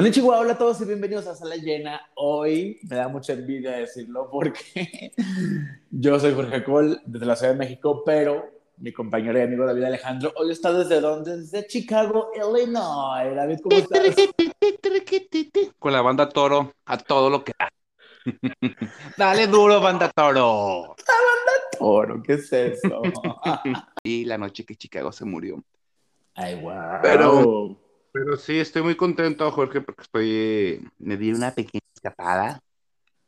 Konnichiwa, 0.00 0.38
hola 0.38 0.54
a 0.54 0.56
todos 0.56 0.80
y 0.80 0.86
bienvenidos 0.86 1.26
a 1.26 1.34
Sala 1.34 1.56
Llena. 1.56 2.00
Hoy 2.14 2.80
me 2.88 2.96
da 2.96 3.08
mucha 3.08 3.34
envidia 3.34 3.72
decirlo 3.72 4.30
porque 4.30 5.12
yo 5.90 6.18
soy 6.18 6.32
Jorge 6.32 6.64
Cole 6.64 6.96
desde 7.04 7.26
la 7.26 7.36
Ciudad 7.36 7.52
de 7.52 7.58
México, 7.58 8.02
pero 8.02 8.48
mi 8.78 8.94
compañero 8.94 9.38
y 9.38 9.42
amigo 9.42 9.66
David 9.66 9.84
Alejandro 9.84 10.32
hoy 10.36 10.52
está 10.52 10.72
desde 10.72 11.02
dónde? 11.02 11.36
Desde 11.36 11.66
Chicago, 11.66 12.30
Illinois. 12.34 13.36
David, 13.36 13.58
¿cómo 13.62 13.76
estás? 13.76 14.16
Con 15.78 15.92
la 15.92 16.00
banda 16.00 16.30
Toro 16.30 16.72
a 16.86 16.96
todo 16.96 17.28
lo 17.28 17.44
que 17.44 17.52
da. 17.58 17.68
Dale 19.18 19.48
duro, 19.48 19.82
banda 19.82 20.10
Toro. 20.16 20.96
Toro, 21.78 22.22
¿qué 22.22 22.32
es 22.32 22.50
eso? 22.50 23.02
y 24.02 24.24
la 24.24 24.38
noche 24.38 24.64
que 24.64 24.76
Chicago 24.76 25.12
se 25.12 25.26
murió. 25.26 25.62
Ay, 26.36 26.58
wow. 26.58 27.00
Pero, 27.02 27.76
pero 28.12 28.36
sí, 28.36 28.58
estoy 28.58 28.82
muy 28.82 28.96
contento, 28.96 29.50
Jorge, 29.52 29.80
porque 29.80 30.02
estoy, 30.02 30.88
me 30.98 31.16
di 31.16 31.32
una 31.32 31.52
pequeña 31.52 31.80
escapada 31.94 32.60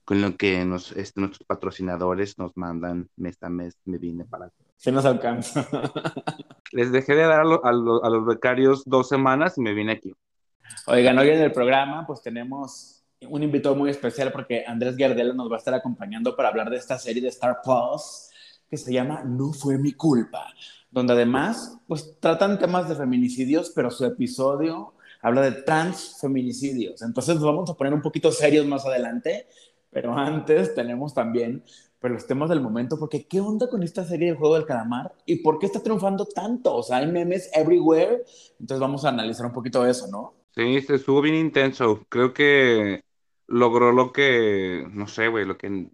con 0.05 0.21
lo 0.21 0.37
que 0.37 0.65
nos, 0.65 0.93
este, 0.93 1.21
nuestros 1.21 1.47
patrocinadores 1.47 2.37
nos 2.39 2.57
mandan 2.57 3.09
mes 3.17 3.41
a 3.43 3.49
mes. 3.49 3.75
Me 3.85 3.99
vine 3.99 4.25
para. 4.25 4.51
Se 4.77 4.91
nos 4.91 5.05
alcanza. 5.05 5.67
Les 6.73 6.91
dejé 6.91 7.15
de 7.15 7.23
dar 7.23 7.41
a, 7.41 7.45
lo- 7.45 7.65
a 7.65 7.73
lo- 7.73 8.05
a 8.05 8.11
los 8.11 8.27
becarios 8.27 8.83
dos 8.85 9.09
semanas 9.09 9.57
y 9.59 9.61
me 9.61 9.75
vine 9.75 9.93
aquí. 9.93 10.13
Oigan, 10.87 11.19
hoy 11.19 11.31
en 11.31 11.41
el 11.43 11.53
programa 11.53 12.05
pues 12.07 12.23
tenemos 12.23 13.05
un 13.29 13.43
invitado 13.43 13.77
muy 13.77 13.91
especial 13.91 14.33
porque 14.33 14.65
Andrés 14.67 14.97
Gardela 14.97 15.35
nos 15.35 15.51
va 15.51 15.57
a 15.57 15.59
estar 15.59 15.75
acompañando 15.75 16.35
para 16.35 16.49
hablar 16.49 16.71
de 16.71 16.77
esta 16.79 16.99
serie 16.99 17.23
de 17.23 17.29
Star 17.29 17.59
Plus 17.63 18.31
que 18.69 18.77
se 18.77 18.93
llama 18.93 19.23
No 19.23 19.53
fue 19.53 19.79
mi 19.79 19.93
culpa, 19.93 20.47
donde 20.93 21.15
además 21.15 21.79
pues 21.89 22.17
tratan 22.21 22.59
temas 22.59 22.89
de 22.89 22.95
feminicidios, 22.95 23.73
pero 23.75 23.91
su 23.91 24.05
episodio 24.05 24.95
habla 25.21 25.43
de 25.43 25.63
transfeminicidios. 25.63 27.03
Entonces 27.03 27.37
nos 27.37 27.45
vamos 27.45 27.71
a 27.71 27.75
poner 27.75 27.95
un 27.95 28.03
poquito 28.03 28.31
serios 28.31 28.67
más 28.67 28.87
adelante, 28.87 29.47
pero 29.91 30.15
antes 30.17 30.75
tenemos 30.75 31.15
también 31.15 31.65
pues, 31.99 32.13
los 32.13 32.27
temas 32.27 32.51
del 32.51 32.61
momento, 32.61 32.99
porque 32.99 33.27
¿qué 33.27 33.41
onda 33.41 33.69
con 33.69 33.83
esta 33.83 34.05
serie 34.05 34.33
de 34.33 34.37
Juego 34.37 34.55
del 34.55 34.67
Calamar? 34.67 35.15
¿Y 35.25 35.37
por 35.37 35.59
qué 35.59 35.67
está 35.67 35.83
triunfando 35.83 36.27
tanto? 36.27 36.77
O 36.77 36.83
sea, 36.83 36.99
hay 36.99 37.07
memes 37.07 37.51
everywhere, 37.55 38.25
entonces 38.61 38.81
vamos 38.81 39.05
a 39.05 39.09
analizar 39.09 39.47
un 39.47 39.53
poquito 39.53 39.87
eso, 39.87 40.07
¿no? 40.09 40.35
Sí, 40.55 40.83
se 40.83 40.97
estuvo 40.97 41.23
bien 41.23 41.37
intenso. 41.37 42.05
Creo 42.11 42.35
que 42.35 43.03
logró 43.47 43.93
lo 43.93 44.13
que, 44.13 44.87
no 44.93 45.07
sé, 45.07 45.29
güey, 45.29 45.47
lo 45.47 45.57
que 45.57 45.89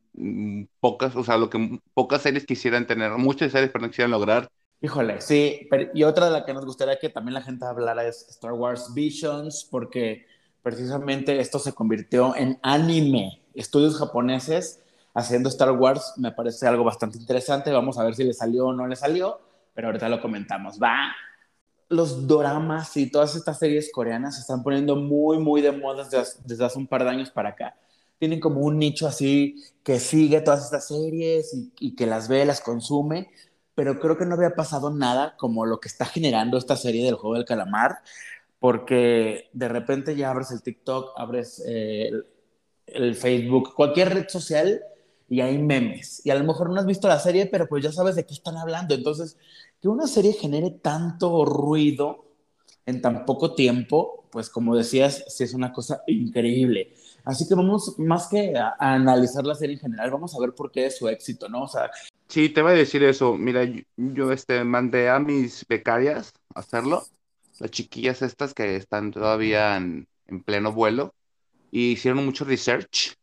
pocas, 0.81 1.15
o 1.15 1.23
sea, 1.23 1.37
lo 1.37 1.51
que 1.51 1.81
pocas 1.95 2.23
series 2.23 2.47
quisieran 2.47 2.87
tener, 2.87 3.13
muchas 3.13 3.53
series, 3.53 3.71
pero 3.71 3.83
no 3.83 3.91
quisieran 3.91 4.11
lograr. 4.11 4.49
Híjole, 4.81 5.21
sí, 5.21 5.67
pero- 5.71 5.91
y 5.93 6.05
otra 6.05 6.27
de 6.27 6.33
la 6.33 6.45
que 6.45 6.55
nos 6.55 6.65
gustaría 6.65 6.99
que 6.99 7.09
también 7.09 7.35
la 7.35 7.43
gente 7.43 7.65
hablara 7.65 8.07
es 8.07 8.27
Star 8.29 8.53
Wars 8.53 8.95
Visions, 8.95 9.67
porque 9.69 10.27
precisamente 10.63 11.41
esto 11.41 11.59
se 11.59 11.73
convirtió 11.73 12.37
en 12.37 12.59
anime. 12.63 13.43
Estudios 13.55 13.97
japoneses 13.99 14.81
haciendo 15.15 15.49
Star 15.49 15.73
Wars 15.73 16.13
me 16.17 16.31
parece 16.31 16.67
algo 16.69 16.85
bastante 16.85 17.19
interesante. 17.19 17.73
Vamos 17.73 17.99
a 17.99 18.05
ver 18.05 18.15
si 18.15 18.23
le 18.23 18.33
salió 18.33 18.67
o 18.69 18.73
no 18.73 18.87
le 18.87 18.95
salió, 18.95 19.41
pero 19.75 19.89
ahorita 19.89 20.09
lo 20.09 20.21
comentamos. 20.21 20.79
Va. 20.81 21.13
Los 21.89 22.27
doramas 22.29 22.97
y 22.97 23.11
todas 23.11 23.35
estas 23.35 23.59
series 23.59 23.91
coreanas 23.91 24.37
se 24.37 24.43
están 24.43 24.63
poniendo 24.63 24.95
muy, 24.95 25.39
muy 25.39 25.61
de 25.61 25.73
moda 25.73 26.05
desde, 26.05 26.23
desde 26.45 26.65
hace 26.65 26.79
un 26.79 26.87
par 26.87 27.03
de 27.03 27.11
años 27.11 27.31
para 27.31 27.49
acá. 27.51 27.75
Tienen 28.19 28.39
como 28.41 28.61
un 28.61 28.79
nicho 28.79 29.09
así 29.09 29.57
que 29.83 29.99
sigue 29.99 30.41
todas 30.41 30.65
estas 30.65 30.87
series 30.87 31.53
y, 31.55 31.73
y 31.81 31.97
que 31.97 32.07
las 32.07 32.29
ve, 32.29 32.45
las 32.45 32.61
consume 32.61 33.31
pero 33.79 34.01
creo 34.01 34.19
que 34.19 34.27
no 34.27 34.35
había 34.35 34.57
pasado 34.57 34.91
nada 34.91 35.37
como 35.37 35.65
lo 35.65 35.79
que 35.79 35.87
está 35.87 36.05
generando 36.05 36.59
esta 36.59 36.75
serie 36.75 37.05
del 37.05 37.15
juego 37.15 37.37
del 37.37 37.45
calamar, 37.45 37.99
porque 38.59 39.51
de 39.53 39.69
repente 39.69 40.17
ya 40.17 40.33
abres 40.33 40.51
el 40.51 40.63
TikTok, 40.63 41.13
abres 41.17 41.63
eh, 41.65 42.09
el, 42.09 42.27
el 42.87 43.15
Facebook, 43.15 43.75
cualquier 43.77 44.15
red 44.15 44.29
social 44.29 44.83
y 45.29 45.43
hay 45.43 45.59
memes. 45.59 46.27
Y 46.27 46.31
a 46.31 46.35
lo 46.35 46.43
mejor 46.43 46.71
no 46.71 46.81
has 46.81 46.87
visto 46.87 47.07
la 47.07 47.21
serie, 47.21 47.47
pero 47.47 47.69
pues 47.69 47.85
ya 47.85 47.93
sabes 47.93 48.17
de 48.17 48.27
qué 48.27 48.35
están 48.35 48.57
hablando. 48.57 48.97
Entonces, 48.97 49.37
que 49.81 49.87
una 49.87 50.09
serie 50.09 50.33
genere 50.33 50.73
tanto 50.73 51.45
ruido 51.45 52.25
en 52.85 53.01
tan 53.01 53.25
poco 53.27 53.55
tiempo, 53.55 54.25
pues 54.33 54.51
como 54.51 54.75
decías, 54.75 55.25
sí 55.29 55.45
es 55.45 55.55
una 55.55 55.73
cosa 55.73 56.03
increíble. 56.09 56.95
Así 57.25 57.47
que 57.47 57.55
vamos, 57.55 57.97
más 57.97 58.27
que 58.27 58.57
a, 58.59 58.75
a 58.77 58.95
analizar 58.95 59.47
la 59.47 59.55
serie 59.55 59.77
en 59.77 59.83
general, 59.83 60.11
vamos 60.11 60.35
a 60.35 60.41
ver 60.41 60.53
por 60.53 60.73
qué 60.73 60.87
es 60.87 60.99
su 60.99 61.07
éxito, 61.07 61.49
¿no? 61.49 61.63
O 61.63 61.69
sea, 61.69 61.89
Sí, 62.29 62.51
te 62.51 62.63
voy 62.63 62.73
a 62.73 62.75
decir 62.75 63.03
eso. 63.05 63.37
Mira, 63.37 63.65
yo, 63.65 63.83
yo, 63.97 64.33
este, 64.33 64.63
mandé 64.65 65.09
a 65.09 65.19
mis 65.19 65.67
becarias 65.67 66.33
a 66.55 66.61
hacerlo, 66.61 67.05
las 67.59 67.71
chiquillas 67.71 68.23
estas 68.23 68.53
que 68.55 68.77
están 68.77 69.11
todavía 69.13 69.77
en, 69.77 70.07
en 70.27 70.43
pleno 70.43 70.73
vuelo, 70.73 71.15
y 71.71 71.93
hicieron 71.93 72.25
mucho 72.27 72.45
research. 72.45 73.15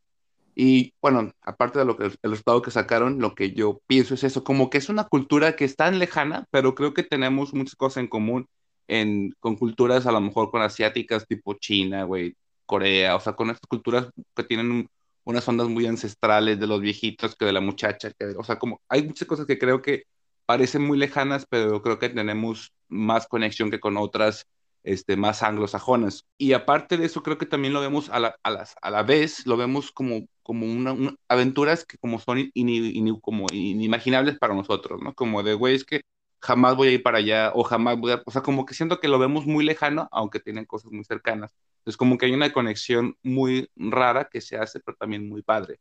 Y 0.56 0.94
bueno, 1.02 1.32
aparte 1.42 1.80
de 1.80 1.86
lo 1.86 1.98
que 1.98 2.06
el 2.06 2.18
resultado 2.24 2.62
que 2.62 2.72
sacaron, 2.72 3.20
lo 3.22 3.36
que 3.36 3.52
yo 3.54 3.82
pienso 3.88 4.16
es 4.16 4.24
eso, 4.24 4.44
como 4.44 4.70
que 4.70 4.78
es 4.80 4.90
una 4.90 5.06
cultura 5.06 5.56
que 5.56 5.66
es 5.66 5.76
tan 5.76 6.00
lejana, 6.00 6.48
pero 6.52 6.76
creo 6.76 6.94
que 6.94 7.04
tenemos 7.04 7.54
muchas 7.54 7.76
cosas 7.76 7.98
en 8.04 8.08
común 8.08 8.48
en, 8.88 9.34
con 9.40 9.56
culturas 9.58 10.06
a 10.08 10.12
lo 10.12 10.22
mejor 10.22 10.52
con 10.52 10.62
asiáticas 10.62 11.28
tipo 11.28 11.56
China, 11.56 12.04
güey, 12.06 12.36
Corea, 12.66 13.16
o 13.16 13.20
sea, 13.20 13.34
con 13.34 13.50
estas 13.50 13.68
culturas 13.68 14.10
que 14.36 14.44
tienen 14.44 14.90
unas 15.26 15.48
ondas 15.48 15.68
muy 15.68 15.86
ancestrales 15.88 16.60
de 16.60 16.68
los 16.68 16.82
viejitos 16.82 17.36
que 17.36 17.46
de 17.46 17.54
la 17.54 17.62
muchacha, 17.62 18.12
que, 18.12 18.28
o 18.38 18.44
sea, 18.44 18.58
como 18.58 18.82
hay 18.90 19.04
muchas 19.04 19.28
cosas 19.28 19.46
que 19.46 19.60
creo 19.60 19.82
que 19.82 20.04
parecen 20.46 20.84
muy 20.84 20.98
lejanas, 20.98 21.46
pero 21.50 21.82
creo 21.82 22.00
que 22.00 22.10
tenemos 22.10 22.72
más 22.88 23.28
conexión 23.28 23.72
que 23.72 23.80
con 23.80 23.98
otras 23.98 24.48
este, 24.84 25.18
más 25.18 25.42
anglosajonas. 25.44 26.26
Y 26.38 26.54
aparte 26.54 26.98
de 26.98 27.06
eso, 27.06 27.24
creo 27.24 27.38
que 27.38 27.48
también 27.48 27.74
lo 27.74 27.82
vemos 27.82 28.10
a 28.10 28.20
la, 28.20 28.36
a 28.44 28.52
las, 28.52 28.76
a 28.82 28.92
la 28.92 29.04
vez, 29.04 29.46
lo 29.48 29.58
vemos 29.58 29.92
como, 29.92 30.28
como 30.44 30.68
una, 30.68 30.96
aventuras 31.28 31.86
que 31.86 31.98
como 31.98 32.20
son 32.20 32.52
inimaginables 32.54 34.38
para 34.38 34.54
nosotros, 34.54 35.02
¿no? 35.02 35.14
Como 35.16 35.42
de, 35.44 35.56
güey, 35.56 35.76
es 35.76 35.84
que 35.86 36.02
jamás 36.46 36.76
voy 36.76 36.90
a 36.90 36.92
ir 36.92 37.04
para 37.04 37.18
allá 37.18 37.52
o 37.56 37.64
jamás 37.64 37.98
voy 38.00 38.12
a, 38.12 38.22
o 38.24 38.32
sea, 38.32 38.42
como 38.44 38.66
que 38.66 38.76
siento 38.76 39.00
que 39.00 39.08
lo 39.08 39.18
vemos 39.20 39.46
muy 39.48 39.66
lejano, 39.66 40.08
aunque 40.12 40.40
tienen 40.40 40.66
cosas 40.66 40.92
muy 40.92 41.04
cercanas. 41.04 41.52
Entonces, 41.80 41.98
como 41.98 42.18
que 42.18 42.28
hay 42.28 42.34
una 42.34 42.54
conexión 42.54 43.18
muy 43.24 43.70
rara 43.76 44.30
que 44.32 44.42
se 44.42 44.58
hace, 44.58 44.80
pero 44.80 44.96
también 44.98 45.28
muy 45.28 45.42
padre. 45.42 45.80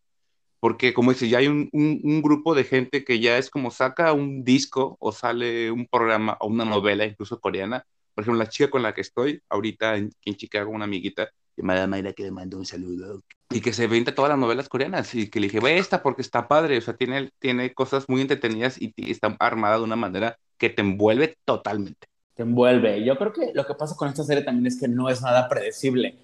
Porque, 0.60 0.94
como 0.94 1.12
dice, 1.12 1.28
ya 1.28 1.38
hay 1.38 1.48
un, 1.48 1.68
un, 1.72 2.00
un 2.02 2.22
grupo 2.22 2.54
de 2.54 2.64
gente 2.64 3.04
que 3.04 3.20
ya 3.20 3.36
es 3.36 3.50
como 3.50 3.70
saca 3.70 4.14
un 4.14 4.44
disco 4.44 4.96
o 5.00 5.12
sale 5.12 5.70
un 5.70 5.86
programa 5.86 6.38
o 6.40 6.46
una 6.48 6.64
novela, 6.64 7.04
incluso 7.04 7.40
coreana. 7.40 7.84
Por 8.14 8.22
ejemplo, 8.22 8.42
la 8.42 8.48
chica 8.48 8.70
con 8.70 8.82
la 8.82 8.94
que 8.94 9.02
estoy 9.02 9.42
ahorita 9.50 9.96
en, 9.96 10.10
en 10.24 10.34
Chicago, 10.36 10.70
una 10.70 10.84
amiguita 10.84 11.30
llamada 11.56 11.86
Mayra 11.86 12.14
que 12.14 12.22
le 12.22 12.30
mando 12.30 12.56
un 12.56 12.64
saludo. 12.64 13.22
Y 13.50 13.60
que 13.60 13.74
se 13.74 13.86
venta 13.86 14.14
todas 14.14 14.30
las 14.30 14.38
novelas 14.38 14.68
coreanas 14.70 15.14
y 15.14 15.28
que 15.28 15.40
le 15.40 15.48
dije, 15.48 15.60
ve 15.60 15.78
esta 15.78 16.02
porque 16.02 16.22
está 16.22 16.48
padre, 16.48 16.78
o 16.78 16.80
sea, 16.80 16.96
tiene, 16.96 17.30
tiene 17.38 17.74
cosas 17.74 18.08
muy 18.08 18.22
entretenidas 18.22 18.80
y, 18.80 18.94
y 18.96 19.10
está 19.10 19.36
armada 19.38 19.76
de 19.76 19.84
una 19.84 19.96
manera 19.96 20.38
que 20.58 20.70
te 20.70 20.82
envuelve 20.82 21.36
totalmente. 21.44 22.06
te 22.34 22.42
envuelve. 22.42 23.04
Yo 23.04 23.16
creo 23.16 23.32
que 23.32 23.52
lo 23.54 23.66
que 23.66 23.74
pasa 23.74 23.96
con 23.96 24.08
esta 24.08 24.24
serie 24.24 24.42
también 24.44 24.66
es 24.66 24.78
que 24.78 24.88
no 24.88 25.08
es 25.08 25.22
nada 25.22 25.48
predecible, 25.48 26.18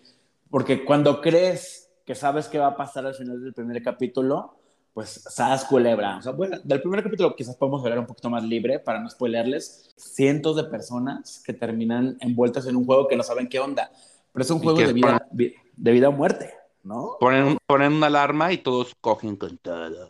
porque 0.50 0.84
cuando 0.84 1.20
crees 1.20 1.88
que 2.04 2.14
sabes 2.14 2.48
qué 2.48 2.58
va 2.58 2.68
a 2.68 2.76
pasar 2.76 3.06
al 3.06 3.14
final 3.14 3.41
del 3.42 3.54
primer 3.54 3.82
capítulo, 3.82 4.56
pues 4.92 5.08
sabes 5.28 5.64
culebra. 5.64 6.16
O 6.16 6.22
sea, 6.22 6.32
bueno, 6.32 6.58
del 6.64 6.80
primer 6.82 7.02
capítulo 7.04 7.36
quizás 7.36 7.54
podemos 7.56 7.82
hablar 7.84 8.00
un 8.00 8.06
poquito 8.06 8.28
más 8.28 8.42
libre 8.42 8.80
para 8.80 8.98
no 9.00 9.08
spoilearles. 9.08 9.92
Cientos 9.96 10.56
de 10.56 10.64
personas 10.64 11.42
que 11.47 11.52
terminan 11.52 12.16
envueltas 12.20 12.66
en 12.66 12.74
un 12.76 12.84
juego 12.84 13.06
que 13.06 13.14
no 13.16 13.22
saben 13.22 13.48
qué 13.48 13.60
onda, 13.60 13.91
pero 14.32 14.42
es 14.42 14.50
un 14.50 14.58
juego 14.58 14.82
de 14.82 14.92
vida, 14.92 15.26
vi- 15.30 15.54
de 15.76 15.92
vida 15.92 16.08
o 16.08 16.12
muerte, 16.12 16.52
¿no? 16.82 17.16
Ponen, 17.20 17.56
ponen 17.66 17.92
una 17.92 18.06
alarma 18.08 18.52
y 18.52 18.58
todos 18.58 18.94
cogen 19.00 19.36
con 19.36 19.56
todo. 19.58 20.08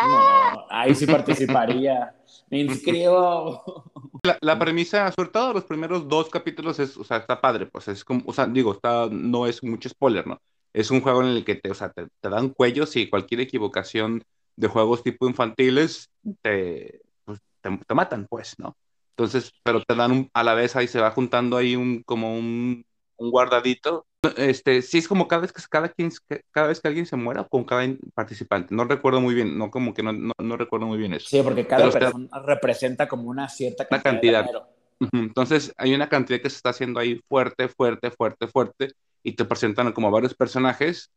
No, 0.00 0.66
ahí 0.70 0.94
sí 0.94 1.06
participaría. 1.06 2.14
Me 2.50 2.60
inscribo. 2.60 3.84
La, 4.24 4.38
la 4.40 4.58
premisa, 4.58 5.10
sobre 5.12 5.30
todo 5.30 5.52
los 5.52 5.64
primeros 5.64 6.08
dos 6.08 6.28
capítulos, 6.30 6.78
es, 6.78 6.96
o 6.96 7.04
sea, 7.04 7.16
está 7.18 7.40
padre, 7.40 7.66
pues 7.66 7.88
es 7.88 8.04
como, 8.04 8.22
o 8.26 8.32
sea, 8.32 8.46
digo, 8.46 8.72
está, 8.72 9.08
no 9.10 9.46
es 9.46 9.62
mucho 9.64 9.88
spoiler, 9.88 10.26
¿no? 10.26 10.40
Es 10.72 10.90
un 10.90 11.00
juego 11.00 11.22
en 11.22 11.28
el 11.28 11.44
que 11.44 11.56
te, 11.56 11.70
o 11.70 11.74
sea, 11.74 11.90
te, 11.92 12.06
te 12.20 12.28
dan 12.28 12.50
cuellos 12.50 12.94
y 12.96 13.10
cualquier 13.10 13.40
equivocación 13.40 14.22
de 14.56 14.68
juegos 14.68 15.02
tipo 15.02 15.26
infantiles 15.28 16.08
te, 16.42 17.00
pues, 17.24 17.40
te, 17.60 17.76
te 17.86 17.94
matan, 17.94 18.26
pues, 18.28 18.54
¿no? 18.58 18.76
Entonces, 19.10 19.52
pero 19.64 19.82
te 19.82 19.94
dan 19.94 20.12
un, 20.12 20.30
a 20.32 20.42
la 20.44 20.54
vez 20.54 20.76
ahí 20.76 20.86
se 20.88 21.00
va 21.00 21.10
juntando 21.10 21.56
ahí 21.56 21.76
un, 21.76 22.02
como 22.04 22.34
un, 22.36 22.84
un 23.16 23.30
guardadito. 23.30 24.06
Este, 24.36 24.82
sí 24.82 24.98
es 24.98 25.08
como 25.08 25.26
cada 25.26 25.42
vez 25.42 25.52
que 25.52 25.60
cada 25.68 25.88
quien, 25.88 26.12
cada 26.52 26.68
vez 26.68 26.80
que 26.80 26.86
alguien 26.86 27.06
se 27.06 27.16
muera 27.16 27.42
con 27.44 27.64
cada 27.64 27.84
participante. 28.14 28.72
No 28.74 28.84
recuerdo 28.84 29.20
muy 29.20 29.34
bien, 29.34 29.58
no 29.58 29.70
como 29.70 29.92
que 29.92 30.02
no, 30.04 30.12
no, 30.12 30.32
no 30.38 30.56
recuerdo 30.56 30.86
muy 30.86 30.96
bien 30.98 31.12
eso. 31.12 31.26
Sí, 31.28 31.40
porque 31.42 31.66
cada 31.66 31.90
Pero 31.90 31.98
persona 31.98 32.28
representa 32.46 33.08
como 33.08 33.24
una 33.28 33.48
cierta 33.48 33.86
Una 33.90 34.00
cantidad. 34.00 34.44
de 34.44 34.48
cantidad. 34.48 34.62
dinero. 34.62 34.68
Ujú, 35.00 35.16
Entonces 35.24 35.72
hay 35.76 35.92
una 35.92 36.08
cantidad 36.08 36.40
que 36.40 36.50
se 36.50 36.56
está 36.56 36.70
haciendo 36.70 37.00
ahí 37.00 37.20
fuerte, 37.28 37.68
fuerte, 37.68 38.12
fuerte, 38.12 38.46
fuerte, 38.46 38.92
y 39.24 39.32
te 39.32 39.44
presentan 39.44 39.92
como 39.92 40.10
varios 40.12 40.34
personajes. 40.34 41.10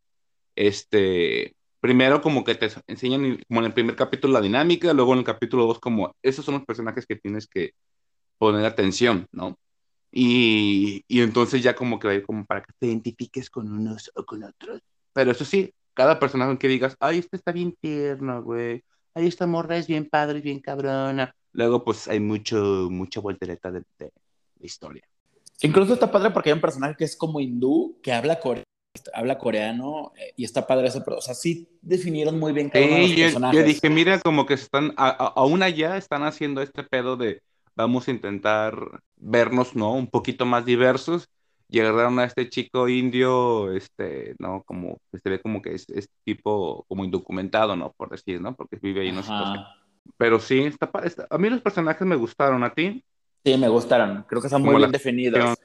Este, 0.56 1.54
primero 1.80 2.22
como 2.22 2.44
que 2.44 2.56
te 2.56 2.70
enseñan 2.88 3.38
como 3.48 3.60
en 3.60 3.68
el 3.68 3.74
primer 3.74 3.96
capítulo 3.96 4.34
la 4.34 4.42
dinámica, 4.42 4.94
luego 4.94 5.14
en 5.14 5.20
el 5.20 5.26
capítulo 5.26 5.68
2 5.68 5.80
como 5.80 6.16
esos 6.24 6.44
son 6.44 6.56
los 6.56 6.66
personajes 6.66 7.06
que 7.06 7.18
tienes 7.18 7.46
que 7.48 7.74
poner 8.40 8.66
atención, 8.66 9.28
¿no? 9.32 9.56
Y, 10.18 11.04
y 11.10 11.22
entonces 11.22 11.62
ya 11.62 11.76
como 11.76 12.00
que 12.00 12.08
va 12.08 12.14
a 12.14 12.16
ir 12.16 12.24
como 12.24 12.46
para 12.46 12.64
que 12.64 12.72
te 12.80 12.88
identifiques 12.88 13.50
con 13.50 13.70
unos 13.70 14.10
o 14.16 14.24
con 14.24 14.46
otros. 14.46 14.82
Pero 15.12 15.32
eso 15.32 15.44
sí, 15.44 15.74
cada 15.94 16.20
personaje 16.20 16.58
que 16.58 16.70
digas, 16.70 16.96
ay, 17.02 17.18
este 17.18 17.36
está 17.36 17.52
bien 17.52 17.76
tierno, 17.82 18.42
güey. 18.42 18.82
Ay, 19.14 19.28
esta 19.28 19.46
morra 19.46 19.76
es 19.76 19.88
bien 19.88 20.08
padre, 20.10 20.40
bien 20.40 20.62
cabrona. 20.62 21.36
Luego, 21.52 21.84
pues 21.84 22.08
hay 22.08 22.22
mucho, 22.22 22.88
mucha 22.90 23.20
voltereta 23.20 23.72
de, 23.72 23.84
de, 24.00 24.12
historia. 24.62 25.04
Incluso 25.62 25.96
está 25.96 26.10
padre 26.10 26.32
porque 26.32 26.50
hay 26.50 26.54
un 26.54 26.62
personaje 26.62 26.96
que 26.98 27.04
es 27.04 27.18
como 27.18 27.42
hindú, 27.42 28.00
que 28.02 28.14
habla 28.14 28.40
coreano 28.40 28.64
habla 29.14 29.38
coreano 29.38 30.14
eh, 30.18 30.34
y 30.38 30.46
está 30.46 30.66
padre 30.66 30.88
eso, 30.88 31.04
pero 31.04 31.18
o 31.18 31.22
sea, 31.22 31.34
sí 31.34 31.68
definieron 31.82 32.40
muy 32.40 32.54
bien 32.54 32.70
cada 32.70 32.86
uno 32.86 32.96
de 32.96 33.02
los 33.02 33.12
personajes. 33.12 33.60
Yo 33.60 33.66
dije, 33.66 33.90
mira, 33.90 34.20
como 34.22 34.46
que 34.46 34.54
están, 34.54 34.94
aún 34.96 35.64
allá 35.64 35.98
están 35.98 36.24
haciendo 36.24 36.62
este 36.62 36.84
pedo 36.84 37.18
de 37.18 37.42
vamos 37.76 38.08
a 38.08 38.12
intentar 38.12 38.76
vernos, 39.18 39.76
¿no? 39.76 39.94
Un 39.94 40.08
poquito 40.08 40.46
más 40.46 40.66
diversos 40.66 41.30
y 41.70 41.80
agarraron 41.80 42.20
a 42.20 42.26
este 42.26 42.50
chico 42.50 42.88
indio, 42.88 43.72
este, 43.72 44.36
¿no? 44.40 44.64
Como, 44.64 45.00
se 45.12 45.30
ve 45.30 45.42
como 45.42 45.62
que 45.62 45.74
es, 45.74 45.90
es, 45.90 46.10
tipo, 46.24 46.86
como 46.88 47.04
indocumentado, 47.04 47.76
¿no? 47.76 47.92
Por 47.94 48.10
decir, 48.10 48.40
¿no? 48.40 48.56
Porque 48.56 48.78
vive 48.82 49.02
ahí, 49.02 49.12
no 49.12 49.24
sé. 49.24 49.32
Pero 50.18 50.40
sí, 50.40 50.60
está, 50.60 50.90
está, 51.04 51.28
a 51.30 51.38
mí 51.38 51.50
los 51.50 51.62
personajes 51.62 52.06
me 52.06 52.16
gustaron, 52.16 52.64
¿a 52.64 52.74
ti? 52.74 53.04
Sí, 53.44 53.58
me 53.58 53.68
gustaron, 53.68 54.24
creo 54.28 54.42
que 54.42 54.48
están 54.48 54.62
muy 54.62 54.76
bien 54.76 54.92
definidos. 54.92 55.58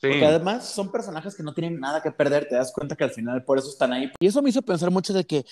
Sí. 0.00 0.08
Porque 0.08 0.26
además 0.26 0.68
son 0.68 0.90
personajes 0.90 1.36
que 1.36 1.42
no 1.42 1.54
tienen 1.54 1.78
nada 1.78 2.02
que 2.02 2.10
perder, 2.10 2.48
te 2.48 2.56
das 2.56 2.72
cuenta 2.72 2.96
que 2.96 3.04
al 3.04 3.10
final 3.10 3.44
por 3.44 3.58
eso 3.58 3.68
están 3.68 3.92
ahí. 3.92 4.10
Y 4.18 4.26
eso 4.26 4.42
me 4.42 4.50
hizo 4.50 4.62
pensar 4.62 4.90
mucho 4.90 5.12
de 5.12 5.24
que, 5.24 5.44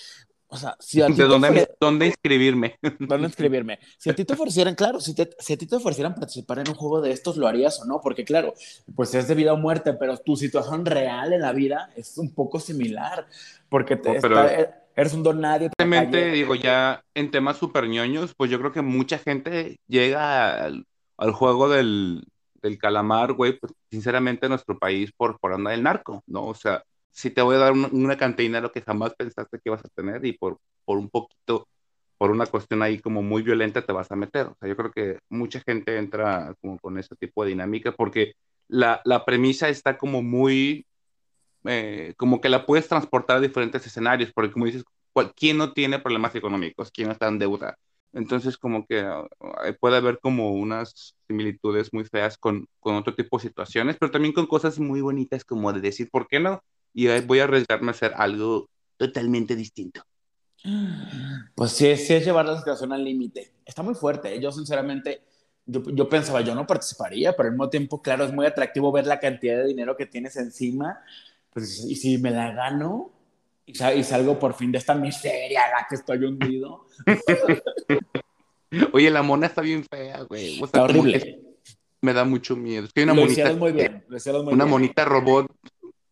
o 0.51 0.57
sea, 0.57 0.75
si 0.79 1.01
a 1.01 1.07
ti 1.07 1.13
¿De 1.13 1.23
dónde, 1.23 1.69
dónde 1.79 2.07
inscribirme? 2.07 2.77
¿Dónde 2.99 3.27
inscribirme? 3.27 3.79
Si 3.97 4.09
a 4.09 4.15
ti 4.15 4.25
te 4.25 4.33
ofrecieran, 4.33 4.75
claro, 4.75 4.99
si, 4.99 5.15
te, 5.15 5.29
si 5.39 5.53
a 5.53 5.57
ti 5.57 5.65
te 5.65 5.77
ofrecieran 5.77 6.13
participar 6.13 6.59
en 6.59 6.69
un 6.69 6.75
juego 6.75 7.01
de 7.01 7.11
estos, 7.11 7.37
¿lo 7.37 7.47
harías 7.47 7.81
o 7.81 7.85
no? 7.85 8.01
Porque 8.01 8.25
claro, 8.25 8.53
pues 8.95 9.15
es 9.15 9.27
de 9.27 9.35
vida 9.35 9.53
o 9.53 9.57
muerte, 9.57 9.93
pero 9.93 10.17
tu 10.17 10.35
situación 10.35 10.85
real 10.85 11.33
en 11.33 11.41
la 11.41 11.53
vida 11.53 11.89
es 11.95 12.17
un 12.17 12.33
poco 12.33 12.59
similar, 12.59 13.25
porque 13.69 13.95
te, 13.95 14.17
está, 14.17 14.83
eres 14.95 15.13
un 15.13 15.23
don 15.23 15.39
nadie. 15.39 15.69
Realmente, 15.77 16.31
digo, 16.31 16.55
ya 16.55 17.01
en 17.15 17.31
temas 17.31 17.57
super 17.57 17.87
ñoños, 17.87 18.33
pues 18.35 18.51
yo 18.51 18.59
creo 18.59 18.73
que 18.73 18.81
mucha 18.81 19.17
gente 19.17 19.77
llega 19.87 20.65
al, 20.65 20.85
al 21.17 21.31
juego 21.31 21.69
del, 21.69 22.25
del 22.61 22.77
calamar, 22.77 23.33
güey, 23.33 23.57
pues 23.57 23.73
sinceramente 23.89 24.47
en 24.47 24.51
nuestro 24.51 24.77
país 24.77 25.11
por, 25.15 25.39
por 25.39 25.53
onda 25.53 25.71
del 25.71 25.83
narco, 25.83 26.23
¿no? 26.27 26.45
O 26.45 26.53
sea, 26.55 26.83
si 27.11 27.29
te 27.31 27.41
voy 27.41 27.55
a 27.55 27.59
dar 27.59 27.73
una 27.73 28.17
cantina 28.17 28.61
lo 28.61 28.71
que 28.71 28.81
jamás 28.81 29.13
pensaste 29.15 29.57
que 29.57 29.69
ibas 29.69 29.83
a 29.85 29.89
tener 29.89 30.25
y 30.25 30.33
por, 30.33 30.59
por 30.85 30.97
un 30.97 31.09
poquito, 31.09 31.67
por 32.17 32.31
una 32.31 32.45
cuestión 32.45 32.81
ahí 32.83 32.99
como 32.99 33.21
muy 33.21 33.41
violenta 33.43 33.81
te 33.85 33.93
vas 33.93 34.11
a 34.11 34.15
meter. 34.15 34.47
O 34.47 34.55
sea, 34.59 34.69
yo 34.69 34.75
creo 34.77 34.91
que 34.91 35.19
mucha 35.29 35.61
gente 35.61 35.97
entra 35.97 36.55
como 36.61 36.79
con 36.79 36.97
ese 36.97 37.15
tipo 37.15 37.43
de 37.43 37.49
dinámica 37.49 37.91
porque 37.93 38.33
la, 38.67 39.01
la 39.05 39.25
premisa 39.25 39.69
está 39.69 39.97
como 39.97 40.21
muy, 40.23 40.85
eh, 41.65 42.13
como 42.17 42.41
que 42.41 42.49
la 42.49 42.65
puedes 42.65 42.87
transportar 42.87 43.37
a 43.37 43.41
diferentes 43.41 43.85
escenarios, 43.85 44.31
porque 44.33 44.51
como 44.51 44.65
dices, 44.65 44.83
¿quién 45.35 45.57
no 45.57 45.73
tiene 45.73 45.99
problemas 45.99 46.35
económicos? 46.35 46.91
¿Quién 46.91 47.07
no 47.07 47.13
está 47.13 47.27
en 47.27 47.39
deuda? 47.39 47.77
Entonces, 48.13 48.57
como 48.57 48.85
que 48.85 49.03
uh, 49.03 49.27
puede 49.79 49.97
haber 49.97 50.19
como 50.19 50.51
unas 50.53 51.15
similitudes 51.27 51.93
muy 51.93 52.05
feas 52.05 52.37
con, 52.37 52.67
con 52.79 52.95
otro 52.95 53.15
tipo 53.15 53.37
de 53.37 53.43
situaciones, 53.43 53.97
pero 53.99 54.11
también 54.11 54.33
con 54.33 54.47
cosas 54.47 54.79
muy 54.79 55.01
bonitas 55.01 55.45
como 55.45 55.71
de 55.73 55.81
decir, 55.81 56.09
¿por 56.11 56.27
qué 56.27 56.39
no? 56.39 56.61
Y 56.93 57.07
voy 57.21 57.39
a 57.39 57.45
arriesgarme 57.45 57.89
a 57.89 57.91
hacer 57.91 58.13
algo 58.15 58.69
totalmente 58.97 59.55
distinto. 59.55 60.01
Pues 61.55 61.71
sí, 61.71 61.95
sí 61.97 62.13
es 62.13 62.25
llevar 62.25 62.45
la 62.45 62.57
situación 62.57 62.93
al 62.93 63.03
límite. 63.03 63.51
Está 63.65 63.81
muy 63.81 63.95
fuerte. 63.95 64.35
¿eh? 64.35 64.39
Yo 64.39 64.51
sinceramente, 64.51 65.21
yo, 65.65 65.83
yo, 65.91 66.07
pensaba, 66.07 66.41
yo 66.41 66.53
no 66.53 66.67
participaría, 66.67 67.35
pero 67.35 67.47
al 67.47 67.53
mismo 67.53 67.69
tiempo, 67.69 68.01
claro, 68.01 68.25
es 68.25 68.33
muy 68.33 68.45
atractivo 68.45 68.91
ver 68.91 69.07
la 69.07 69.19
cantidad 69.19 69.57
de 69.57 69.67
dinero 69.67 69.97
que 69.97 70.05
tienes 70.05 70.35
encima. 70.37 70.99
Pues, 71.51 71.83
y 71.85 71.95
si 71.95 72.17
me 72.17 72.31
la 72.31 72.51
gano 72.51 73.11
y, 73.65 73.71
y 73.71 74.03
salgo 74.03 74.37
por 74.37 74.53
fin 74.53 74.71
de 74.71 74.77
esta 74.77 74.93
miseria 74.93 75.63
a 75.63 75.81
la 75.81 75.87
que 75.89 75.95
estoy 75.95 76.23
hundido. 76.23 76.85
Oye, 78.93 79.09
la 79.09 79.21
mona 79.21 79.47
está 79.47 79.61
bien 79.61 79.83
fea, 79.83 80.21
güey. 80.23 80.61
está 80.63 80.83
horrible. 80.83 81.41
Me 82.01 82.13
da 82.13 82.23
mucho 82.23 82.55
miedo. 82.55 82.85
Es 82.85 82.93
que 82.93 83.01
hay 83.01 83.03
una 83.03 83.13
monita. 83.13 83.53
Muy 83.53 83.71
bien, 83.73 84.05
muy 84.09 84.53
una 84.53 84.65
monita 84.65 85.05
robot 85.05 85.47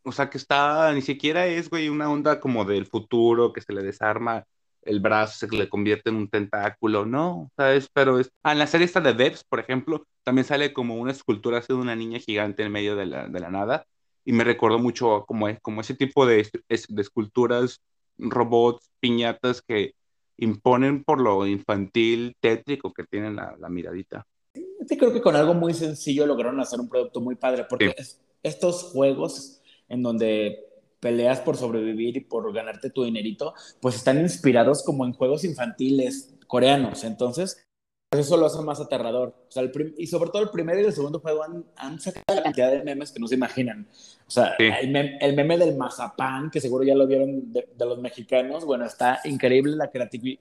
o 0.04 0.12
sea, 0.12 0.30
que 0.30 0.38
está, 0.38 0.94
ni 0.94 1.01
siquiera 1.01 1.46
es, 1.46 1.69
güey, 1.69 1.90
una 1.90 2.10
onda 2.10 2.40
como 2.40 2.66
del 2.66 2.86
futuro, 2.86 3.54
que 3.54 3.62
se 3.62 3.74
le 3.74 3.84
desarma 3.84 4.46
el 4.84 5.00
brazo, 5.00 5.48
se 5.48 5.56
le 5.56 5.69
convierte 5.69 6.10
en 6.10 6.16
un 6.16 6.30
tentáculo, 6.30 7.06
no, 7.06 7.51
¿sabes? 7.57 7.90
Pero 7.94 8.19
es... 8.19 8.31
Ah, 8.44 8.54
en 8.54 8.60
la 8.60 8.68
serie 8.68 8.86
esta 8.86 9.01
de 9.01 9.13
Devs, 9.13 9.44
por 9.44 9.60
ejemplo, 9.60 10.06
también 10.24 10.46
sale 10.46 10.74
como 10.74 10.96
una 10.96 11.12
escultura 11.12 11.60
así 11.60 11.68
de 11.74 11.80
una 11.80 11.96
niña 11.96 12.19
gigante 12.19 12.63
en 12.63 12.72
medio 12.72 12.96
de 12.96 13.06
la, 13.06 13.28
de 13.28 13.40
la 13.40 13.50
nada, 13.50 13.86
y 14.25 14.31
me 14.31 14.44
recordó 14.44 14.80
mucho 14.80 15.25
como, 15.28 15.48
como 15.62 15.81
ese 15.81 15.96
tipo 15.96 16.25
de, 16.25 16.48
de 16.69 17.01
esculturas, 17.01 17.81
robots, 18.18 18.90
piñatas 19.00 19.62
que 19.62 19.94
imponen 20.38 21.04
por 21.04 21.19
lo 21.19 21.46
infantil, 21.46 22.36
tétrico 22.40 22.94
que 22.94 23.04
tienen 23.04 23.36
la, 23.36 23.56
la 23.60 23.69
miradita. 23.69 24.25
Sí, 24.54 24.98
creo 24.98 25.12
que 25.12 25.22
con 25.22 25.36
algo 25.36 25.54
muy 25.54 25.74
sencillo 25.74 26.25
lograron 26.25 26.60
hacer 26.60 26.80
un 26.80 26.90
producto 26.90 27.22
muy 27.22 27.36
padre, 27.36 27.66
porque 27.69 27.94
estos 28.42 28.84
juegos 28.84 29.59
en 29.89 30.03
donde 30.03 30.65
peleas 31.00 31.39
por 31.39 31.57
sobrevivir 31.57 32.18
y 32.18 32.21
por 32.21 32.53
ganarte 32.53 32.89
tu 32.89 33.03
dinerito, 33.03 33.53
pues 33.81 33.95
están 33.95 34.19
inspirados 34.19 34.83
como 34.83 35.06
en 35.06 35.13
juegos 35.13 35.44
infantiles 35.44 36.33
coreanos. 36.47 37.03
Entonces, 37.03 37.65
eso 38.12 38.38
lo 38.38 38.47
hace 38.47 38.62
más 38.62 38.80
aterrador. 38.80 39.36
O 39.47 39.51
sea, 39.51 39.63
y 39.97 40.07
sobre 40.07 40.31
todo 40.31 40.41
el 40.41 40.50
primero 40.50 40.81
y 40.81 40.86
el 40.86 40.94
segundo 40.94 41.19
juego 41.19 41.44
han, 41.75 42.00
sacado 42.00 42.24
la 42.36 42.44
cantidad 42.44 42.71
de 42.71 42.83
memes 42.83 43.12
que 43.12 43.19
no 43.19 43.27
se 43.27 43.36
imaginan. 43.36 43.88
O 44.27 44.31
sea, 44.31 44.56
el, 44.57 44.89
meme, 44.89 45.57
del 45.57 45.77
mazapán, 45.77 46.50
que 46.50 46.59
seguro 46.59 46.83
ya 46.83 46.95
lo 46.95 47.06
vieron 47.06 47.53
de, 47.53 47.68
los 47.77 48.00
mexicanos, 48.00 48.65
bueno, 48.65 48.86
está 48.86 49.19
increíble 49.25 49.75
la, 49.75 49.91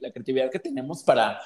la 0.01 0.13
creatividad 0.13 0.51
que 0.51 0.59
tenemos 0.59 1.03
para, 1.03 1.41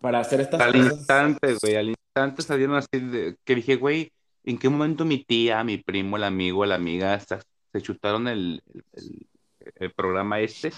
para 0.00 0.20
hacer 0.20 0.40
estas 0.40 0.60
al 0.60 0.72
cosas. 0.72 0.86
Al 0.86 0.98
instante, 0.98 1.56
güey, 1.60 1.74
al 1.74 1.88
instante 1.88 2.42
salieron 2.42 2.76
así 2.76 3.00
de, 3.00 3.36
que 3.44 3.54
dije, 3.56 3.76
güey, 3.76 4.12
¿En 4.46 4.58
qué 4.58 4.68
momento 4.68 5.04
mi 5.04 5.24
tía, 5.24 5.64
mi 5.64 5.76
primo, 5.76 6.16
el 6.16 6.22
amigo, 6.22 6.64
la 6.64 6.76
amiga 6.76 7.18
se 7.18 7.82
chutaron 7.82 8.28
el, 8.28 8.62
el, 9.74 9.90
programa 9.90 10.38
este? 10.38 10.72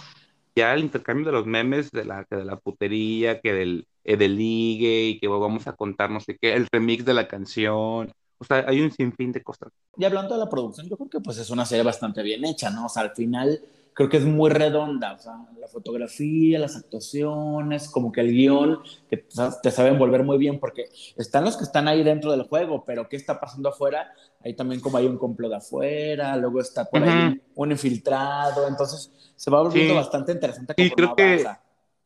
Ya 0.56 0.72
el 0.72 0.80
intercambio 0.80 1.26
de 1.26 1.32
los 1.32 1.46
memes 1.46 1.90
de 1.90 2.06
la, 2.06 2.26
de 2.30 2.46
la 2.46 2.56
putería, 2.56 3.40
que 3.40 3.52
del, 3.52 3.86
eh, 4.04 4.16
del 4.16 4.36
ligue 4.36 5.02
y 5.08 5.20
que 5.20 5.28
vamos 5.28 5.66
a 5.66 5.74
contar 5.74 6.10
no 6.10 6.18
sé 6.18 6.38
qué, 6.40 6.54
el 6.54 6.66
remix 6.72 7.04
de 7.04 7.12
la 7.12 7.28
canción. 7.28 8.10
O 8.38 8.44
sea, 8.44 8.64
hay 8.66 8.80
un 8.80 8.90
sinfín 8.90 9.32
de 9.32 9.42
cosas. 9.42 9.70
Y 9.98 10.04
hablando 10.06 10.34
de 10.34 10.40
la 10.40 10.48
producción, 10.48 10.88
yo 10.88 10.96
creo 10.96 11.10
que 11.10 11.20
pues 11.20 11.36
es 11.36 11.50
una 11.50 11.66
serie 11.66 11.84
bastante 11.84 12.22
bien 12.22 12.46
hecha, 12.46 12.70
¿no? 12.70 12.86
O 12.86 12.88
sea, 12.88 13.02
al 13.02 13.14
final 13.14 13.60
creo 13.98 14.08
que 14.08 14.18
es 14.18 14.24
muy 14.24 14.48
redonda, 14.48 15.14
o 15.14 15.18
sea, 15.18 15.32
la 15.60 15.66
fotografía, 15.66 16.60
las 16.60 16.76
actuaciones, 16.76 17.90
como 17.90 18.12
que 18.12 18.20
el 18.20 18.30
guion, 18.30 18.78
que 19.10 19.26
te 19.60 19.72
saben 19.72 19.98
volver 19.98 20.22
muy 20.22 20.38
bien, 20.38 20.60
porque 20.60 20.84
están 21.16 21.44
los 21.44 21.56
que 21.56 21.64
están 21.64 21.88
ahí 21.88 22.04
dentro 22.04 22.30
del 22.30 22.44
juego, 22.44 22.84
pero 22.86 23.08
¿qué 23.08 23.16
está 23.16 23.40
pasando 23.40 23.70
afuera? 23.70 24.12
Ahí 24.44 24.54
también 24.54 24.80
como 24.80 24.98
hay 24.98 25.06
un 25.06 25.18
complot 25.18 25.50
de 25.50 25.56
afuera, 25.56 26.36
luego 26.36 26.60
está 26.60 26.84
por 26.84 27.02
ahí 27.02 27.42
un 27.56 27.72
infiltrado, 27.72 28.68
entonces 28.68 29.32
se 29.34 29.50
va 29.50 29.62
volviendo 29.62 29.96
bastante 29.96 30.30
interesante. 30.30 30.74
Y 30.76 30.90
creo 30.90 31.16
que 31.16 31.44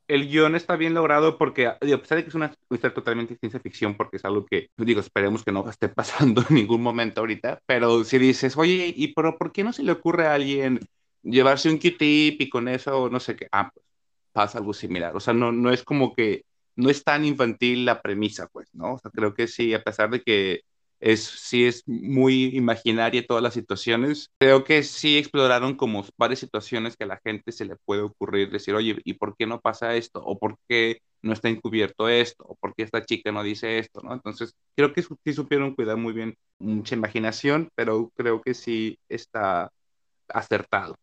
el 0.08 0.30
guion 0.30 0.54
está 0.56 0.76
bien 0.76 0.94
logrado 0.94 1.36
porque, 1.36 1.66
a 1.66 1.78
pesar 1.78 2.16
de 2.16 2.22
que 2.22 2.30
es 2.30 2.34
una 2.34 2.54
historia 2.70 2.94
totalmente 2.94 3.36
ciencia 3.36 3.60
ficción, 3.60 3.98
porque 3.98 4.16
es 4.16 4.24
algo 4.24 4.46
que, 4.46 4.70
digo, 4.78 5.00
esperemos 5.00 5.44
que 5.44 5.52
no 5.52 5.68
esté 5.68 5.90
pasando 5.90 6.42
en 6.48 6.54
ningún 6.54 6.82
momento 6.82 7.20
ahorita, 7.20 7.60
pero 7.66 8.02
si 8.04 8.16
dices, 8.16 8.56
oye, 8.56 8.94
¿y 8.96 9.12
pero 9.12 9.36
por 9.36 9.52
qué 9.52 9.62
no 9.62 9.74
se 9.74 9.82
le 9.82 9.92
ocurre 9.92 10.26
a 10.26 10.32
alguien 10.32 10.80
llevarse 11.22 11.70
un 11.70 11.78
Q-tip 11.78 12.40
y 12.40 12.48
con 12.50 12.68
eso, 12.68 13.08
no 13.10 13.20
sé 13.20 13.36
qué, 13.36 13.48
ah, 13.52 13.70
pues 13.74 13.86
pasa 14.32 14.58
algo 14.58 14.72
similar. 14.72 15.16
O 15.16 15.20
sea, 15.20 15.34
no, 15.34 15.52
no 15.52 15.70
es 15.72 15.82
como 15.84 16.14
que, 16.14 16.44
no 16.76 16.90
es 16.90 17.04
tan 17.04 17.24
infantil 17.24 17.84
la 17.84 18.00
premisa, 18.02 18.48
pues, 18.52 18.68
¿no? 18.74 18.94
O 18.94 18.98
sea, 18.98 19.10
creo 19.10 19.34
que 19.34 19.46
sí, 19.48 19.74
a 19.74 19.82
pesar 19.82 20.10
de 20.10 20.22
que 20.22 20.62
es, 21.00 21.24
sí 21.24 21.64
es 21.66 21.82
muy 21.86 22.56
imaginaria 22.56 23.26
todas 23.26 23.42
las 23.42 23.54
situaciones, 23.54 24.30
creo 24.38 24.64
que 24.64 24.82
sí 24.82 25.18
exploraron 25.18 25.76
como 25.76 26.04
varias 26.16 26.40
situaciones 26.40 26.96
que 26.96 27.04
a 27.04 27.08
la 27.08 27.20
gente 27.24 27.52
se 27.52 27.64
le 27.66 27.76
puede 27.84 28.02
ocurrir, 28.02 28.50
decir, 28.50 28.74
oye, 28.74 28.96
¿y 29.04 29.14
por 29.14 29.36
qué 29.36 29.46
no 29.46 29.60
pasa 29.60 29.96
esto? 29.96 30.20
¿O 30.24 30.38
por 30.38 30.56
qué 30.68 30.98
no 31.22 31.32
está 31.32 31.48
encubierto 31.48 32.08
esto? 32.08 32.44
¿O 32.46 32.54
por 32.56 32.74
qué 32.74 32.84
esta 32.84 33.04
chica 33.04 33.32
no 33.32 33.42
dice 33.42 33.78
esto? 33.78 34.00
¿no? 34.02 34.12
Entonces, 34.14 34.54
creo 34.76 34.92
que 34.92 35.02
sí 35.02 35.32
supieron 35.34 35.74
cuidar 35.74 35.96
muy 35.96 36.12
bien 36.12 36.36
mucha 36.58 36.94
imaginación, 36.94 37.68
pero 37.74 38.10
creo 38.16 38.40
que 38.40 38.54
sí 38.54 38.98
está 39.08 39.70
acertado. 40.28 40.96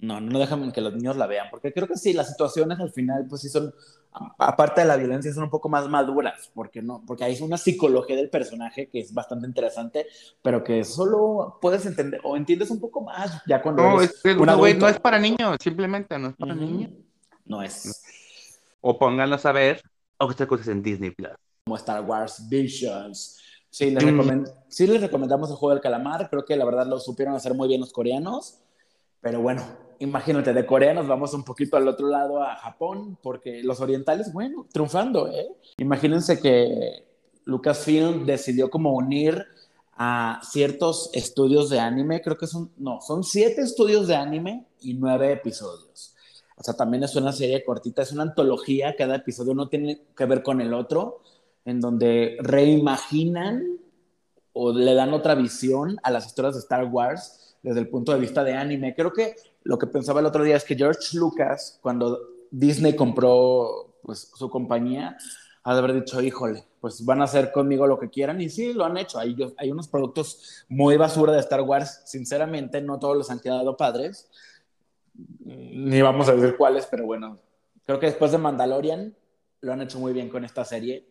No, 0.00 0.20
no 0.20 0.38
dejan 0.38 0.72
que 0.72 0.80
los 0.80 0.94
niños 0.94 1.16
la 1.16 1.26
vean, 1.26 1.48
porque 1.50 1.72
creo 1.72 1.86
que 1.86 1.96
sí, 1.96 2.14
las 2.14 2.30
situaciones 2.30 2.80
al 2.80 2.90
final, 2.90 3.26
pues 3.28 3.42
sí 3.42 3.50
son, 3.50 3.74
aparte 4.38 4.80
de 4.80 4.86
la 4.86 4.96
violencia, 4.96 5.32
son 5.32 5.44
un 5.44 5.50
poco 5.50 5.68
más 5.68 5.88
maduras, 5.88 6.50
porque 6.54 6.80
no, 6.80 7.04
porque 7.06 7.24
hay 7.24 7.38
una 7.42 7.58
psicología 7.58 8.16
del 8.16 8.30
personaje 8.30 8.88
que 8.88 9.00
es 9.00 9.12
bastante 9.12 9.46
interesante, 9.46 10.06
pero 10.40 10.64
que 10.64 10.84
solo 10.84 11.58
puedes 11.60 11.84
entender, 11.84 12.20
o 12.24 12.34
entiendes 12.34 12.70
un 12.70 12.80
poco 12.80 13.02
más 13.02 13.42
ya 13.46 13.60
cuando 13.60 13.82
no, 13.82 14.00
es, 14.00 14.22
no 14.24 14.88
es 14.88 14.98
para 14.98 15.18
niños, 15.18 15.58
simplemente 15.62 16.18
no 16.18 16.28
es 16.28 16.36
para 16.36 16.54
niños. 16.54 16.92
No 17.44 17.62
es. 17.62 18.02
O 18.80 18.98
pónganlos 18.98 19.44
a 19.44 19.52
ver, 19.52 19.82
o 20.16 20.28
que 20.28 20.46
cosas 20.46 20.68
en 20.68 20.82
Disney 20.82 21.10
Plus. 21.10 21.32
Como 21.64 21.76
Star 21.76 22.02
Wars 22.02 22.48
Visions, 22.48 23.38
Sí 23.70 23.90
les, 23.90 24.04
mm. 24.04 24.44
sí, 24.68 24.86
les 24.88 25.00
recomendamos 25.00 25.48
el 25.48 25.56
juego 25.56 25.74
del 25.74 25.80
calamar. 25.80 26.28
Creo 26.28 26.44
que 26.44 26.56
la 26.56 26.64
verdad 26.64 26.86
lo 26.86 26.98
supieron 26.98 27.36
hacer 27.36 27.54
muy 27.54 27.68
bien 27.68 27.80
los 27.80 27.92
coreanos. 27.92 28.58
Pero 29.20 29.40
bueno, 29.40 29.62
imagínate, 30.00 30.52
de 30.52 30.66
Corea 30.66 30.92
nos 30.92 31.06
vamos 31.06 31.32
un 31.34 31.44
poquito 31.44 31.76
al 31.76 31.86
otro 31.86 32.08
lado 32.08 32.42
a 32.42 32.56
Japón, 32.56 33.18
porque 33.22 33.62
los 33.62 33.80
orientales, 33.80 34.32
bueno, 34.32 34.66
triunfando, 34.72 35.28
¿eh? 35.28 35.48
Imagínense 35.78 36.40
que 36.40 37.06
Lucasfilm 37.44 38.26
decidió 38.26 38.70
como 38.70 38.92
unir 38.94 39.46
a 39.96 40.40
ciertos 40.42 41.10
estudios 41.12 41.68
de 41.68 41.78
anime, 41.78 42.22
creo 42.22 42.38
que 42.38 42.46
son, 42.46 42.72
no, 42.78 43.00
son 43.02 43.22
siete 43.22 43.60
estudios 43.60 44.08
de 44.08 44.16
anime 44.16 44.66
y 44.80 44.94
nueve 44.94 45.32
episodios. 45.32 46.14
O 46.56 46.62
sea, 46.62 46.74
también 46.74 47.04
es 47.04 47.14
una 47.16 47.32
serie 47.32 47.62
cortita, 47.62 48.02
es 48.02 48.12
una 48.12 48.22
antología, 48.22 48.96
cada 48.96 49.16
episodio 49.16 49.54
no 49.54 49.68
tiene 49.68 50.00
que 50.16 50.24
ver 50.24 50.42
con 50.42 50.62
el 50.62 50.72
otro, 50.72 51.20
en 51.66 51.80
donde 51.80 52.38
reimaginan 52.40 53.78
o 54.54 54.72
le 54.72 54.94
dan 54.94 55.12
otra 55.12 55.34
visión 55.34 55.98
a 56.02 56.10
las 56.10 56.26
historias 56.26 56.54
de 56.54 56.60
Star 56.60 56.86
Wars 56.86 57.56
desde 57.62 57.80
el 57.80 57.88
punto 57.88 58.12
de 58.12 58.20
vista 58.20 58.42
de 58.42 58.54
anime. 58.54 58.94
Creo 58.94 59.12
que 59.12 59.36
lo 59.62 59.78
que 59.78 59.86
pensaba 59.86 60.20
el 60.20 60.26
otro 60.26 60.44
día 60.44 60.56
es 60.56 60.64
que 60.64 60.76
George 60.76 61.16
Lucas, 61.16 61.78
cuando 61.82 62.18
Disney 62.50 62.96
compró 62.96 63.94
pues, 64.02 64.30
su 64.34 64.48
compañía, 64.48 65.16
ha 65.62 65.72
de 65.74 65.78
haber 65.78 65.94
dicho, 65.94 66.20
híjole, 66.20 66.64
pues 66.80 67.04
van 67.04 67.20
a 67.20 67.24
hacer 67.24 67.52
conmigo 67.52 67.86
lo 67.86 67.98
que 67.98 68.08
quieran. 68.08 68.40
Y 68.40 68.48
sí, 68.48 68.72
lo 68.72 68.84
han 68.84 68.96
hecho. 68.96 69.18
Hay, 69.18 69.36
hay 69.58 69.70
unos 69.70 69.88
productos 69.88 70.64
muy 70.68 70.96
basura 70.96 71.32
de 71.32 71.40
Star 71.40 71.60
Wars. 71.60 72.02
Sinceramente, 72.06 72.80
no 72.80 72.98
todos 72.98 73.16
los 73.16 73.30
han 73.30 73.40
quedado 73.40 73.76
padres. 73.76 74.30
Ni 75.44 76.00
vamos 76.00 76.28
a 76.28 76.34
decir 76.34 76.56
cuáles, 76.56 76.86
pero 76.86 77.04
bueno, 77.04 77.38
creo 77.84 78.00
que 78.00 78.06
después 78.06 78.32
de 78.32 78.38
Mandalorian 78.38 79.14
lo 79.60 79.72
han 79.72 79.82
hecho 79.82 79.98
muy 79.98 80.14
bien 80.14 80.30
con 80.30 80.44
esta 80.44 80.64
serie. 80.64 81.06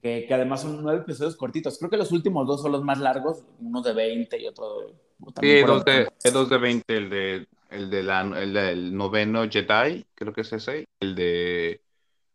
Que, 0.00 0.26
que, 0.26 0.34
además 0.34 0.62
son 0.62 0.82
nueve 0.82 1.00
episodios 1.00 1.36
cortitos. 1.36 1.78
Creo 1.78 1.90
que 1.90 1.96
los 1.96 2.12
últimos 2.12 2.46
dos 2.46 2.62
son 2.62 2.72
los 2.72 2.82
más 2.82 2.98
largos, 2.98 3.44
uno 3.60 3.82
de 3.82 3.92
20 3.92 4.40
y 4.40 4.46
otro 4.46 4.80
de... 4.80 4.94
Sí, 5.40 5.64
dos 5.64 5.84
de, 5.84 6.08
dos 6.32 6.50
de 6.50 6.58
20, 6.58 6.96
el 6.96 7.10
de 7.10 7.46
el, 7.72 7.90
de 7.90 8.02
la, 8.02 8.20
el 8.20 8.52
del 8.52 8.96
noveno 8.96 9.48
Jedi, 9.48 10.04
creo 10.14 10.32
que 10.32 10.42
es 10.42 10.52
ese, 10.52 10.86
el 11.00 11.14
de, 11.14 11.82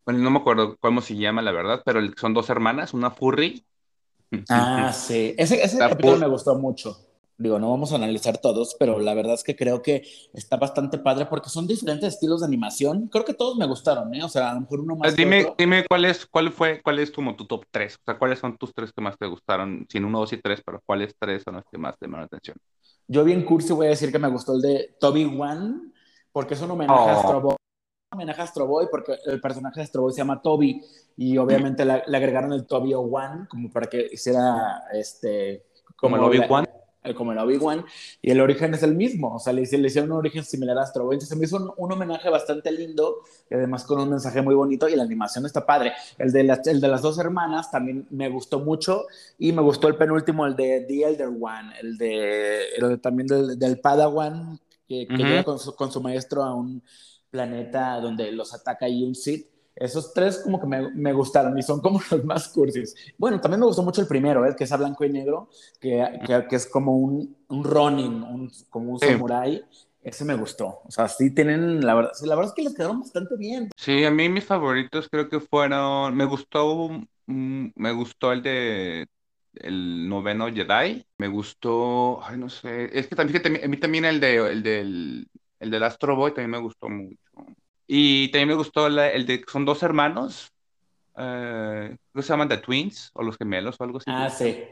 bueno, 0.04 0.20
no 0.20 0.30
me 0.30 0.38
acuerdo 0.38 0.76
cómo 0.78 1.00
se 1.00 1.16
llama 1.16 1.42
la 1.42 1.52
verdad, 1.52 1.82
pero 1.84 2.00
son 2.16 2.34
dos 2.34 2.48
hermanas, 2.50 2.94
una 2.94 3.10
furry. 3.10 3.64
Ah, 4.50 4.92
sí, 4.92 5.34
ese, 5.38 5.62
ese 5.62 5.78
capítulo 5.78 6.18
me 6.18 6.28
gustó 6.28 6.54
mucho. 6.54 6.98
Digo, 7.38 7.58
no 7.60 7.70
vamos 7.70 7.92
a 7.92 7.96
analizar 7.96 8.38
todos, 8.38 8.74
pero 8.78 8.98
la 8.98 9.14
verdad 9.14 9.34
es 9.34 9.44
que 9.44 9.54
creo 9.54 9.80
que 9.80 10.02
está 10.32 10.56
bastante 10.56 10.98
padre 10.98 11.26
porque 11.26 11.48
son 11.48 11.68
diferentes 11.68 12.14
estilos 12.14 12.40
de 12.40 12.46
animación. 12.46 13.06
Creo 13.06 13.24
que 13.24 13.32
todos 13.32 13.56
me 13.56 13.66
gustaron, 13.66 14.12
¿eh? 14.14 14.24
O 14.24 14.28
sea, 14.28 14.50
a 14.50 14.54
lo 14.54 14.62
mejor 14.62 14.80
uno 14.80 14.96
más. 14.96 15.06
Pues 15.06 15.16
dime, 15.16 15.54
dime 15.56 15.86
cuál 15.86 16.04
es, 16.04 16.26
cuál 16.26 16.50
fue, 16.50 16.82
cuál 16.82 16.98
es 16.98 17.12
como 17.12 17.36
tu 17.36 17.46
top 17.46 17.64
3. 17.70 17.94
O 17.94 17.98
sea, 18.04 18.18
cuáles 18.18 18.40
son 18.40 18.58
tus 18.58 18.74
tres 18.74 18.92
que 18.92 19.00
más 19.00 19.16
te 19.16 19.26
gustaron, 19.26 19.86
sin 19.88 20.04
uno, 20.04 20.18
dos 20.18 20.32
y 20.32 20.38
tres, 20.38 20.60
pero 20.66 20.82
cuáles 20.84 21.14
tres 21.16 21.44
son 21.44 21.54
los 21.54 21.64
que 21.70 21.78
más 21.78 21.96
te 21.96 22.06
llamaron 22.06 22.22
la 22.22 22.36
atención. 22.36 22.56
Yo 23.08 23.24
bien 23.24 23.44
cursi 23.44 23.72
voy 23.72 23.86
a 23.86 23.90
decir 23.90 24.12
que 24.12 24.18
me 24.18 24.28
gustó 24.28 24.52
el 24.52 24.60
de 24.60 24.96
Toby 25.00 25.24
One, 25.24 25.92
porque 26.30 26.54
es 26.54 26.60
un 26.60 26.70
homenaje 26.70 27.10
a 27.10 27.16
oh. 27.16 27.20
Astro 27.20 27.40
Boy. 27.40 27.56
Homenaje 28.12 28.40
a 28.40 28.44
Astro 28.44 28.66
Boy 28.66 28.86
porque 28.90 29.16
el 29.24 29.40
personaje 29.40 29.80
de 29.80 29.84
Astro 29.84 30.02
Boy 30.02 30.12
se 30.12 30.18
llama 30.18 30.42
Toby 30.42 30.82
y 31.16 31.38
obviamente 31.38 31.84
le, 31.84 31.92
agregaron 31.92 32.52
el 32.52 32.66
Toby 32.66 32.92
One 32.94 33.46
como 33.48 33.70
para 33.70 33.86
que 33.86 34.08
hiciera 34.12 34.82
este... 34.92 35.64
Como, 35.96 36.16
el 36.16 36.22
Obi-Wan 36.22 36.66
como 37.16 37.32
el 37.32 37.38
Obi-Wan, 37.38 37.84
y 38.20 38.30
el 38.30 38.40
origen 38.40 38.74
es 38.74 38.82
el 38.82 38.94
mismo, 38.94 39.34
o 39.34 39.38
sea, 39.38 39.52
le, 39.52 39.62
le 39.62 39.86
hicieron 39.86 40.12
un 40.12 40.18
origen 40.18 40.44
similar 40.44 40.76
a 40.78 40.82
Astro 40.82 41.04
Boy, 41.04 41.14
entonces 41.14 41.36
me 41.38 41.44
hizo 41.44 41.74
un, 41.76 41.92
homenaje 41.92 42.28
bastante 42.28 42.70
lindo, 42.72 43.22
y 43.50 43.54
además 43.54 43.84
con 43.84 44.00
un 44.00 44.10
mensaje 44.10 44.42
muy 44.42 44.54
bonito, 44.54 44.88
y 44.88 44.96
la 44.96 45.04
animación 45.04 45.46
está 45.46 45.64
padre. 45.64 45.92
El 46.18 46.32
de, 46.32 46.40
el 46.66 46.80
de 46.80 46.88
las 46.88 47.02
dos 47.02 47.18
hermanas 47.18 47.70
también 47.70 48.06
me 48.10 48.28
gustó 48.28 48.60
mucho, 48.60 49.06
y 49.38 49.52
me 49.52 49.62
gustó 49.62 49.88
el 49.88 49.96
penúltimo, 49.96 50.46
el 50.46 50.56
de 50.56 50.84
The 50.86 51.04
Elder 51.04 51.28
One, 51.28 51.72
el 51.80 51.96
de, 51.96 52.98
también 53.02 53.26
del, 53.26 53.58
del, 53.58 53.80
Padawan, 53.80 54.58
que, 54.86 55.06
llega 55.08 55.44
con 55.44 55.58
su, 55.58 55.74
con 55.74 55.92
su 55.92 56.00
maestro 56.00 56.42
a 56.42 56.54
un 56.54 56.82
planeta 57.30 58.00
donde 58.00 58.32
los 58.32 58.54
ataca 58.54 58.86
ahí 58.86 59.02
un 59.02 59.14
Sith, 59.14 59.46
esos 59.78 60.12
tres 60.12 60.38
como 60.38 60.60
que 60.60 60.66
me, 60.66 60.90
me, 60.92 61.12
gustaron 61.12 61.56
y 61.58 61.62
son 61.62 61.80
como 61.80 62.00
los 62.10 62.24
más 62.24 62.48
cursis. 62.48 62.94
Bueno, 63.16 63.40
también 63.40 63.60
me 63.60 63.66
gustó 63.66 63.82
mucho 63.82 64.00
el 64.00 64.06
primero, 64.06 64.44
¿eh? 64.46 64.54
que 64.56 64.64
es 64.64 64.72
a 64.72 64.76
blanco 64.76 65.04
y 65.04 65.10
negro, 65.10 65.48
que, 65.80 66.20
que, 66.26 66.46
que 66.48 66.56
es 66.56 66.66
como 66.66 66.96
un, 66.96 67.36
un 67.48 67.64
Ronin, 67.64 68.22
un, 68.22 68.50
como 68.70 68.92
un 68.92 68.98
samurai. 68.98 69.64
Ese 70.02 70.24
me 70.24 70.34
gustó. 70.34 70.80
O 70.84 70.90
sea, 70.90 71.08
sí 71.08 71.34
tienen, 71.34 71.84
la 71.84 71.94
verdad, 71.94 72.12
la 72.22 72.34
verdad 72.34 72.52
es 72.52 72.54
que 72.54 72.62
les 72.62 72.74
quedaron 72.74 73.00
bastante 73.00 73.36
bien. 73.36 73.68
Sí, 73.76 74.04
a 74.04 74.10
mí 74.10 74.28
mis 74.28 74.44
favoritos 74.44 75.08
creo 75.10 75.28
que 75.28 75.40
fueron, 75.40 76.16
me 76.16 76.24
gustó, 76.24 76.88
mm, 77.26 77.66
me 77.74 77.92
gustó 77.92 78.32
el 78.32 78.42
de 78.42 79.06
el 79.54 80.08
noveno 80.08 80.46
Jedi, 80.52 81.04
me 81.18 81.28
gustó, 81.28 82.22
ay, 82.22 82.38
no 82.38 82.48
sé, 82.48 82.96
es 82.96 83.08
que 83.08 83.16
también, 83.16 83.64
a 83.64 83.68
mí 83.68 83.76
también 83.76 84.04
el 84.04 84.20
de, 84.20 84.36
el 84.36 84.62
del, 84.62 85.28
el 85.58 85.70
del 85.70 85.82
Astro 85.82 86.14
Boy 86.14 86.30
también 86.30 86.50
me 86.50 86.58
gustó 86.58 86.88
mucho. 86.88 87.18
Y 87.90 88.28
también 88.28 88.48
me 88.48 88.54
gustó 88.54 88.86
el 88.86 89.26
de, 89.26 89.44
son 89.50 89.64
dos 89.64 89.82
hermanos, 89.82 90.52
eh, 91.16 91.96
¿cómo 92.12 92.22
se 92.22 92.28
llaman? 92.28 92.48
The 92.48 92.58
Twins, 92.58 93.10
o 93.14 93.22
los 93.22 93.38
gemelos, 93.38 93.76
o 93.80 93.84
algo 93.84 93.96
así. 93.96 94.04
Ah, 94.08 94.28
sí. 94.28 94.62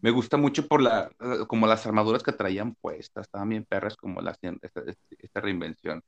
Me 0.00 0.12
gusta 0.12 0.36
mucho 0.36 0.68
por 0.68 0.80
la, 0.80 1.10
como 1.48 1.66
las 1.66 1.84
armaduras 1.84 2.22
que 2.22 2.30
traían 2.30 2.76
puestas, 2.76 3.26
estaban 3.26 3.48
bien 3.48 3.64
perras 3.64 3.96
como 3.96 4.20
la, 4.20 4.30
esta, 4.62 4.82
esta 5.18 5.40
reinvención. 5.40 6.00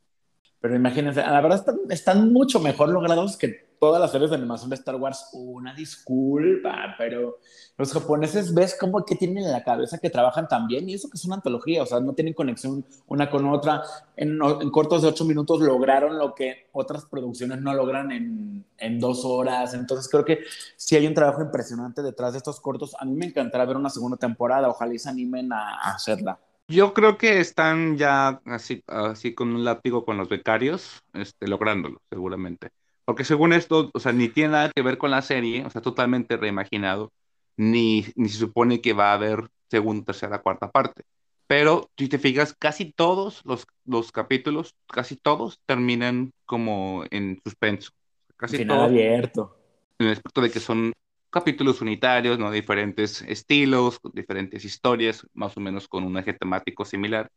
Pero 0.60 0.76
imagínense, 0.76 1.20
la 1.20 1.40
verdad 1.40 1.58
están, 1.58 1.78
están 1.90 2.32
mucho 2.32 2.60
mejor 2.60 2.90
logrados 2.90 3.36
que 3.36 3.67
todas 3.78 4.00
las 4.00 4.10
series 4.10 4.30
de 4.30 4.36
animación 4.36 4.70
de 4.70 4.76
Star 4.76 4.96
Wars, 4.96 5.30
una 5.32 5.74
disculpa, 5.74 6.94
pero 6.98 7.38
los 7.76 7.92
japoneses 7.92 8.52
ves 8.52 8.76
como 8.78 9.04
que 9.04 9.14
tienen 9.14 9.44
en 9.44 9.52
la 9.52 9.62
cabeza 9.62 9.98
que 9.98 10.10
trabajan 10.10 10.48
tan 10.48 10.66
bien 10.66 10.88
y 10.88 10.94
eso 10.94 11.08
que 11.08 11.16
es 11.16 11.24
una 11.24 11.36
antología, 11.36 11.82
o 11.82 11.86
sea, 11.86 12.00
no 12.00 12.12
tienen 12.12 12.34
conexión 12.34 12.84
una 13.06 13.30
con 13.30 13.46
otra. 13.46 13.82
En, 14.16 14.38
cortos 14.70 15.02
de 15.02 15.08
ocho 15.08 15.24
minutos 15.24 15.60
lograron 15.60 16.18
lo 16.18 16.34
que 16.34 16.68
otras 16.72 17.04
producciones 17.04 17.60
no 17.60 17.72
logran 17.74 18.10
en, 18.10 18.64
en, 18.78 18.98
dos 18.98 19.24
horas. 19.24 19.74
Entonces 19.74 20.08
creo 20.10 20.24
que 20.24 20.40
sí 20.76 20.96
hay 20.96 21.06
un 21.06 21.14
trabajo 21.14 21.42
impresionante 21.42 22.02
detrás 22.02 22.32
de 22.32 22.38
estos 22.38 22.60
cortos. 22.60 22.96
A 22.98 23.04
mí 23.04 23.14
me 23.14 23.26
encantará 23.26 23.64
ver 23.64 23.76
una 23.76 23.90
segunda 23.90 24.16
temporada, 24.16 24.68
ojalá 24.68 24.94
y 24.94 24.98
se 24.98 25.08
animen 25.08 25.52
a, 25.52 25.74
a 25.74 25.94
hacerla. 25.94 26.38
Yo 26.70 26.92
creo 26.92 27.16
que 27.16 27.40
están 27.40 27.96
ya 27.96 28.42
así, 28.44 28.84
así 28.86 29.34
con 29.34 29.54
un 29.54 29.64
látigo 29.64 30.04
con 30.04 30.18
los 30.18 30.28
becarios, 30.28 31.02
este, 31.14 31.48
lográndolo, 31.48 32.02
seguramente. 32.10 32.68
Porque 33.08 33.24
según 33.24 33.54
esto, 33.54 33.90
o 33.94 34.00
sea, 34.00 34.12
ni 34.12 34.28
tiene 34.28 34.50
nada 34.50 34.70
que 34.70 34.82
ver 34.82 34.98
con 34.98 35.10
la 35.10 35.22
serie, 35.22 35.64
o 35.64 35.70
sea, 35.70 35.80
totalmente 35.80 36.36
reimaginado, 36.36 37.10
ni, 37.56 38.04
ni 38.16 38.28
se 38.28 38.36
supone 38.36 38.82
que 38.82 38.92
va 38.92 39.12
a 39.12 39.14
haber 39.14 39.48
segunda, 39.70 40.04
tercera, 40.04 40.42
cuarta 40.42 40.70
parte. 40.70 41.04
Pero 41.46 41.88
si 41.96 42.10
te 42.10 42.18
fijas, 42.18 42.54
casi 42.58 42.92
todos 42.92 43.40
los, 43.46 43.66
los 43.86 44.12
capítulos, 44.12 44.74
casi 44.86 45.16
todos 45.16 45.58
terminan 45.64 46.34
como 46.44 47.02
en 47.10 47.40
suspenso. 47.42 47.92
Casi 48.36 48.58
Final 48.58 48.82
abierto. 48.82 49.56
En 49.98 50.08
el 50.08 50.12
aspecto 50.12 50.42
de 50.42 50.50
que 50.50 50.60
son 50.60 50.92
capítulos 51.30 51.80
unitarios, 51.80 52.38
¿no? 52.38 52.50
Diferentes 52.50 53.22
estilos, 53.22 54.00
diferentes 54.12 54.66
historias, 54.66 55.26
más 55.32 55.56
o 55.56 55.60
menos 55.60 55.88
con 55.88 56.04
un 56.04 56.18
eje 56.18 56.34
temático 56.34 56.84
similar, 56.84 57.30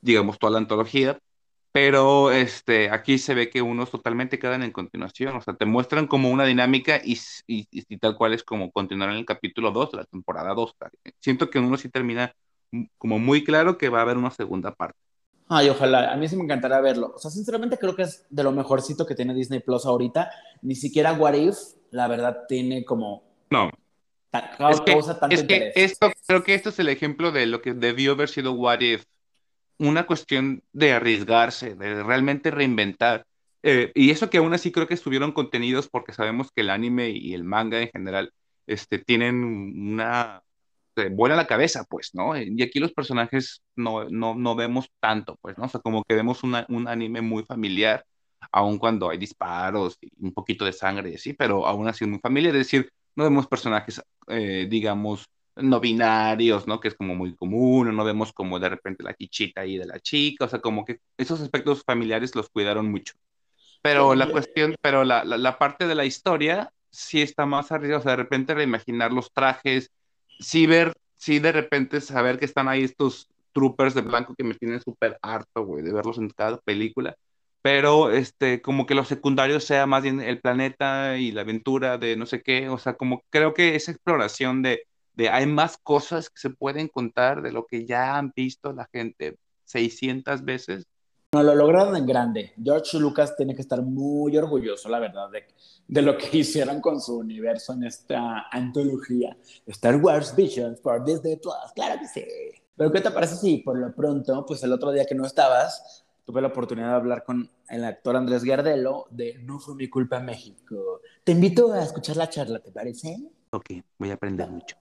digamos 0.00 0.38
toda 0.38 0.52
la 0.52 0.58
antología, 0.58 1.18
pero 1.72 2.32
este, 2.32 2.90
aquí 2.90 3.18
se 3.18 3.34
ve 3.34 3.48
que 3.48 3.62
unos 3.62 3.90
totalmente 3.90 4.38
quedan 4.38 4.62
en 4.62 4.72
continuación, 4.72 5.36
o 5.36 5.40
sea, 5.40 5.54
te 5.54 5.66
muestran 5.66 6.06
como 6.06 6.30
una 6.30 6.44
dinámica 6.44 7.00
y, 7.04 7.18
y, 7.46 7.96
tal 7.98 8.16
cual 8.16 8.34
es 8.34 8.42
como 8.42 8.72
continuar 8.72 9.10
en 9.10 9.16
el 9.16 9.24
capítulo 9.24 9.70
2 9.70 9.92
de 9.92 9.98
la 9.98 10.04
temporada 10.04 10.52
2. 10.54 10.74
Siento 11.20 11.48
que 11.48 11.60
uno 11.60 11.76
sí 11.76 11.88
termina 11.88 12.34
como 12.98 13.18
muy 13.18 13.44
claro 13.44 13.78
que 13.78 13.88
va 13.88 13.98
a 13.98 14.02
haber 14.02 14.16
una 14.16 14.30
segunda 14.30 14.74
parte. 14.74 14.98
Ay, 15.48 15.68
ojalá, 15.68 16.12
a 16.12 16.16
mí 16.16 16.28
sí 16.28 16.36
me 16.36 16.44
encantaría 16.44 16.80
verlo. 16.80 17.12
O 17.14 17.18
sea, 17.18 17.30
sinceramente 17.30 17.76
creo 17.76 17.96
que 17.96 18.02
es 18.02 18.24
de 18.30 18.44
lo 18.44 18.52
mejorcito 18.52 19.04
que 19.04 19.16
tiene 19.16 19.34
Disney 19.34 19.60
Plus 19.60 19.84
ahorita. 19.84 20.30
Ni 20.62 20.76
siquiera 20.76 21.12
What 21.12 21.34
If, 21.34 21.56
la 21.90 22.06
verdad, 22.06 22.44
tiene 22.46 22.84
como... 22.84 23.24
No. 23.50 23.68
es 25.28 25.42
que, 25.42 25.72
esto, 25.74 26.12
creo 26.26 26.44
que 26.44 26.54
esto 26.54 26.68
es 26.68 26.78
el 26.78 26.88
ejemplo 26.88 27.32
de 27.32 27.46
lo 27.46 27.62
que 27.62 27.74
debió 27.74 28.12
haber 28.12 28.28
sido 28.28 28.52
What 28.52 28.80
If 28.80 29.04
una 29.80 30.06
cuestión 30.06 30.62
de 30.72 30.92
arriesgarse, 30.92 31.74
de 31.74 32.02
realmente 32.04 32.50
reinventar. 32.52 33.26
Eh, 33.62 33.92
y 33.94 34.10
eso 34.10 34.30
que 34.30 34.38
aún 34.38 34.54
así 34.54 34.70
creo 34.72 34.86
que 34.86 34.94
estuvieron 34.94 35.32
contenidos 35.32 35.88
porque 35.88 36.12
sabemos 36.12 36.50
que 36.54 36.62
el 36.62 36.70
anime 36.70 37.10
y 37.10 37.34
el 37.34 37.44
manga 37.44 37.80
en 37.80 37.90
general 37.90 38.32
este, 38.66 38.98
tienen 39.00 39.36
una... 39.92 40.42
buena 41.12 41.36
la 41.36 41.46
cabeza, 41.46 41.84
pues, 41.88 42.10
¿no? 42.14 42.36
Y 42.36 42.62
aquí 42.62 42.78
los 42.78 42.92
personajes 42.92 43.62
no, 43.76 44.08
no, 44.10 44.34
no 44.34 44.54
vemos 44.54 44.86
tanto, 45.00 45.36
pues, 45.42 45.56
¿no? 45.58 45.64
O 45.64 45.68
sea, 45.68 45.80
como 45.80 46.04
que 46.04 46.14
vemos 46.14 46.42
una, 46.44 46.66
un 46.68 46.86
anime 46.88 47.22
muy 47.22 47.42
familiar, 47.44 48.04
aun 48.52 48.78
cuando 48.78 49.08
hay 49.10 49.18
disparos 49.18 49.98
un 50.18 50.32
poquito 50.32 50.64
de 50.64 50.72
sangre 50.72 51.10
y 51.10 51.14
así, 51.14 51.32
pero 51.34 51.66
aún 51.66 51.88
así 51.88 52.04
muy 52.06 52.18
familiar. 52.20 52.54
Es 52.56 52.66
decir, 52.66 52.90
no 53.16 53.24
vemos 53.24 53.46
personajes, 53.46 54.02
eh, 54.28 54.66
digamos, 54.68 55.26
no 55.56 55.80
binarios, 55.80 56.66
¿no? 56.66 56.80
Que 56.80 56.88
es 56.88 56.94
como 56.94 57.14
muy 57.14 57.34
común, 57.34 57.94
no 57.94 58.04
vemos 58.04 58.32
como 58.32 58.58
de 58.58 58.68
repente 58.68 59.02
la 59.02 59.14
chichita 59.14 59.62
ahí 59.62 59.78
de 59.78 59.86
la 59.86 60.00
chica, 60.00 60.44
o 60.44 60.48
sea, 60.48 60.60
como 60.60 60.84
que 60.84 61.00
esos 61.16 61.40
aspectos 61.40 61.82
familiares 61.84 62.34
los 62.34 62.48
cuidaron 62.48 62.90
mucho. 62.90 63.14
Pero 63.82 64.14
la 64.14 64.30
cuestión, 64.30 64.76
pero 64.82 65.04
la, 65.04 65.24
la, 65.24 65.58
parte 65.58 65.86
de 65.86 65.94
la 65.94 66.04
historia 66.04 66.70
sí 66.90 67.22
está 67.22 67.46
más 67.46 67.72
arriba, 67.72 67.98
o 67.98 68.02
sea, 68.02 68.12
de 68.12 68.16
repente 68.16 68.54
reimaginar 68.54 69.12
los 69.12 69.32
trajes, 69.32 69.90
sí 70.38 70.66
ver, 70.66 70.92
sí 71.16 71.38
de 71.38 71.52
repente 71.52 72.00
saber 72.00 72.38
que 72.38 72.44
están 72.44 72.68
ahí 72.68 72.84
estos 72.84 73.28
troopers 73.52 73.94
de 73.94 74.02
blanco 74.02 74.34
que 74.36 74.44
me 74.44 74.54
tienen 74.54 74.80
súper 74.82 75.18
harto, 75.22 75.64
güey, 75.64 75.82
de 75.82 75.92
verlos 75.92 76.18
en 76.18 76.28
cada 76.28 76.58
película, 76.58 77.16
pero 77.62 78.10
este, 78.10 78.60
como 78.60 78.86
que 78.86 78.94
lo 78.94 79.04
secundario 79.04 79.60
sea 79.60 79.86
más 79.86 80.02
bien 80.02 80.20
el 80.20 80.40
planeta 80.40 81.16
y 81.16 81.32
la 81.32 81.42
aventura 81.42 81.98
de 81.98 82.16
no 82.16 82.26
sé 82.26 82.42
qué, 82.42 82.68
o 82.68 82.78
sea, 82.78 82.94
como 82.94 83.22
creo 83.30 83.54
que 83.54 83.76
esa 83.76 83.92
exploración 83.92 84.62
de, 84.62 84.84
de 85.14 85.28
hay 85.28 85.46
más 85.46 85.76
cosas 85.76 86.30
que 86.30 86.38
se 86.40 86.50
pueden 86.50 86.88
contar 86.88 87.42
de 87.42 87.52
lo 87.52 87.66
que 87.66 87.86
ya 87.86 88.16
han 88.16 88.32
visto 88.34 88.72
la 88.72 88.88
gente 88.92 89.38
600 89.64 90.44
veces, 90.44 90.86
no, 91.32 91.44
lo 91.44 91.54
lograron 91.54 91.94
en 91.94 92.06
grande. 92.06 92.54
George 92.60 92.98
Lucas 92.98 93.36
tiene 93.36 93.54
que 93.54 93.62
estar 93.62 93.80
muy 93.82 94.36
orgulloso, 94.36 94.88
la 94.88 94.98
verdad, 94.98 95.30
de, 95.30 95.46
de, 95.86 96.02
lo 96.02 96.18
que 96.18 96.28
hicieron 96.38 96.80
con 96.80 97.00
su 97.00 97.18
universo 97.18 97.72
en 97.72 97.84
esta 97.84 98.48
antología. 98.50 99.36
Star 99.66 99.94
Wars 99.96 100.34
Visions 100.34 100.80
por 100.80 101.04
Disney 101.04 101.36
Plus, 101.36 101.54
claro 101.72 102.00
que 102.00 102.08
sí. 102.08 102.24
Pero 102.76 102.90
¿qué 102.90 103.00
te 103.00 103.12
parece 103.12 103.36
si 103.36 103.58
por 103.58 103.78
lo 103.78 103.94
pronto, 103.94 104.44
pues 104.44 104.64
el 104.64 104.72
otro 104.72 104.90
día 104.90 105.04
que 105.04 105.14
no 105.14 105.24
estabas, 105.24 106.04
tuve 106.24 106.42
la 106.42 106.48
oportunidad 106.48 106.88
de 106.88 106.94
hablar 106.94 107.22
con 107.22 107.48
el 107.68 107.84
actor 107.84 108.16
Andrés 108.16 108.42
Gardelo 108.42 109.06
de 109.10 109.38
No 109.44 109.60
fue 109.60 109.76
mi 109.76 109.88
culpa 109.88 110.18
México. 110.18 111.00
Te 111.22 111.30
invito 111.30 111.72
a 111.72 111.84
escuchar 111.84 112.16
la 112.16 112.28
charla, 112.28 112.58
¿te 112.58 112.72
parece? 112.72 113.16
Ok, 113.50 113.70
voy 113.98 114.10
a 114.10 114.14
aprender 114.14 114.50
mucho. 114.50 114.76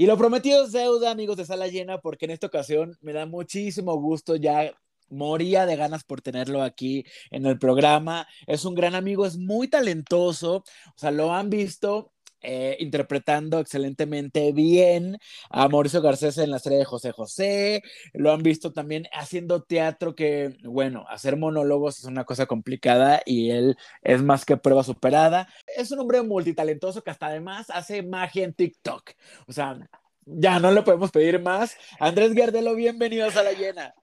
Y 0.00 0.06
lo 0.06 0.16
prometido 0.16 0.64
es 0.64 0.72
deuda, 0.72 1.10
amigos 1.10 1.36
de 1.36 1.44
Sala 1.44 1.68
Llena, 1.68 2.00
porque 2.00 2.24
en 2.24 2.30
esta 2.30 2.46
ocasión 2.46 2.96
me 3.02 3.12
da 3.12 3.26
muchísimo 3.26 3.94
gusto 4.00 4.34
ya 4.34 4.72
moría 5.10 5.66
de 5.66 5.76
ganas 5.76 6.04
por 6.04 6.22
tenerlo 6.22 6.62
aquí 6.62 7.04
en 7.30 7.44
el 7.44 7.58
programa. 7.58 8.26
Es 8.46 8.64
un 8.64 8.74
gran 8.74 8.94
amigo, 8.94 9.26
es 9.26 9.36
muy 9.36 9.68
talentoso, 9.68 10.54
o 10.54 10.94
sea, 10.96 11.10
lo 11.10 11.34
han 11.34 11.50
visto 11.50 12.14
eh, 12.42 12.76
interpretando 12.80 13.58
excelentemente 13.58 14.52
bien 14.52 15.18
a 15.50 15.68
Mauricio 15.68 16.02
Garcés 16.02 16.38
en 16.38 16.50
la 16.50 16.58
serie 16.58 16.78
de 16.78 16.84
José 16.84 17.12
José, 17.12 17.82
lo 18.12 18.32
han 18.32 18.42
visto 18.42 18.72
también 18.72 19.06
haciendo 19.12 19.62
teatro 19.62 20.14
que, 20.14 20.56
bueno, 20.64 21.04
hacer 21.08 21.36
monólogos 21.36 21.98
es 21.98 22.04
una 22.04 22.24
cosa 22.24 22.46
complicada 22.46 23.22
y 23.24 23.50
él 23.50 23.76
es 24.02 24.22
más 24.22 24.44
que 24.44 24.56
prueba 24.56 24.82
superada. 24.82 25.48
Es 25.76 25.90
un 25.90 26.00
hombre 26.00 26.22
multitalentoso 26.22 27.02
que 27.02 27.10
hasta 27.10 27.26
además 27.26 27.70
hace 27.70 28.02
magia 28.02 28.44
en 28.44 28.54
TikTok. 28.54 29.10
O 29.46 29.52
sea, 29.52 29.78
ya 30.24 30.58
no 30.60 30.70
le 30.70 30.82
podemos 30.82 31.10
pedir 31.10 31.40
más. 31.40 31.76
Andrés 31.98 32.34
Gardelo, 32.34 32.74
bienvenidos 32.74 33.36
a 33.36 33.42
la 33.42 33.52
llena. 33.52 33.94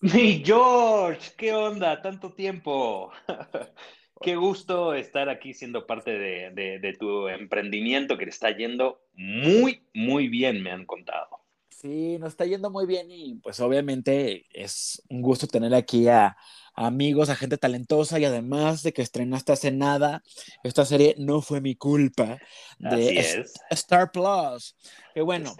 Mi 0.00 0.42
George, 0.44 1.32
¿qué 1.36 1.52
onda? 1.54 2.02
Tanto 2.02 2.32
tiempo. 2.32 3.10
Qué 4.24 4.36
gusto 4.36 4.94
estar 4.94 5.28
aquí 5.28 5.52
siendo 5.52 5.86
parte 5.86 6.18
de, 6.18 6.96
tu 6.98 7.28
emprendimiento 7.28 8.16
que 8.16 8.24
le 8.24 8.30
está 8.30 8.56
yendo 8.56 9.02
muy, 9.12 9.86
muy 9.92 10.28
bien, 10.28 10.62
me 10.62 10.70
han 10.70 10.86
contado. 10.86 11.28
Sí, 11.68 12.16
nos 12.18 12.30
está 12.30 12.46
yendo 12.46 12.70
muy 12.70 12.86
bien 12.86 13.10
y 13.10 13.34
pues 13.34 13.60
obviamente 13.60 14.46
es 14.48 15.02
un 15.10 15.20
gusto 15.20 15.46
tener 15.46 15.74
aquí 15.74 16.08
a, 16.08 16.38
amigos, 16.72 17.28
a 17.28 17.36
gente 17.36 17.58
talentosa 17.58 18.18
y 18.18 18.24
además 18.24 18.82
de 18.82 18.94
que 18.94 19.02
estrenaste 19.02 19.52
hace 19.52 19.70
nada, 19.70 20.22
esta 20.62 20.86
serie 20.86 21.14
no 21.18 21.42
fue 21.42 21.60
mi 21.60 21.76
culpa 21.76 22.38
de 22.78 23.44
Star 23.72 24.10
Plus. 24.10 24.74
Que 25.12 25.20
bueno, 25.20 25.54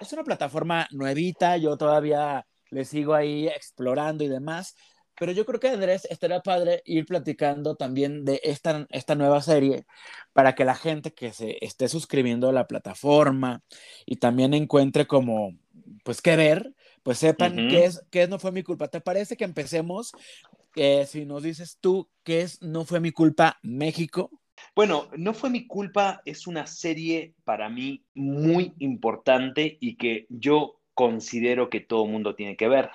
es 0.00 0.12
una 0.12 0.22
plataforma 0.22 0.86
nuevita, 0.92 1.56
yo 1.56 1.76
todavía 1.76 2.46
le 2.70 2.84
sigo 2.84 3.14
ahí 3.14 3.48
explorando 3.48 4.22
y 4.22 4.28
demás. 4.28 4.76
Pero 5.20 5.32
yo 5.32 5.44
creo 5.44 5.60
que 5.60 5.68
Andrés 5.68 6.08
estaría 6.08 6.40
padre 6.40 6.82
ir 6.86 7.04
platicando 7.04 7.76
también 7.76 8.24
de 8.24 8.40
esta, 8.42 8.86
esta 8.88 9.14
nueva 9.14 9.42
serie 9.42 9.84
para 10.32 10.54
que 10.54 10.64
la 10.64 10.74
gente 10.74 11.12
que 11.12 11.34
se 11.34 11.62
esté 11.62 11.90
suscribiendo 11.90 12.48
a 12.48 12.54
la 12.54 12.66
plataforma 12.66 13.62
y 14.06 14.16
también 14.16 14.54
encuentre 14.54 15.06
como, 15.06 15.58
pues, 16.04 16.22
qué 16.22 16.36
ver, 16.36 16.74
pues 17.02 17.18
sepan 17.18 17.68
qué, 17.68 17.84
es, 17.84 18.02
qué 18.10 18.28
no 18.28 18.38
fue 18.38 18.50
mi 18.50 18.62
culpa. 18.62 18.88
¿Te 18.88 19.02
parece 19.02 19.36
que 19.36 19.44
empecemos? 19.44 20.12
Eh, 20.74 21.04
si 21.06 21.26
nos 21.26 21.42
dices 21.42 21.76
tú 21.82 22.08
qué 22.24 22.40
es 22.40 22.62
No 22.62 22.86
fue 22.86 22.98
mi 22.98 23.10
culpa 23.10 23.58
México. 23.62 24.30
Bueno, 24.74 25.10
No 25.18 25.34
fue 25.34 25.50
mi 25.50 25.66
culpa 25.66 26.22
es 26.24 26.46
una 26.46 26.66
serie 26.66 27.34
para 27.44 27.68
mí 27.68 28.06
muy 28.14 28.72
importante 28.78 29.76
y 29.80 29.96
que 29.96 30.24
yo 30.30 30.80
considero 30.94 31.68
que 31.68 31.80
todo 31.80 32.06
mundo 32.06 32.34
tiene 32.34 32.56
que 32.56 32.68
ver. 32.68 32.88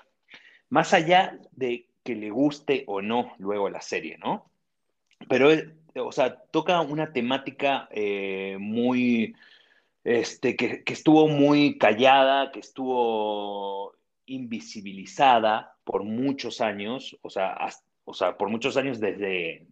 Más 0.69 0.91
allá 0.95 1.39
de 1.51 1.84
que 2.05 2.15
le 2.15 2.29
guste 2.29 2.83
o 2.87 3.01
no 3.01 3.33
luego 3.39 3.67
la 3.69 3.81
serie, 3.81 4.17
¿no? 4.19 4.49
Pero, 5.27 5.49
o 5.95 6.11
sea, 6.11 6.35
toca 6.35 6.79
una 6.81 7.11
temática 7.11 7.89
eh, 7.91 8.57
muy, 8.59 9.35
este, 10.03 10.55
que, 10.55 10.83
estuvo 10.85 11.27
muy 11.27 11.79
callada, 11.79 12.51
que 12.51 12.59
estuvo 12.59 13.95
invisibilizada 14.27 15.75
por 15.83 16.03
muchos 16.03 16.61
años, 16.61 17.17
o 17.23 17.29
sea, 17.31 17.57
o 18.05 18.13
sea 18.13 18.37
por 18.37 18.49
muchos 18.49 18.77
años 18.77 18.99
desde, 18.99 19.65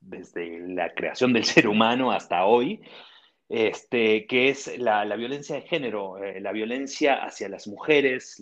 desde 0.00 0.60
la 0.66 0.94
creación 0.94 1.34
del 1.34 1.44
ser 1.54 1.68
humano 1.68 2.10
hasta 2.10 2.46
hoy, 2.46 2.80
este, 3.50 4.26
que 4.28 4.48
es 4.48 4.78
la, 4.78 5.04
violencia 5.16 5.56
de 5.56 5.62
género, 5.62 6.22
eh, 6.22 6.40
la 6.40 6.52
violencia 6.52 7.16
hacia 7.24 7.48
las 7.48 7.66
mujeres, 7.66 8.40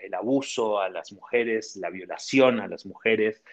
el 0.00 0.14
abuso 0.14 0.80
a 0.80 0.88
las 0.88 1.12
mujeres, 1.12 1.76
la 1.76 1.90
violación 1.90 2.58
a 2.58 2.66
las 2.66 2.86
mujeres. 2.86 3.44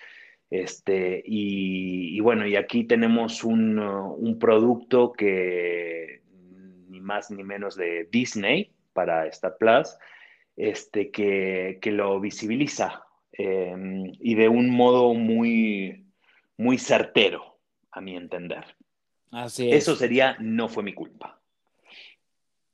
Este, 0.49 1.21
y, 1.25 2.17
bueno, 2.21 2.47
y 2.47 2.55
aquí 2.55 2.85
tenemos 2.85 3.43
un, 3.43 4.37
producto 4.39 5.11
que 5.11 6.21
ni 6.87 7.01
más 7.01 7.31
ni 7.31 7.43
menos 7.43 7.75
de 7.75 8.07
Disney 8.09 8.71
para 8.93 9.27
Star 9.27 9.57
Plus, 9.59 9.93
este, 10.55 11.11
que, 11.11 11.79
lo 11.83 12.17
visibiliza 12.21 13.03
em, 13.33 14.05
y 14.21 14.35
de 14.35 14.47
un 14.47 14.69
modo 14.69 15.13
muy, 15.13 16.05
muy 16.55 16.77
certero, 16.77 17.59
a 17.91 17.99
mi 17.99 18.15
entender. 18.15 18.63
Eso 19.75 19.95
sería 19.95 20.37
No 20.39 20.69
fue 20.69 20.83
mi 20.83 20.93
culpa. 20.93 21.37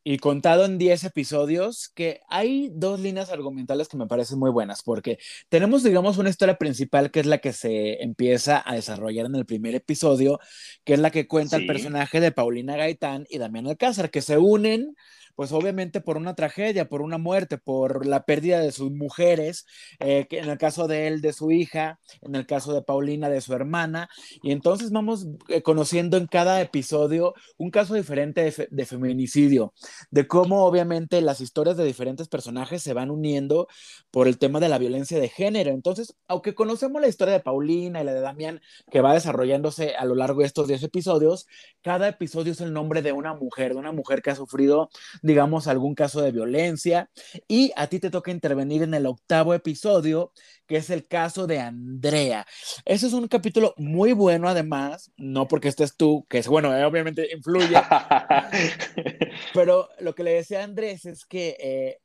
Y 0.05 0.17
contado 0.17 0.65
en 0.65 0.77
10 0.77 1.05
episodios, 1.05 1.87
que 1.87 2.19
hay 2.27 2.69
dos 2.73 2.99
líneas 2.99 3.29
argumentales 3.29 3.87
que 3.87 3.95
me 3.95 4.05
parecen 4.05 4.37
muy 4.37 4.51
buenas, 4.51 4.83
porque 4.83 5.17
tenemos, 5.47 5.81
digamos, 5.81 6.17
una 6.17 6.29
historia 6.29 6.57
principal 6.57 7.09
que 7.09 7.21
es 7.21 7.25
la 7.25 7.37
que 7.37 7.53
se 7.53 8.03
empieza 8.03 8.61
a 8.65 8.75
desarrollar 8.75 9.27
en 9.27 9.35
el 9.35 9.45
primer 9.45 9.75
episodio, 9.75 10.41
que 10.83 10.95
es 10.95 10.99
la 10.99 11.09
que 11.09 11.25
cuenta 11.25 11.55
el 11.55 11.65
personaje 11.65 12.19
de 12.19 12.33
Paulina 12.33 12.75
Gaitán 12.75 13.25
y 13.29 13.37
Damián 13.37 13.67
Alcázar, 13.67 14.11
que 14.11 14.21
se 14.21 14.37
unen 14.37 14.93
pues 15.35 15.51
obviamente 15.51 16.01
por 16.01 16.17
una 16.17 16.35
tragedia, 16.35 16.87
por 16.89 17.01
una 17.01 17.17
muerte, 17.17 17.57
por 17.57 18.05
la 18.05 18.23
pérdida 18.23 18.59
de 18.59 18.71
sus 18.71 18.91
mujeres, 18.91 19.65
eh, 19.99 20.27
en 20.29 20.49
el 20.49 20.57
caso 20.57 20.87
de 20.87 21.07
él, 21.07 21.21
de 21.21 21.33
su 21.33 21.51
hija, 21.51 21.99
en 22.21 22.35
el 22.35 22.45
caso 22.45 22.73
de 22.73 22.81
Paulina, 22.81 23.29
de 23.29 23.41
su 23.41 23.53
hermana, 23.53 24.09
y 24.41 24.51
entonces 24.51 24.91
vamos 24.91 25.27
eh, 25.49 25.61
conociendo 25.61 26.17
en 26.17 26.27
cada 26.27 26.61
episodio 26.61 27.33
un 27.57 27.71
caso 27.71 27.95
diferente 27.95 28.53
de, 28.69 28.85
feminicidio, 28.85 29.73
de 30.11 30.27
cómo 30.27 30.65
obviamente 30.65 31.21
las 31.21 31.41
historias 31.41 31.77
de 31.77 31.85
diferentes 31.85 32.27
personajes 32.27 32.81
se 32.81 32.93
van 32.93 33.11
uniendo 33.11 33.67
por 34.11 34.27
el 34.27 34.37
tema 34.37 34.59
de 34.59 34.69
la 34.69 34.77
violencia 34.77 35.19
de 35.19 35.29
género. 35.29 35.71
Entonces, 35.71 36.15
aunque 36.27 36.53
conocemos 36.53 37.01
la 37.01 37.07
historia 37.07 37.33
de 37.33 37.39
Paulina 37.39 38.01
y 38.01 38.05
la 38.05 38.13
de 38.13 38.21
Damián, 38.21 38.61
que 38.91 39.01
va 39.01 39.13
desarrollándose 39.13 39.95
a 39.95 40.05
lo 40.05 40.15
largo 40.15 40.41
de 40.41 40.47
estos 40.47 40.67
10 40.67 40.83
episodios, 40.83 41.47
cada 41.81 42.07
episodio 42.07 42.51
es 42.51 42.61
el 42.61 42.73
nombre 42.73 43.01
de 43.01 43.11
una 43.11 43.33
mujer, 43.33 43.73
de 43.73 43.79
una 43.79 43.91
mujer 43.91 44.21
que 44.21 44.31
ha 44.31 44.35
sufrido 44.35 44.89
digamos, 45.23 45.67
algún 45.67 45.95
caso 45.95 46.21
de 46.21 46.31
violencia. 46.31 47.09
Y 47.47 47.71
a 47.75 47.87
ti 47.87 47.99
te 47.99 48.11
toca 48.11 48.29
intervenir 48.29 48.83
en 48.83 48.93
el 48.93 49.07
octavo 49.07 49.55
episodio, 49.55 50.33
que 50.67 50.77
es 50.77 50.89
el 50.91 51.07
caso 51.07 51.47
de 51.47 51.59
Andrea. 51.59 52.45
Ese 52.85 53.07
es 53.07 53.13
un 53.13 53.27
capítulo 53.27 53.73
muy 53.77 54.13
bueno, 54.13 54.47
además, 54.47 55.11
no 55.17 55.47
porque 55.47 55.69
estés 55.69 55.95
tú, 55.95 56.27
que 56.29 56.37
es 56.39 56.47
bueno, 56.47 56.75
eh, 56.77 56.83
obviamente 56.85 57.29
influye, 57.33 57.75
pero 59.53 59.89
lo 59.99 60.13
que 60.13 60.23
le 60.23 60.33
decía 60.33 60.61
a 60.61 60.65
Andrés 60.65 61.05
es 61.05 61.25
que... 61.25 61.57
Eh, 61.59 61.99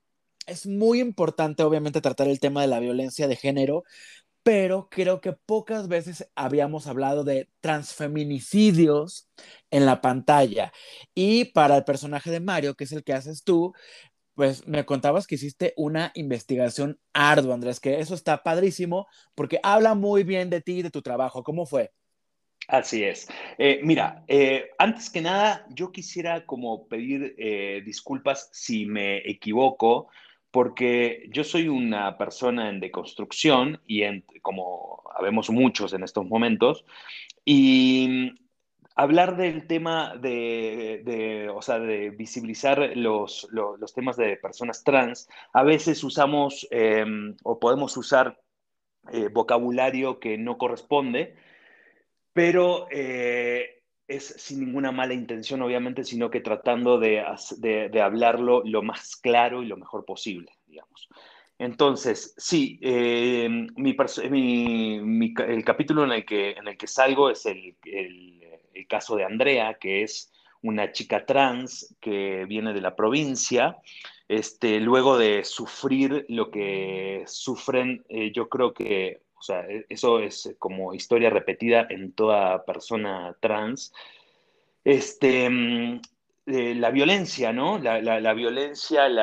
es 0.46 0.66
muy 0.66 1.00
importante, 1.00 1.62
obviamente, 1.62 2.00
tratar 2.00 2.26
el 2.26 2.40
tema 2.40 2.62
de 2.62 2.68
la 2.68 2.80
violencia 2.80 3.28
de 3.28 3.36
género, 3.36 3.84
pero 4.48 4.88
creo 4.90 5.20
que 5.20 5.34
pocas 5.34 5.88
veces 5.88 6.26
habíamos 6.34 6.86
hablado 6.86 7.22
de 7.22 7.50
transfeminicidios 7.60 9.28
en 9.70 9.84
la 9.84 10.00
pantalla. 10.00 10.72
Y 11.14 11.44
para 11.52 11.76
el 11.76 11.84
personaje 11.84 12.30
de 12.30 12.40
Mario, 12.40 12.74
que 12.74 12.84
es 12.84 12.92
el 12.92 13.04
que 13.04 13.12
haces 13.12 13.44
tú, 13.44 13.74
pues 14.32 14.66
me 14.66 14.86
contabas 14.86 15.26
que 15.26 15.34
hiciste 15.34 15.74
una 15.76 16.12
investigación 16.14 16.98
ardua, 17.12 17.52
Andrés, 17.52 17.78
que 17.78 18.00
eso 18.00 18.14
está 18.14 18.42
padrísimo 18.42 19.06
porque 19.34 19.60
habla 19.62 19.94
muy 19.94 20.24
bien 20.24 20.48
de 20.48 20.62
ti 20.62 20.78
y 20.78 20.82
de 20.82 20.90
tu 20.90 21.02
trabajo. 21.02 21.42
¿Cómo 21.42 21.66
fue? 21.66 21.92
Así 22.68 23.04
es. 23.04 23.28
Eh, 23.58 23.80
mira, 23.82 24.24
eh, 24.28 24.70
antes 24.78 25.10
que 25.10 25.20
nada, 25.20 25.66
yo 25.68 25.92
quisiera 25.92 26.46
como 26.46 26.88
pedir 26.88 27.34
eh, 27.36 27.82
disculpas 27.84 28.48
si 28.50 28.86
me 28.86 29.18
equivoco 29.28 30.08
porque 30.50 31.28
yo 31.32 31.44
soy 31.44 31.68
una 31.68 32.16
persona 32.16 32.68
en 32.70 32.80
deconstrucción 32.80 33.80
y 33.86 34.02
como 34.40 35.02
habemos 35.14 35.50
muchos 35.50 35.92
en 35.92 36.02
estos 36.02 36.26
momentos, 36.26 36.84
y 37.44 38.32
hablar 38.98 39.36
del 39.36 39.66
tema 39.66 40.16
de, 40.16 41.48
o 41.54 41.62
sea, 41.62 41.78
de 41.78 42.10
visibilizar 42.10 42.96
los, 42.96 43.48
los, 43.52 43.94
temas 43.94 44.16
de 44.16 44.36
personas 44.36 44.82
trans, 44.82 45.28
a 45.52 45.62
veces 45.62 46.02
usamos 46.02 46.66
em, 46.70 47.36
o 47.44 47.60
podemos 47.60 47.96
usar 47.96 48.40
eh, 49.12 49.28
vocabulario 49.32 50.18
que 50.18 50.36
no 50.36 50.58
corresponde, 50.58 51.36
pero 52.32 52.88
eh, 52.90 53.77
es 54.08 54.34
sin 54.38 54.60
ninguna 54.60 54.90
mala 54.90 55.12
intención, 55.12 55.60
obviamente, 55.60 56.02
sino 56.02 56.30
que 56.30 56.40
tratando 56.40 56.98
de, 56.98 57.22
de, 57.58 58.00
hablarlo 58.00 58.62
lo 58.64 58.82
más 58.82 59.16
claro 59.16 59.62
y 59.62 59.66
lo 59.66 59.76
mejor 59.76 60.06
posible, 60.06 60.50
digamos. 60.66 61.08
Entonces, 61.58 62.34
sí, 62.38 62.78
eh, 62.80 63.48
mi, 63.76 65.34
el 65.46 65.64
capítulo 65.64 66.04
en 66.04 66.12
el 66.12 66.24
que, 66.24 66.52
en 66.52 66.68
el 66.68 66.78
que 66.78 66.86
salgo 66.86 67.30
es 67.30 67.44
el, 67.46 67.76
el, 67.84 68.42
el, 68.72 68.86
caso 68.86 69.16
de 69.16 69.24
Andrea, 69.24 69.74
que 69.74 70.02
es 70.02 70.32
una 70.62 70.92
chica 70.92 71.26
trans 71.26 71.94
que 72.00 72.46
viene 72.46 72.72
de 72.72 72.80
la 72.80 72.96
provincia, 72.96 73.76
este, 74.28 74.80
luego 74.80 75.18
de 75.18 75.44
sufrir 75.44 76.24
lo 76.28 76.50
que 76.50 77.24
sufren, 77.26 78.04
eh, 78.08 78.32
yo 78.32 78.48
creo 78.48 78.72
que, 78.72 79.20
o 79.38 79.42
sea, 79.42 79.60
e, 79.68 79.86
eso 79.88 80.18
es 80.20 80.54
como 80.58 80.94
historia 80.94 81.30
repetida 81.30 81.86
en 81.90 82.12
toda 82.12 82.64
persona 82.64 83.36
trans. 83.40 83.92
Este, 84.84 85.48
mm, 85.48 86.00
eh, 86.46 86.74
la 86.74 86.90
violencia, 86.90 87.52
¿no? 87.52 87.78
La, 87.78 88.00
la, 88.00 88.32
violencia, 88.34 89.06
el, 89.06 89.18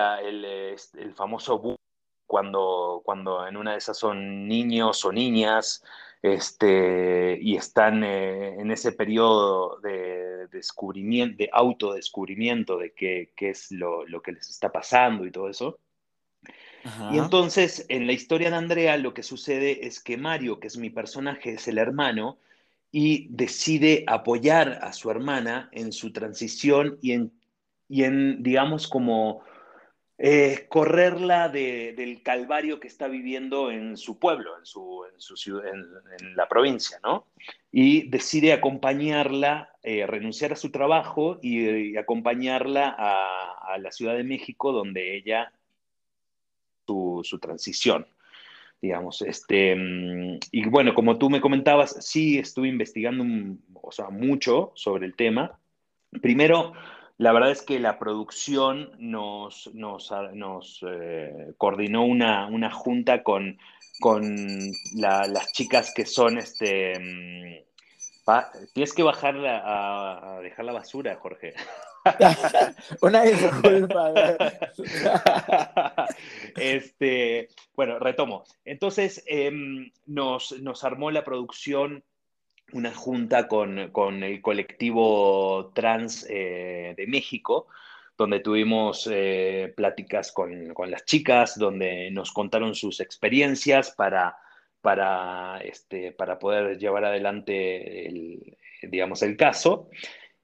el, 0.45 1.13
famoso 1.15 1.77
cuando, 2.27 3.01
cuando 3.03 3.47
en 3.47 3.57
una 3.57 3.71
de 3.71 3.77
esas 3.79 3.97
son 3.97 4.47
niños 4.47 5.03
o 5.05 5.11
niñas 5.11 5.83
este, 6.21 7.37
y 7.41 7.55
están 7.55 8.03
eh, 8.03 8.59
en 8.59 8.71
ese 8.71 8.91
periodo 8.91 9.79
de 9.79 10.47
descubrimiento, 10.47 11.37
de 11.37 11.49
autodescubrimiento 11.51 12.77
de 12.77 12.93
qué, 12.93 13.31
qué 13.35 13.49
es 13.49 13.71
lo, 13.71 14.05
lo, 14.05 14.21
que 14.21 14.31
les 14.31 14.49
está 14.49 14.71
pasando 14.71 15.25
y 15.25 15.31
todo 15.31 15.49
eso. 15.49 15.79
Y 17.11 17.17
entonces, 17.17 17.85
en 17.89 18.05
la 18.05 18.13
historia 18.13 18.49
de 18.49 18.57
Andrea, 18.57 18.97
lo 18.97 19.13
que 19.13 19.23
sucede 19.23 19.87
es 19.87 19.99
que 19.99 20.17
Mario, 20.17 20.59
que 20.59 20.67
es 20.67 20.77
mi 20.77 20.89
personaje, 20.89 21.53
es 21.53 21.67
el 21.67 21.79
hermano 21.79 22.37
y 22.91 23.27
decide 23.29 24.03
apoyar 24.07 24.79
a 24.81 24.93
su 24.93 25.09
hermana 25.09 25.69
en 25.71 25.91
su 25.91 26.11
transición 26.11 26.97
y 27.01 27.13
en, 27.13 27.31
y 27.89 28.03
en 28.03 28.43
digamos, 28.43 28.87
como 28.87 29.43
eh, 30.17 30.67
correrla 30.69 31.49
del 31.49 32.23
calvario 32.23 32.79
que 32.79 32.87
está 32.87 33.09
viviendo 33.09 33.69
en 33.69 33.97
su 33.97 34.17
pueblo, 34.17 34.57
en, 34.57 34.65
su, 34.65 35.03
en, 35.13 35.19
su 35.19 35.35
ciudad, 35.35 35.65
en, 35.67 36.35
la 36.37 36.47
provincia, 36.47 36.99
¿no? 37.03 37.27
Y 37.69 38.07
decide 38.07 38.53
acompañarla, 38.53 39.71
eh, 39.83 40.07
renunciar 40.07 40.53
a 40.53 40.55
su 40.55 40.71
trabajo 40.71 41.37
y, 41.41 41.97
acompañarla 41.97 42.95
a, 42.97 43.77
la 43.77 43.91
Ciudad 43.91 44.15
de 44.15 44.23
México, 44.23 44.71
donde 44.71 45.17
ella, 45.17 45.51
su, 46.85 47.39
transición 47.39 48.05
digamos. 48.81 49.21
Este, 49.23 49.75
mm, 49.75 50.39
y 50.51 50.65
bueno, 50.69 50.93
como 50.93 51.17
tú 51.17 51.29
me 51.29 51.41
comentabas, 51.41 51.95
sí 52.05 52.37
estuve 52.37 52.67
investigando 52.67 53.23
o 53.81 53.91
sea, 53.91 54.09
mucho 54.09 54.73
sobre 54.75 55.07
el 55.07 55.15
tema. 55.15 55.57
Primero, 56.21 56.73
la 57.17 57.31
verdad 57.31 57.51
es 57.51 57.61
que 57.61 57.79
la 57.79 57.97
producción 57.97 58.91
nos, 58.99 59.73
nos, 59.73 60.11
nos 60.33 60.85
eh, 60.87 61.53
coordinó 61.57 62.05
una, 62.05 62.47
una, 62.47 62.69
junta 62.71 63.23
con, 63.23 63.57
con 64.01 64.59
las 64.95 65.51
chicas 65.53 65.93
que 65.95 66.05
son, 66.05 66.37
este, 66.37 67.64
tienes 68.73 68.93
que 68.93 69.03
bajar 69.03 69.35
a, 69.45 70.39
dejar 70.41 70.65
la 70.65 70.73
basura, 70.73 71.15
Jorge. 71.15 71.53
una 73.01 73.23
disculpa. 73.23 74.13
este, 76.55 77.49
bueno, 77.75 77.99
retomo. 77.99 78.43
Entonces, 78.63 79.23
em, 79.27 79.91
nos, 80.05 80.51
nos 80.61 80.83
armó 80.83 81.11
la 81.11 81.23
producción 81.23 82.03
una 82.73 82.93
junta 82.93 83.47
con, 83.47 83.77
el 84.23 84.41
colectivo 84.41 85.71
trans 85.73 86.25
eh, 86.29 86.93
de 86.97 87.07
México, 87.07 87.67
donde 88.17 88.39
tuvimos 88.39 89.07
eh, 89.11 89.73
pláticas 89.75 90.31
con, 90.31 90.73
las 90.87 91.05
chicas, 91.05 91.57
donde 91.57 92.09
nos 92.11 92.31
contaron 92.31 92.75
sus 92.75 92.99
experiencias 92.99 93.91
para, 93.91 94.37
para, 94.85 95.57
este, 95.63 96.11
para 96.11 96.37
poder 96.37 96.77
llevar 96.77 97.05
adelante 97.05 98.05
el, 98.05 98.55
digamos, 98.83 99.23
el 99.23 99.35
caso 99.35 99.89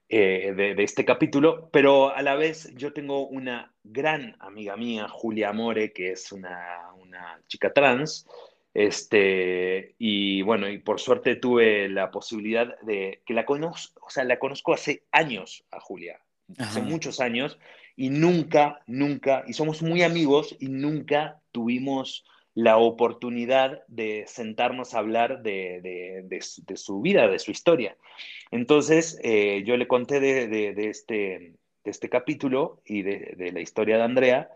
eh, 0.08 0.52
de, 0.56 0.82
este 0.82 1.04
capítulo, 1.04 1.70
pero 1.72 2.12
a 2.12 2.22
la 2.22 2.34
vez 2.34 2.74
yo 2.74 2.92
tengo 2.92 3.28
una 3.28 3.72
gran 3.84 4.34
amiga 4.40 4.76
mía, 4.76 5.06
Julia 5.06 5.50
Amore, 5.50 5.92
que 5.92 6.10
es 6.10 6.32
una, 6.32 6.88
una 7.00 7.40
chica 7.46 7.72
trans, 7.72 8.26
este, 8.74 9.94
y 10.00 10.42
bueno, 10.42 10.68
y 10.68 10.78
por 10.78 10.98
suerte 10.98 11.36
tuve 11.36 11.88
la 11.88 12.10
posibilidad 12.10 12.80
de 12.80 13.22
que 13.24 13.34
la 13.34 13.46
conozco, 13.46 14.04
o 14.04 14.10
sea, 14.10 14.24
la 14.24 14.40
conozco 14.40 14.74
hace 14.74 15.04
años 15.12 15.64
a 15.70 15.78
Julia, 15.78 16.18
hace 16.58 16.82
muchos 16.82 17.20
años, 17.20 17.60
y 17.94 18.10
nunca, 18.10 18.80
nunca, 18.88 19.44
y 19.46 19.52
somos 19.52 19.82
muy 19.82 20.02
amigos 20.02 20.56
y 20.58 20.66
nunca 20.66 21.40
tuvimos 21.52 22.24
la 22.54 22.76
oportunidad 22.76 23.82
de 23.88 24.24
sentarnos 24.26 24.94
a 24.94 24.98
hablar 24.98 25.42
de, 25.42 26.22
de, 26.24 26.76
su 26.76 27.00
vida, 27.00 27.28
de 27.28 27.38
su 27.38 27.50
historia. 27.50 27.96
Entonces, 28.50 29.18
eh, 29.22 29.62
yo 29.64 29.76
le 29.76 29.88
conté 29.88 30.20
de, 30.20 30.74
este, 30.88 31.54
este 31.84 32.08
capítulo 32.08 32.82
y 32.84 33.02
de, 33.02 33.50
la 33.52 33.60
historia 33.60 33.96
de 33.96 34.02
Andrea, 34.02 34.50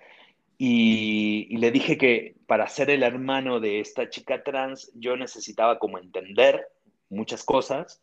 y, 0.58 1.56
le 1.56 1.70
dije 1.70 1.98
que 1.98 2.34
para 2.46 2.68
ser 2.68 2.90
el 2.90 3.02
hermano 3.02 3.60
de 3.60 3.80
esta 3.80 4.08
chica 4.08 4.42
trans, 4.42 4.90
yo 4.94 5.16
necesitaba 5.16 5.78
como 5.78 5.98
entender 5.98 6.68
muchas 7.10 7.44
cosas 7.44 8.02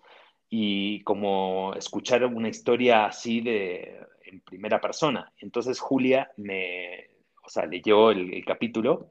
y 0.49 1.01
como 1.03 1.73
escuchar 1.75 2.25
una 2.25 2.49
historia 2.49 3.06
así 3.06 3.41
de 3.41 3.99
en 4.25 4.41
primera 4.41 4.79
persona. 4.79 5.32
Entonces 5.39 5.79
Julia 5.79 6.32
me, 6.38 7.10
o 7.43 7.49
sea, 7.49 7.65
leyó 7.65 8.12
el, 8.12 8.43
capítulo 8.45 9.10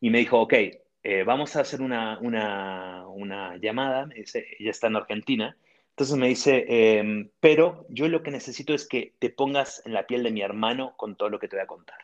y 0.00 0.10
me 0.10 0.18
dijo, 0.18 0.40
ok, 0.40 0.54
eh, 1.02 1.22
vamos 1.24 1.56
a 1.56 1.60
hacer 1.60 1.80
una, 1.80 2.18
una, 2.20 3.06
una 3.08 3.56
llamada, 3.56 4.06
dice, 4.06 4.46
ella 4.58 4.70
está 4.70 4.88
en 4.88 4.96
Argentina, 4.96 5.56
entonces 5.90 6.16
me 6.16 6.28
dice, 6.28 6.64
em, 6.68 7.28
pero 7.40 7.84
yo 7.90 8.08
lo 8.08 8.22
que 8.22 8.30
necesito 8.30 8.72
es 8.72 8.88
que 8.88 9.12
te 9.18 9.28
pongas 9.28 9.82
en 9.84 9.92
la 9.92 10.06
piel 10.06 10.22
de 10.22 10.30
mi 10.30 10.40
hermano 10.40 10.94
con 10.96 11.16
todo 11.16 11.28
lo 11.28 11.38
que 11.38 11.48
te 11.48 11.56
voy 11.56 11.64
a 11.64 11.66
contar. 11.66 11.98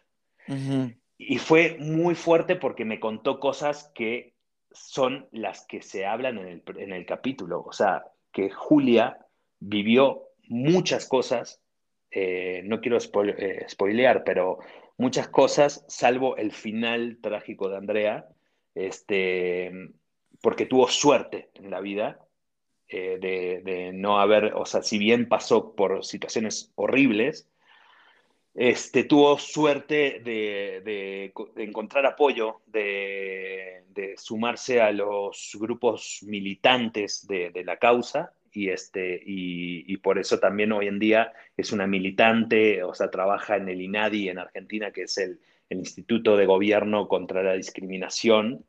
Y 1.19 1.39
fue 1.39 1.77
muy 1.81 2.15
fuerte 2.15 2.57
porque 2.57 2.85
me 2.85 3.01
contó 3.01 3.41
cosas 3.41 3.91
que 3.95 4.35
son 4.71 5.29
las 5.33 5.67
que 5.67 5.81
se 5.81 6.05
hablan 6.05 6.39
en 6.39 6.47
el, 6.47 6.63
en 6.77 6.93
el 6.93 7.07
capítulo. 7.07 7.65
O 7.67 7.73
sea, 7.73 8.05
que 8.33 8.51
Julia 8.51 9.19
vivió 9.59 10.25
muchas 10.49 11.09
cosas, 11.09 11.63
eh, 12.11 12.61
no 12.65 12.81
quiero 12.81 12.99
eh, 12.99 13.65
spoilear, 13.69 14.25
pero 14.25 14.59
muchas 14.99 15.29
cosas, 15.29 15.85
salvo 15.89 16.37
el 16.37 16.53
final 16.53 17.19
trágico 17.21 17.69
de 17.69 17.77
Andrea, 17.77 18.29
este, 18.75 19.73
porque 20.41 20.67
tuvo 20.67 20.89
suerte 20.89 21.51
en 21.55 21.71
la 21.71 21.81
vida 21.81 22.21
eh, 22.89 23.19
de, 23.65 23.93
no 23.93 24.21
haber, 24.21 24.55
o 24.55 24.65
sea, 24.65 24.83
si 24.83 24.99
bien 24.99 25.29
pasó 25.29 25.75
por 25.75 26.05
situaciones 26.05 26.73
horribles, 26.77 27.49
este, 28.55 29.05
tuvo 29.05 29.39
suerte 29.39 30.21
de, 30.25 31.33
encontrar 31.57 32.07
apoyo, 32.07 32.63
de, 32.67 33.83
sumarse 34.17 34.81
a 34.81 34.93
los 34.93 35.57
grupos 35.59 36.21
militantes 36.23 37.27
de, 37.27 37.63
la 37.65 37.77
causa 37.77 38.33
y, 38.57 38.71
este, 38.71 39.21
y, 39.25 39.97
por 39.99 40.19
eso 40.19 40.39
también 40.39 40.73
hoy 40.73 40.89
en 40.89 40.99
día 40.99 41.33
es 41.57 41.73
una 41.73 41.87
militante, 41.87 42.83
o 42.83 42.95
sea, 42.95 43.11
trabaja 43.11 43.57
en 43.57 43.69
el 43.69 43.81
INADI 43.81 44.31
en 44.31 44.39
Argentina, 44.39 44.93
que 44.93 45.03
es 45.03 45.19
el 45.19 45.39
Instituto 45.69 46.37
de 46.37 46.47
Gobierno 46.47 47.09
contra 47.09 47.43
la 47.43 47.55
Discriminación, 47.55 48.65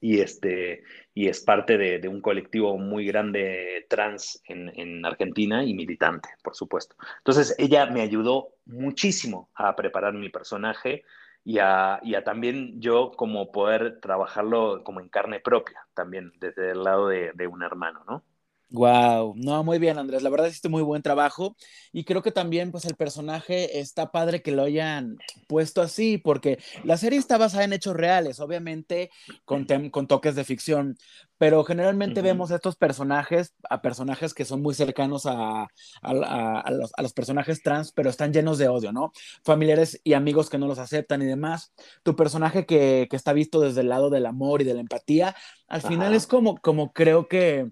y, 0.00 0.20
este, 0.20 0.82
y 1.14 1.28
es 1.28 1.40
parte 1.40 1.78
de, 1.78 2.08
un 2.08 2.20
colectivo 2.20 2.76
muy 2.76 3.06
grande 3.06 3.86
trans 3.88 4.42
en, 4.46 5.04
Argentina 5.04 5.64
y 5.64 5.74
militante, 5.74 6.28
por 6.42 6.54
supuesto. 6.54 6.96
Entonces, 7.18 7.54
ella 7.58 7.86
me 7.86 8.02
ayudó 8.02 8.54
muchísimo 8.66 9.50
a 9.54 9.74
preparar 9.76 10.14
mi 10.14 10.28
personaje 10.28 11.04
y 11.44 11.58
a, 11.58 12.00
y 12.02 12.14
a, 12.14 12.24
también 12.24 12.80
yo 12.80 13.12
como 13.12 13.52
poder 13.52 14.00
trabajarlo 14.00 14.82
como 14.84 15.00
en 15.00 15.08
carne 15.08 15.40
propia, 15.40 15.86
también 15.94 16.32
desde 16.40 16.72
el 16.72 16.82
lado 16.82 17.08
de, 17.08 17.46
un 17.46 17.62
hermano, 17.62 18.04
¿no? 18.06 18.24
Wow, 18.70 19.34
no, 19.36 19.62
muy 19.62 19.78
bien, 19.78 19.98
Andrés. 19.98 20.22
La 20.22 20.30
verdad 20.30 20.48
hiciste 20.48 20.68
muy 20.68 20.82
buen 20.82 21.02
trabajo 21.02 21.56
y 21.92 22.04
creo 22.04 22.22
que 22.22 22.32
también, 22.32 22.72
pues, 22.72 22.84
el 22.86 22.96
personaje 22.96 23.78
está 23.78 24.10
padre 24.10 24.42
que 24.42 24.50
lo 24.50 24.64
hayan 24.64 25.16
puesto 25.46 25.80
así, 25.80 26.18
porque 26.18 26.58
la 26.82 26.96
serie 26.96 27.18
está 27.18 27.38
basada 27.38 27.64
en 27.64 27.72
hechos 27.72 27.94
reales, 27.94 28.40
obviamente 28.40 29.10
con, 29.44 29.66
con 29.90 30.06
toques 30.08 30.34
de 30.34 30.44
ficción, 30.44 30.96
pero 31.38 31.62
generalmente 31.64 32.22
vemos 32.22 32.50
estos 32.50 32.76
personajes, 32.76 33.54
a 33.68 33.82
personajes 33.82 34.34
que 34.34 34.44
son 34.44 34.62
muy 34.62 34.74
cercanos 34.74 35.26
a, 35.26 35.68
los, 37.02 37.12
personajes 37.12 37.62
trans, 37.62 37.92
pero 37.92 38.08
están 38.08 38.32
llenos 38.32 38.58
de 38.58 38.68
odio, 38.68 38.92
¿no? 38.92 39.12
Familiares 39.44 40.00
y 40.04 40.14
amigos 40.14 40.48
que 40.48 40.58
no 40.58 40.66
los 40.66 40.78
aceptan 40.78 41.22
y 41.22 41.26
demás. 41.26 41.72
Tu 42.02 42.16
personaje 42.16 42.66
que, 42.66 43.08
está 43.10 43.32
visto 43.32 43.60
desde 43.60 43.82
el 43.82 43.88
lado 43.88 44.10
del 44.10 44.26
amor 44.26 44.62
y 44.62 44.64
de 44.64 44.74
la 44.74 44.80
empatía, 44.80 45.36
al 45.68 45.82
final 45.82 46.14
es 46.14 46.26
como, 46.26 46.56
como 46.58 46.92
creo 46.92 47.28
que 47.28 47.70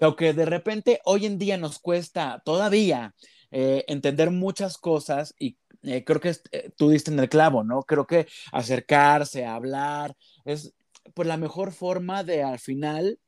aunque 0.00 0.32
de 0.32 0.44
repente 0.44 1.00
hoy 1.04 1.26
en 1.26 1.38
día 1.38 1.56
nos 1.56 1.78
cuesta 1.78 2.42
todavía 2.44 3.14
eh, 3.50 3.84
entender 3.88 4.30
muchas 4.30 4.78
cosas 4.78 5.34
y 5.38 5.58
eh, 5.82 6.04
creo 6.04 6.20
que 6.20 6.34
eh, 6.52 6.70
tú 6.76 6.90
diste 6.90 7.10
en 7.10 7.18
el 7.18 7.28
clavo, 7.28 7.64
¿no? 7.64 7.82
Creo 7.82 8.06
que 8.06 8.26
acercarse, 8.52 9.44
hablar, 9.44 10.16
es 10.44 10.74
pues 11.14 11.26
la 11.28 11.36
mejor 11.36 11.72
forma 11.72 12.24
de 12.24 12.42
al 12.42 12.58
final, 12.58 13.18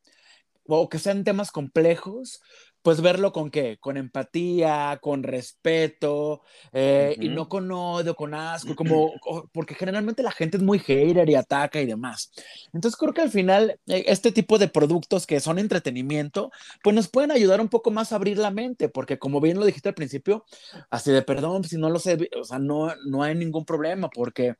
o 0.66 0.88
que 0.88 0.98
sean 0.98 1.24
temas 1.24 1.50
complejos, 1.50 2.40
pues 2.84 3.00
verlo 3.00 3.32
con 3.32 3.50
qué, 3.50 3.78
con 3.80 3.96
empatía, 3.96 4.98
con 5.00 5.22
respeto, 5.22 6.42
eh, 6.70 7.16
y 7.18 7.30
no 7.30 7.48
con 7.48 7.72
odio, 7.72 8.14
con 8.14 8.34
asco, 8.34 8.74
como, 8.76 9.10
porque 9.52 9.74
generalmente 9.74 10.22
la 10.22 10.30
gente 10.30 10.58
es 10.58 10.62
muy 10.62 10.78
hater 10.78 11.30
y 11.30 11.34
ataca 11.34 11.80
y 11.80 11.86
demás. 11.86 12.30
Entonces 12.74 12.98
creo 12.98 13.14
que 13.14 13.22
al 13.22 13.30
final 13.30 13.80
eh, 13.86 14.04
este 14.08 14.32
tipo 14.32 14.58
de 14.58 14.68
productos 14.68 15.26
que 15.26 15.40
son 15.40 15.58
entretenimiento, 15.58 16.50
pues 16.82 16.94
nos 16.94 17.08
pueden 17.08 17.30
ayudar 17.30 17.62
un 17.62 17.70
poco 17.70 17.90
más 17.90 18.12
a 18.12 18.16
abrir 18.16 18.36
la 18.36 18.50
mente, 18.50 18.90
porque 18.90 19.18
como 19.18 19.40
bien 19.40 19.58
lo 19.58 19.64
dijiste 19.64 19.88
al 19.88 19.94
principio, 19.94 20.44
así 20.90 21.10
de 21.10 21.22
perdón, 21.22 21.64
si 21.64 21.78
no 21.78 21.88
lo 21.88 21.98
sé, 21.98 22.28
o 22.38 22.44
sea, 22.44 22.58
no, 22.58 22.92
no 23.06 23.22
hay 23.22 23.34
ningún 23.34 23.64
problema, 23.64 24.10
porque 24.10 24.56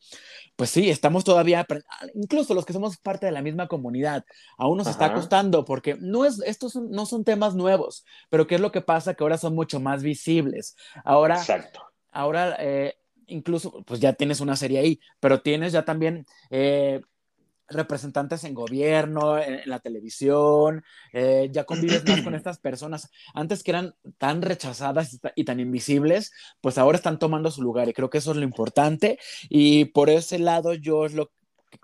pues 0.57 0.71
sí, 0.71 0.89
estamos 0.89 1.25
todavía, 1.25 1.67
incluso 2.15 2.55
los 2.55 2.65
que 2.65 2.73
somos 2.73 2.97
parte 2.97 3.27
de 3.27 3.33
la 3.33 3.43
misma 3.43 3.69
comunidad, 3.69 4.25
aún 4.57 4.79
nos 4.79 4.87
está 4.87 5.13
costando, 5.13 5.67
porque 5.67 5.99
no 6.01 6.25
es, 6.25 6.41
estos 6.47 6.77
no 6.77 7.05
son 7.05 7.23
temas 7.23 7.55
nuevos 7.55 8.07
pero 8.31 8.47
¿qué 8.47 8.57
es 8.57 8.61
lo 8.61 8.73
que 8.73 8.81
pasa? 8.81 9.15
Que 9.15 9.25
ahora 9.25 9.39
son 9.39 9.55
mucho 9.55 9.81
más 9.81 10.03
visibles. 10.03 10.77
Ahora, 11.05 11.37
Exacto. 11.37 11.83
ahora 12.13 12.57
eh, 12.59 12.97
incluso, 13.27 13.83
pues 13.85 14.01
ya 14.01 14.13
tienes 14.13 14.41
una 14.41 14.57
serie 14.57 14.79
ahí, 14.79 15.01
pero 15.21 15.41
tienes 15.41 15.73
ya 15.73 15.85
también... 15.85 16.27
Eh, 16.51 17.01
representantes 17.69 18.45
en 18.45 18.55
gobierno, 18.55 19.39
en, 19.39 19.63
la 19.67 19.81
televisión, 19.81 20.85
eh, 21.13 21.49
ya 21.51 21.65
convives 21.65 22.07
más 22.07 22.23
con 22.23 22.35
estas 22.35 22.59
personas. 22.59 23.11
Antes 23.33 23.63
que 23.63 23.71
eran 23.71 23.95
tan 24.19 24.43
rechazadas 24.43 25.19
y 25.35 25.45
tan 25.45 25.61
invisibles, 25.61 26.33
pues 26.61 26.79
ahora 26.79 26.97
están 26.97 27.19
tomando 27.19 27.51
su 27.51 27.63
lugar 27.63 27.89
y 27.89 27.93
creo 27.93 28.11
que 28.11 28.19
eso 28.19 28.33
es 28.33 28.37
lo 28.37 28.45
importante. 28.45 29.19
Y 29.49 29.87
por 29.87 30.11
ese 30.11 30.39
lado 30.39 30.75
yo 30.75 31.07
es 31.07 31.15
lo, 31.15 31.31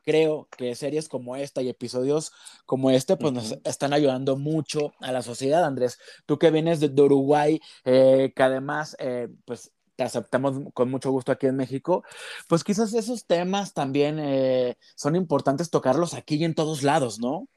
creo 0.04 0.48
que 0.56 0.74
series 0.74 1.08
como 1.08 1.36
esta 1.36 1.62
y 1.62 1.68
episodios 1.68 2.32
como 2.66 2.90
este, 2.90 3.16
pues 3.16 3.32
nos 3.32 3.58
están 3.64 3.92
ayudando 3.92 4.36
mucho 4.36 4.92
a 5.00 5.12
la 5.12 5.22
sociedad, 5.22 5.64
Andrés. 5.64 5.98
Tú 6.26 6.38
que 6.38 6.50
vienes 6.50 6.80
de, 6.80 6.88
Uruguay, 7.02 7.60
eh, 7.84 8.32
que 8.34 8.42
además, 8.42 8.96
eh, 8.98 9.28
pues 9.44 9.72
te 9.96 10.04
aceptamos 10.04 10.58
con 10.72 10.90
mucho 10.90 11.10
gusto 11.10 11.32
aquí 11.32 11.46
en 11.46 11.56
México, 11.56 12.04
pues 12.48 12.64
quizás 12.64 12.94
esos 12.94 13.26
temas 13.26 13.74
también 13.74 14.18
eh, 14.18 14.76
son 14.94 15.14
importantes 15.14 15.70
tocarlos 15.70 16.14
aquí 16.14 16.36
y 16.36 16.44
en 16.44 16.54
todos 16.54 16.82
lados, 16.82 17.18
¿no? 17.20 17.48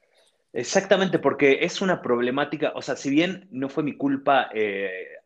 Exactamente, 0.52 1.18
porque 1.18 1.60
es 1.62 1.80
una 1.80 2.00
problemática, 2.02 2.72
o 2.76 2.82
sea, 2.82 2.96
si 2.96 3.10
bien 3.10 3.48
no 3.50 3.68
fue 3.68 3.82
mi 3.82 3.96
culpa, 3.96 4.50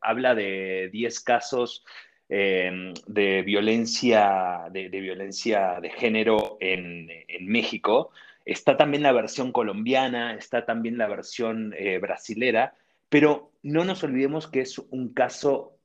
habla 0.00 0.34
de 0.34 0.88
10 0.90 1.20
casos 1.20 1.84
Em, 2.30 2.92
de, 3.06 3.40
violencia, 3.40 4.68
de, 4.70 4.88
violencia 4.88 5.80
de 5.80 5.88
género 5.90 6.58
en, 6.60 7.08
México. 7.40 8.10
Está 8.44 8.76
también 8.76 9.02
la 9.02 9.12
versión 9.12 9.50
colombiana, 9.50 10.34
está 10.34 10.66
también 10.66 10.98
la 10.98 11.06
versión 11.08 11.74
eh, 11.78 11.98
brasilera, 11.98 12.74
pero 13.08 13.52
no 13.62 13.84
nos 13.84 14.04
olvidemos 14.04 14.46
que 14.46 14.60
es 14.60 14.78
un 14.78 15.14
caso 15.14 15.78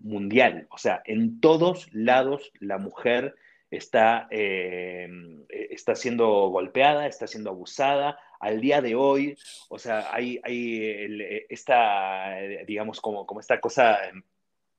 mundial. 0.00 0.66
O 0.70 0.78
sea, 0.78 1.02
en 1.04 1.40
todos 1.40 1.88
lados 1.92 2.50
la 2.58 2.78
mujer 2.78 3.36
está, 3.70 4.26
em, 4.30 5.44
e, 5.48 5.68
está 5.70 5.94
siendo 5.94 6.26
golpeada, 6.48 7.06
está 7.06 7.28
siendo 7.28 7.50
abusada. 7.50 8.18
Al 8.40 8.60
día 8.60 8.82
de 8.82 8.96
hoy, 8.96 9.38
o 9.68 9.78
sea, 9.78 10.12
hay, 10.12 10.40
hay 10.42 11.06
esta, 11.48 12.36
digamos, 12.66 13.00
como, 13.00 13.24
como 13.24 13.40
esta 13.40 13.60
cosa 13.60 13.98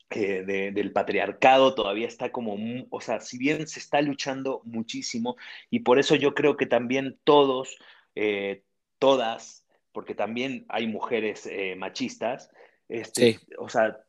eh, 0.10 0.72
del 0.74 0.94
patriarcado 0.94 1.76
todavía 1.76 2.08
está 2.08 2.32
como, 2.32 2.56
o 2.90 3.02
sea, 3.02 3.20
si 3.20 3.38
bien 3.38 3.68
se 3.68 3.80
está 3.82 4.02
luchando 4.02 4.62
muchísimo, 4.64 5.36
y 5.70 5.80
por 5.80 6.00
eso 6.00 6.16
yo 6.16 6.34
creo 6.34 6.56
que 6.56 6.66
también 6.66 7.20
todos, 7.26 7.78
eh, 8.16 8.64
todas, 9.00 9.66
porque 9.92 10.16
también 10.16 10.66
hay 10.70 10.88
mujeres 10.88 11.46
eh, 11.46 11.76
machistas, 11.76 12.50
este, 12.88 13.42
o 13.58 13.68
sea, 13.68 14.00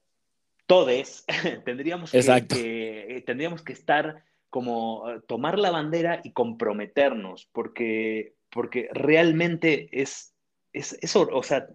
todes, 0.66 1.24
tendríamos 1.64 2.12
que, 2.12 3.22
tendríamos 3.26 3.62
que 3.62 3.72
estar 3.72 4.22
como 4.50 5.04
tomar 5.26 5.58
la 5.58 5.72
bandera 5.72 6.20
y 6.22 6.30
comprometernos, 6.30 7.48
porque, 7.50 8.34
porque 8.50 8.88
realmente 8.92 9.88
es, 9.90 10.32
es, 10.72 10.96
eso, 11.00 11.28
o 11.32 11.42
sea, 11.42 11.66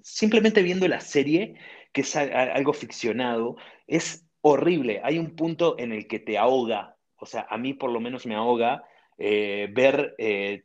simplemente 0.00 0.62
viendo 0.62 0.86
la 0.86 1.00
serie, 1.00 1.56
que 1.92 2.02
es 2.02 2.16
algo 2.16 2.72
ficcionado, 2.72 3.56
es 3.86 4.26
horrible. 4.40 5.00
Hay 5.04 5.18
un 5.18 5.34
punto 5.34 5.76
en 5.78 5.92
el 5.92 6.06
que 6.06 6.18
te 6.18 6.38
ahoga, 6.38 6.96
o 7.16 7.26
sea, 7.26 7.46
a 7.50 7.58
mí 7.58 7.74
por 7.74 7.90
lo 7.90 8.00
menos 8.00 8.26
me 8.26 8.34
ahoga 8.34 8.84
eh, 9.18 9.68
ver, 9.72 10.14
eh, 10.18 10.62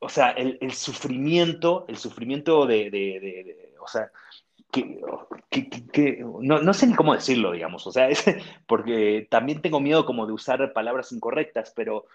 o 0.00 0.08
sea, 0.08 0.30
el, 0.30 0.72
sufrimiento, 0.72 1.86
el 1.88 1.96
sufrimiento 1.96 2.66
de, 2.66 3.74
o 3.80 3.88
sea, 3.88 4.10
que, 4.70 6.22
no, 6.40 6.60
no, 6.60 6.74
sé 6.74 6.86
ni 6.86 6.94
cómo 6.94 7.14
decirlo, 7.14 7.52
digamos, 7.52 7.86
o 7.86 7.92
sea, 7.92 8.08
es, 8.10 8.24
porque 8.66 9.26
también 9.30 9.62
tengo 9.62 9.80
miedo 9.80 10.04
como 10.04 10.26
de 10.26 10.32
usar 10.32 10.72
palabras 10.72 11.12
incorrectas, 11.12 11.72
pero 11.74 12.06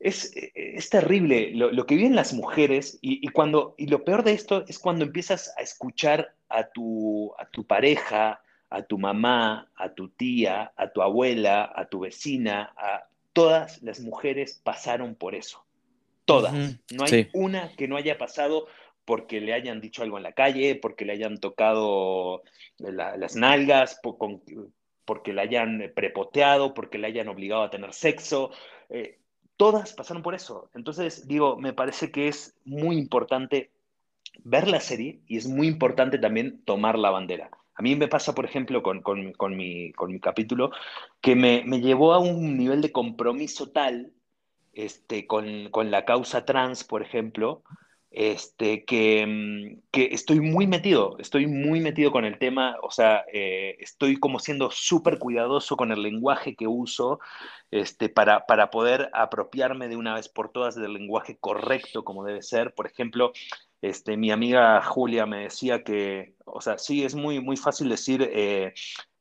es, 0.00 0.32
es 0.34 0.90
terrible 0.90 1.50
lo, 1.52 1.86
que 1.86 1.96
viven 1.96 2.14
las 2.14 2.32
mujeres 2.32 2.98
y, 3.02 3.26
y, 3.26 3.28
cuando, 3.28 3.74
y 3.76 3.86
lo 3.86 4.04
peor 4.04 4.22
de 4.22 4.32
esto 4.32 4.64
es 4.68 4.78
cuando 4.78 5.04
empiezas 5.04 5.54
a 5.56 5.62
escuchar 5.62 6.34
a 6.48 6.68
tu, 6.68 7.34
a 7.38 7.46
tu 7.46 7.64
pareja, 7.64 8.40
a 8.70 8.82
tu 8.82 8.98
mamá, 8.98 9.70
a 9.76 9.94
tu 9.94 10.08
tía, 10.08 10.72
a 10.76 10.90
tu 10.90 11.02
abuela, 11.02 11.72
a 11.74 11.86
tu 11.86 12.00
vecina, 12.00 12.72
a 12.76 13.08
todas 13.32 13.82
las 13.82 14.00
mujeres 14.00 14.60
pasaron 14.62 15.14
por 15.14 15.34
eso. 15.34 15.64
Todas. 16.24 16.52
No 16.52 17.04
hay 17.04 17.28
una 17.32 17.74
que 17.74 17.88
no 17.88 17.96
haya 17.96 18.18
pasado 18.18 18.66
porque 19.04 19.40
le 19.40 19.54
hayan 19.54 19.80
dicho 19.80 20.02
algo 20.02 20.18
en 20.18 20.22
la 20.22 20.32
calle, 20.32 20.74
porque 20.74 21.06
le 21.06 21.14
hayan 21.14 21.38
tocado 21.38 22.42
las 22.76 23.36
nalgas, 23.36 23.98
porque 25.06 25.32
le 25.32 25.40
hayan 25.40 25.92
prepoteado, 25.94 26.74
porque 26.74 26.98
le 26.98 27.06
hayan 27.06 27.28
obligado 27.28 27.62
a 27.62 27.70
tener 27.70 27.94
sexo. 27.94 28.50
Eh, 28.90 29.18
todas 29.58 29.92
pasaron 29.92 30.22
por 30.22 30.34
eso. 30.34 30.70
Entonces, 30.74 31.28
digo, 31.28 31.58
me 31.58 31.74
parece 31.74 32.10
que 32.10 32.28
es 32.28 32.56
muy 32.64 32.96
importante 32.96 33.70
ver 34.44 34.68
la 34.68 34.80
serie 34.80 35.20
y 35.26 35.36
es 35.36 35.46
muy 35.46 35.66
importante 35.66 36.18
también 36.18 36.62
tomar 36.64 36.98
la 36.98 37.10
bandera. 37.10 37.50
A 37.74 37.82
mí 37.82 37.94
me 37.94 38.08
pasa, 38.08 38.34
por 38.34 38.44
ejemplo, 38.44 38.82
con, 38.82 39.02
mi, 39.56 39.92
capítulo, 40.20 40.70
que 41.20 41.36
me, 41.36 41.62
llevó 41.80 42.12
a 42.14 42.18
un 42.18 42.56
nivel 42.56 42.80
de 42.80 42.92
compromiso 42.92 43.68
tal 43.70 44.12
este, 44.72 45.26
con, 45.26 45.70
la 45.90 46.04
causa 46.04 46.44
trans, 46.44 46.84
por 46.84 47.02
ejemplo, 47.02 47.62
este, 48.10 48.84
que, 48.84 49.26
mm, 49.26 49.82
que, 49.90 50.08
estoy 50.12 50.40
muy 50.40 50.66
metido, 50.66 51.16
estoy 51.18 51.46
muy 51.46 51.80
metido 51.80 52.10
con 52.10 52.24
el 52.24 52.38
tema, 52.38 52.76
o 52.82 52.90
sea, 52.90 53.24
eh, 53.32 53.76
estoy 53.80 54.16
como 54.18 54.38
siendo 54.38 54.70
súper 54.70 55.18
cuidadoso 55.18 55.76
con 55.76 55.92
el 55.92 56.02
lenguaje 56.02 56.56
que 56.56 56.66
uso 56.66 57.20
este, 57.70 58.08
para, 58.08 58.46
para 58.46 58.70
poder 58.70 59.10
apropiarme 59.12 59.88
de 59.88 59.96
una 59.96 60.14
vez 60.14 60.28
por 60.28 60.50
todas 60.50 60.74
del 60.74 60.94
lenguaje 60.94 61.36
correcto 61.38 62.04
como 62.04 62.24
debe 62.24 62.42
ser. 62.42 62.74
Por 62.74 62.86
ejemplo, 62.86 63.32
este, 63.82 64.16
mi 64.16 64.30
amiga 64.30 64.82
Julia 64.82 65.26
me 65.26 65.44
decía 65.44 65.84
que, 65.84 66.34
o 66.44 66.60
sea, 66.60 66.78
sí, 66.78 67.04
es 67.04 67.14
muy, 67.14 67.40
muy 67.40 67.56
fácil 67.56 67.88
decir 67.88 68.22
eh, 68.32 68.74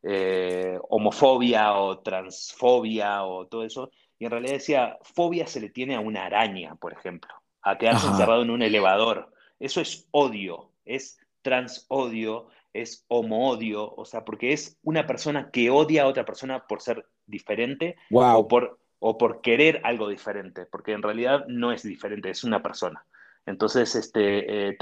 eh, 0.03 0.79
homofobia 0.89 1.73
o 1.73 1.99
transfobia 1.99 3.23
o 3.23 3.47
todo 3.47 3.63
eso, 3.63 3.91
y 4.19 4.25
en 4.25 4.31
realidad 4.31 4.53
decía, 4.53 4.97
fobia 5.03 5.47
se 5.47 5.59
le 5.59 5.69
tiene 5.69 5.95
a 5.95 5.99
una 5.99 6.25
araña, 6.25 6.75
por 6.75 6.93
ejemplo, 6.93 7.33
a 7.69 7.77
quedarse 7.77 8.07
encerrado 8.07 8.43
en 8.43 8.49
un 8.49 8.61
elevador. 8.61 9.31
Eso 9.59 9.81
es 9.81 10.07
odio, 10.11 10.71
es 10.85 11.19
transodio, 11.41 12.47
es 12.73 13.05
homo-odio, 13.07 13.93
o 13.95 14.05
sea, 14.05 14.23
porque 14.23 14.53
es 14.53 14.77
una 14.83 15.07
persona 15.07 15.49
que 15.51 15.69
odia 15.69 16.03
a 16.03 16.07
otra 16.07 16.25
persona 16.25 16.65
por 16.67 16.81
ser 16.81 17.05
diferente 17.25 17.95
o, 18.11 18.47
por, 18.47 18.79
o 18.99 19.17
por 19.17 19.41
querer 19.41 19.81
algo 19.83 20.07
diferente, 20.07 20.65
porque 20.65 20.93
en 20.93 21.01
realidad 21.01 21.45
no 21.47 21.71
es 21.71 21.83
diferente, 21.83 22.29
es 22.29 22.43
una 22.43 22.61
persona. 22.61 23.05
Entonces, 23.45 23.95
este, 23.95 24.69
eh, 24.69 24.77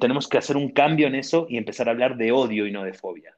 tenemos 0.00 0.28
que 0.28 0.38
hacer 0.38 0.56
un 0.56 0.70
cambio 0.70 1.08
en 1.08 1.16
eso 1.16 1.46
y 1.48 1.56
empezar 1.56 1.88
a 1.88 1.92
hablar 1.92 2.16
de 2.16 2.32
odio 2.32 2.66
y 2.66 2.72
no 2.72 2.84
de 2.84 2.94
fobia. 2.94 3.36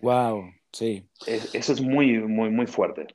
Wow, 0.00 0.50
sí. 0.72 1.06
eso 1.26 1.72
es 1.72 1.80
muy, 1.80 2.18
muy, 2.18 2.50
muy 2.50 2.66
fuerte. 2.66 3.06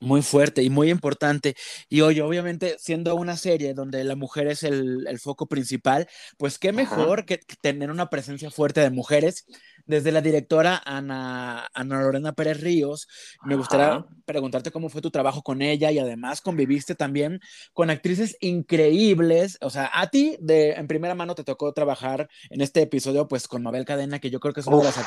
Muy 0.00 0.22
fuerte 0.22 0.62
y 0.62 0.70
muy 0.70 0.90
importante. 0.90 1.56
Y 1.90 2.00
oye, 2.00 2.22
obviamente, 2.22 2.76
siendo 2.78 3.14
una 3.16 3.36
serie 3.36 3.74
donde 3.74 4.02
la 4.02 4.16
mujer 4.16 4.46
es 4.46 4.62
el, 4.62 5.06
foco 5.20 5.46
principal, 5.46 6.08
pues 6.38 6.58
qué 6.58 6.72
mejor 6.72 7.26
que 7.26 7.38
tener 7.60 7.90
una 7.90 8.08
presencia 8.08 8.50
fuerte 8.50 8.80
de 8.80 8.90
mujeres 8.90 9.44
desde 9.90 10.12
la 10.12 10.22
directora 10.22 10.80
Ana, 10.84 11.68
Ana 11.74 12.00
Lorena 12.00 12.32
Pérez 12.32 12.60
Ríos, 12.60 13.08
me 13.44 13.56
gustaría 13.56 14.06
preguntarte 14.24 14.70
cómo 14.70 14.88
fue 14.88 15.02
tu 15.02 15.10
trabajo 15.10 15.42
con 15.42 15.60
ella 15.60 15.90
y 15.90 15.98
además 15.98 16.40
conviviste 16.40 16.94
también 16.94 17.40
con 17.72 17.90
actrices 17.90 18.36
increíbles. 18.40 19.58
O 19.60 19.68
sea, 19.68 19.90
a 19.92 20.08
ti 20.08 20.36
de, 20.40 20.72
en 20.72 20.86
primera 20.86 21.14
mano 21.14 21.34
te 21.34 21.44
tocó 21.44 21.72
trabajar 21.72 22.28
en 22.48 22.60
este 22.60 22.82
episodio 22.82 23.28
pues 23.28 23.48
con 23.48 23.62
Mabel 23.62 23.84
Cadena, 23.84 24.20
que 24.20 24.30
yo 24.30 24.40
creo 24.40 24.54
que 24.54 24.60
es 24.60 24.66
una 24.66 24.78
de 24.78 24.84
las 24.84 24.98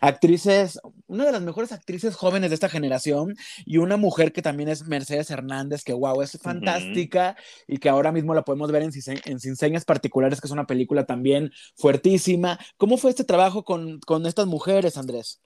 actrices, 0.00 0.80
una 1.06 1.24
de 1.24 1.32
las 1.32 1.42
mejores 1.42 1.72
actrices 1.72 2.16
jóvenes 2.16 2.50
de 2.50 2.54
esta 2.54 2.68
generación 2.68 3.36
y 3.64 3.78
una 3.78 3.96
mujer 3.96 4.32
que 4.32 4.42
también 4.42 4.68
es 4.68 4.86
Mercedes 4.86 5.30
Hernández, 5.30 5.84
que 5.84 5.92
wow, 5.92 6.20
es 6.20 6.38
fantástica 6.42 7.36
y 7.66 7.78
que 7.78 7.88
ahora 7.88 8.12
mismo 8.12 8.34
la 8.34 8.42
podemos 8.42 8.72
ver 8.72 8.82
en, 8.82 8.90
en 9.24 9.40
Sin 9.40 9.56
Señas 9.56 9.84
Particulares, 9.84 10.40
que 10.40 10.48
es 10.48 10.52
una 10.52 10.66
película 10.66 11.06
también 11.06 11.52
fuertísima. 11.76 12.58
¿Cómo 12.76 12.98
fue 12.98 13.10
este 13.10 13.24
trabajo 13.24 13.64
con 13.64 14.00
con 14.00 14.15
estas 14.24 14.46
mujeres, 14.46 14.96
Andrés? 14.96 15.40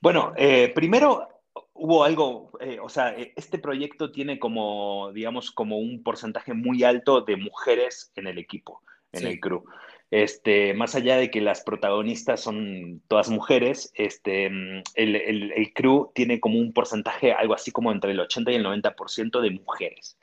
Bueno, 0.00 0.32
eh, 0.36 0.72
primero 0.74 1.28
hubo 1.74 2.04
algo, 2.04 2.50
eh, 2.60 2.78
o 2.82 2.88
sea, 2.88 3.10
eh, 3.10 3.32
este 3.36 3.58
proyecto 3.58 4.10
tiene 4.10 4.38
como, 4.38 5.10
digamos, 5.12 5.50
como 5.50 5.78
un 5.78 6.02
porcentaje 6.02 6.54
muy 6.54 6.82
alto 6.82 7.20
de 7.20 7.36
mujeres 7.36 8.12
en 8.16 8.26
el 8.26 8.38
equipo, 8.38 8.82
en 9.12 9.26
el 9.26 9.40
crew. 9.40 9.64
Este, 10.10 10.74
más 10.74 10.94
allá 10.94 11.16
de 11.16 11.30
que 11.30 11.40
las 11.40 11.62
protagonistas 11.62 12.40
son 12.40 13.00
todas 13.08 13.30
mujeres, 13.30 13.92
este, 13.94 14.46
el, 14.46 14.82
el, 14.94 15.52
el, 15.52 15.72
crew 15.72 16.10
tiene 16.14 16.38
como 16.38 16.58
un 16.58 16.72
porcentaje, 16.72 17.32
algo 17.32 17.54
así 17.54 17.70
como 17.70 17.92
entre 17.92 18.12
el 18.12 18.20
80 18.20 18.52
y 18.52 18.56
el 18.56 18.64
90% 18.66 19.40
de 19.40 19.50
mujeres. 19.50 20.18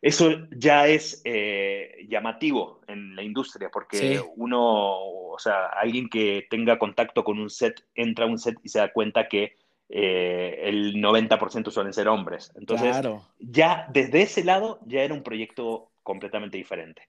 Eso 0.00 0.30
ya 0.50 0.86
es 0.86 1.20
eh, 1.24 2.06
llamativo 2.08 2.80
en 2.86 3.16
la 3.16 3.22
industria, 3.22 3.68
porque 3.68 4.20
uno, 4.36 4.60
o 4.60 5.38
sea, 5.38 5.66
alguien 5.66 6.08
que 6.08 6.46
tenga 6.48 6.78
contacto 6.78 7.24
con 7.24 7.38
un 7.40 7.50
set, 7.50 7.84
entra 7.94 8.24
a 8.24 8.28
un 8.28 8.38
set 8.38 8.56
y 8.62 8.68
se 8.68 8.78
da 8.78 8.92
cuenta 8.92 9.28
que 9.28 9.56
eh, 9.88 10.60
el 10.64 10.94
90% 10.96 11.70
suelen 11.70 11.92
ser 11.92 12.08
hombres. 12.08 12.52
Entonces, 12.54 12.96
ya 13.40 13.86
desde 13.92 14.22
ese 14.22 14.44
lado, 14.44 14.78
ya 14.86 15.02
era 15.02 15.14
un 15.14 15.24
proyecto 15.24 15.90
completamente 16.04 16.58
diferente. 16.58 17.02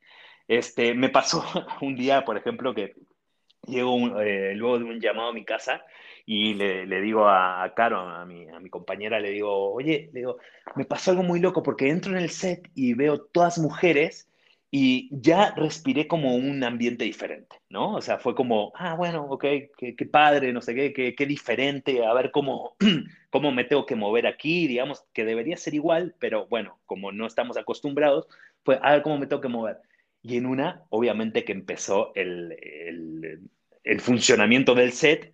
Este, 0.47 0.95
me 0.95 1.10
pasó 1.10 1.43
un 1.82 1.95
día, 1.95 2.25
por 2.25 2.38
ejemplo, 2.38 2.73
que 2.73 2.95
llego 3.67 4.19
eh, 4.19 4.56
luego 4.56 4.80
de 4.80 4.86
un 4.86 4.99
llamado 4.99 5.30
a 5.30 5.34
mi 5.34 5.45
casa 5.45 5.84
y 6.31 6.53
le, 6.53 6.85
le 6.85 7.01
digo 7.01 7.27
a, 7.27 7.73
Caro, 7.75 8.01
a 8.01 8.23
mi, 8.23 8.47
a 8.49 8.59
mi, 8.59 8.69
compañera, 8.69 9.19
le 9.19 9.31
digo, 9.31 9.73
oye, 9.73 10.11
le 10.13 10.19
digo, 10.19 10.37
me 10.75 10.85
pasó 10.85 11.09
algo 11.09 11.23
muy 11.23 11.39
loco 11.39 11.63
porque 11.63 11.89
entro 11.89 12.11
en 12.11 12.19
el 12.19 12.29
set 12.29 12.69
y 12.75 12.93
veo 12.93 13.19
todas 13.19 13.57
mujeres 13.57 14.29
y 14.69 15.09
ya 15.11 15.55
respiré 15.55 16.07
como 16.07 16.35
un 16.35 16.63
ambiente 16.63 17.03
diferente, 17.03 17.55
¿no? 17.67 17.95
O 17.95 18.01
sea, 18.01 18.19
fue 18.19 18.35
como, 18.35 18.71
ah, 18.75 18.93
bueno, 18.93 19.25
ok, 19.27 19.43
qué, 19.75 19.95
qué 19.97 20.05
padre, 20.05 20.53
no 20.53 20.61
sé 20.61 20.75
qué, 20.75 20.93
qué, 20.93 21.15
qué, 21.15 21.25
diferente, 21.25 22.05
a 22.05 22.13
ver 22.13 22.29
cómo, 22.29 22.75
cómo 23.31 23.51
me 23.51 23.63
tengo 23.63 23.87
que 23.87 23.95
mover 23.95 24.27
aquí, 24.27 24.67
digamos, 24.67 25.03
que 25.13 25.25
debería 25.25 25.57
ser 25.57 25.73
igual, 25.73 26.13
pero 26.19 26.45
bueno, 26.45 26.79
como 26.85 27.11
no 27.11 27.25
estamos 27.25 27.57
acostumbrados, 27.57 28.27
fue, 28.63 28.77
a 28.83 28.91
ver 28.91 29.01
cómo 29.01 29.17
me 29.17 29.25
tengo 29.25 29.41
que 29.41 29.47
mover. 29.47 29.77
Y 30.21 30.37
en 30.37 30.45
una, 30.45 30.83
obviamente 30.89 31.43
que 31.43 31.53
empezó 31.53 32.11
el, 32.13 32.55
el, 32.61 33.49
el 33.83 33.99
funcionamiento 33.99 34.75
del 34.75 34.91
set 34.91 35.33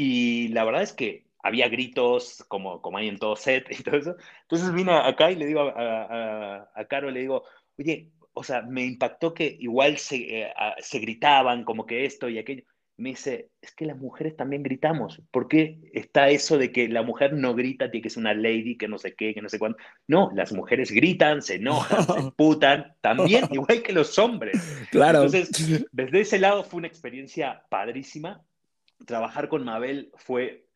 y 0.00 0.46
la 0.48 0.64
verdad 0.64 0.82
es 0.82 0.92
que 0.92 1.24
había 1.42 1.68
gritos 1.68 2.44
como, 2.46 2.80
como 2.80 2.98
hay 2.98 3.08
en 3.08 3.18
todo 3.18 3.34
set 3.34 3.66
y 3.68 3.82
todo 3.82 3.96
eso. 3.96 4.16
Entonces 4.42 4.72
vine 4.72 4.92
acá 4.92 5.32
y 5.32 5.34
le 5.34 5.46
digo 5.46 5.62
a, 5.62 5.72
a, 5.72 6.70
a 6.72 6.84
Caro, 6.84 7.10
le 7.10 7.18
digo, 7.18 7.42
oye, 7.76 8.12
o 8.32 8.44
sea, 8.44 8.62
me 8.62 8.84
impactó 8.84 9.34
que 9.34 9.56
igual 9.58 9.98
se, 9.98 10.42
eh, 10.42 10.52
se 10.78 11.00
gritaban 11.00 11.64
como 11.64 11.84
que 11.84 12.04
esto 12.04 12.28
y 12.28 12.38
aquello. 12.38 12.62
Me 12.96 13.10
dice, 13.10 13.50
es 13.60 13.74
que 13.74 13.86
las 13.86 13.96
mujeres 13.96 14.36
también 14.36 14.62
gritamos. 14.62 15.20
¿Por 15.32 15.48
qué 15.48 15.80
está 15.92 16.30
eso 16.30 16.58
de 16.58 16.70
que 16.70 16.88
la 16.88 17.02
mujer 17.02 17.32
no 17.32 17.56
grita, 17.56 17.90
tiene 17.90 18.02
que 18.02 18.10
ser 18.10 18.20
una 18.20 18.34
lady, 18.34 18.76
que 18.76 18.86
no 18.86 18.98
sé 18.98 19.16
qué, 19.16 19.34
que 19.34 19.42
no 19.42 19.48
sé 19.48 19.58
cuándo? 19.58 19.78
No, 20.06 20.30
las 20.32 20.52
mujeres 20.52 20.92
gritan, 20.92 21.42
se 21.42 21.56
enojan, 21.56 22.04
se 22.04 22.30
putan, 22.36 22.94
también, 23.00 23.46
igual 23.50 23.82
que 23.82 23.92
los 23.92 24.16
hombres. 24.16 24.60
Claro. 24.92 25.24
Entonces, 25.24 25.86
desde 25.90 26.20
ese 26.20 26.38
lado 26.38 26.62
fue 26.62 26.78
una 26.78 26.88
experiencia 26.88 27.64
padrísima 27.68 28.44
trabajar 29.06 29.48
con 29.48 29.64
Mabel 29.64 30.12
fue, 30.16 30.66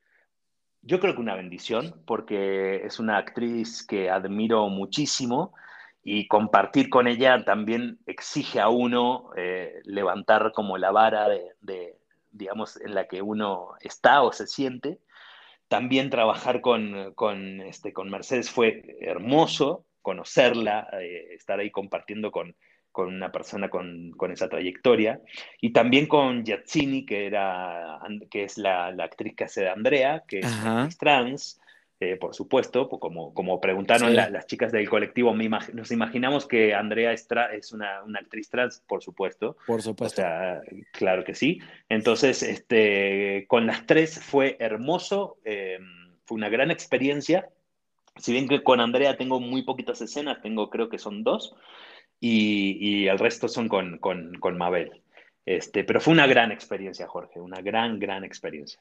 yo 0.82 1.00
creo 1.00 1.14
que 1.14 1.20
una 1.20 1.36
bendición, 1.36 2.02
porque 2.06 2.84
es 2.84 2.98
una 2.98 3.18
actriz 3.18 3.86
que 3.86 4.10
admiro 4.10 4.68
muchísimo 4.68 5.54
y 6.04 6.26
compartir 6.26 6.90
con 6.90 7.06
ella 7.06 7.44
también 7.44 7.98
exige 8.06 8.60
a 8.60 8.68
uno 8.68 9.30
eh, 9.36 9.80
levantar 9.84 10.52
como 10.52 10.76
la 10.78 10.90
vara 10.90 11.28
de, 11.28 11.96
digamos, 12.32 12.80
en 12.80 12.94
la 12.94 13.06
que 13.06 13.22
uno 13.22 13.70
está 13.80 14.22
o 14.22 14.32
se 14.32 14.46
siente. 14.46 14.98
También 15.68 16.10
trabajar 16.10 16.60
con, 16.60 17.14
con, 17.14 17.60
este, 17.60 17.92
con 17.92 18.10
Mercedes 18.10 18.50
fue 18.50 18.96
hermoso, 19.00 19.86
conocerla, 20.02 20.88
eh, 21.00 21.34
estar 21.34 21.60
ahí 21.60 21.70
compartiendo 21.70 22.32
con, 22.32 22.56
con 22.92 23.08
una 23.08 23.32
persona 23.32 23.68
con, 23.68 24.12
con, 24.12 24.30
esa 24.30 24.48
trayectoria. 24.48 25.20
Y 25.60 25.72
también 25.72 26.06
con 26.06 26.44
Yatsini, 26.44 27.04
que, 27.04 27.26
era, 27.26 27.98
que 28.30 28.44
es 28.44 28.58
la, 28.58 28.92
la 28.92 29.04
actriz 29.04 29.34
que 29.34 29.44
hace 29.44 29.62
de 29.62 29.70
Andrea, 29.70 30.22
que 30.28 30.40
es 30.40 30.98
trans, 30.98 31.58
eh, 32.02 32.16
por 32.16 32.34
supuesto, 32.34 32.88
pues 32.88 32.98
como, 32.98 33.32
como 33.32 33.60
preguntaron 33.60 34.16
las 34.16 34.46
chicas 34.48 34.72
del 34.72 34.88
colectivo, 34.88 35.32
nos 35.72 35.92
imaginamos 35.92 36.46
que 36.46 36.74
Andrea 36.74 37.12
es, 37.12 37.28
es 37.52 37.70
una, 37.70 38.02
una, 38.02 38.18
actriz 38.18 38.50
trans, 38.50 38.82
por 38.88 39.04
supuesto. 39.04 39.56
Por 39.68 39.82
supuesto. 39.82 40.20
O 40.20 40.24
sea, 40.24 40.62
claro 40.90 41.22
que 41.22 41.36
sí. 41.36 41.60
Entonces, 41.88 42.42
este, 42.42 43.44
con 43.46 43.68
las 43.68 43.86
tres 43.86 44.18
fue 44.18 44.56
hermoso, 44.58 45.36
eh, 45.44 45.78
fue 46.24 46.38
una 46.38 46.48
gran 46.48 46.72
experiencia. 46.72 47.48
Si 48.16 48.32
bien 48.32 48.48
que 48.48 48.64
con 48.64 48.80
Andrea 48.80 49.16
tengo 49.16 49.38
muy 49.38 49.62
poquitas 49.62 50.00
escenas, 50.00 50.42
tengo 50.42 50.70
creo 50.70 50.88
que 50.88 50.98
son 50.98 51.22
dos, 51.22 51.54
y, 52.24 53.08
el 53.08 53.18
resto 53.18 53.48
son 53.48 53.68
con, 53.68 53.98
con, 53.98 54.56
Mabel. 54.56 55.02
Este, 55.44 55.82
pero 55.82 56.00
fue 56.00 56.12
una 56.12 56.28
gran 56.28 56.52
experiencia, 56.52 57.08
Jorge, 57.08 57.40
una 57.40 57.60
gran, 57.60 57.98
gran 57.98 58.22
experiencia. 58.22 58.80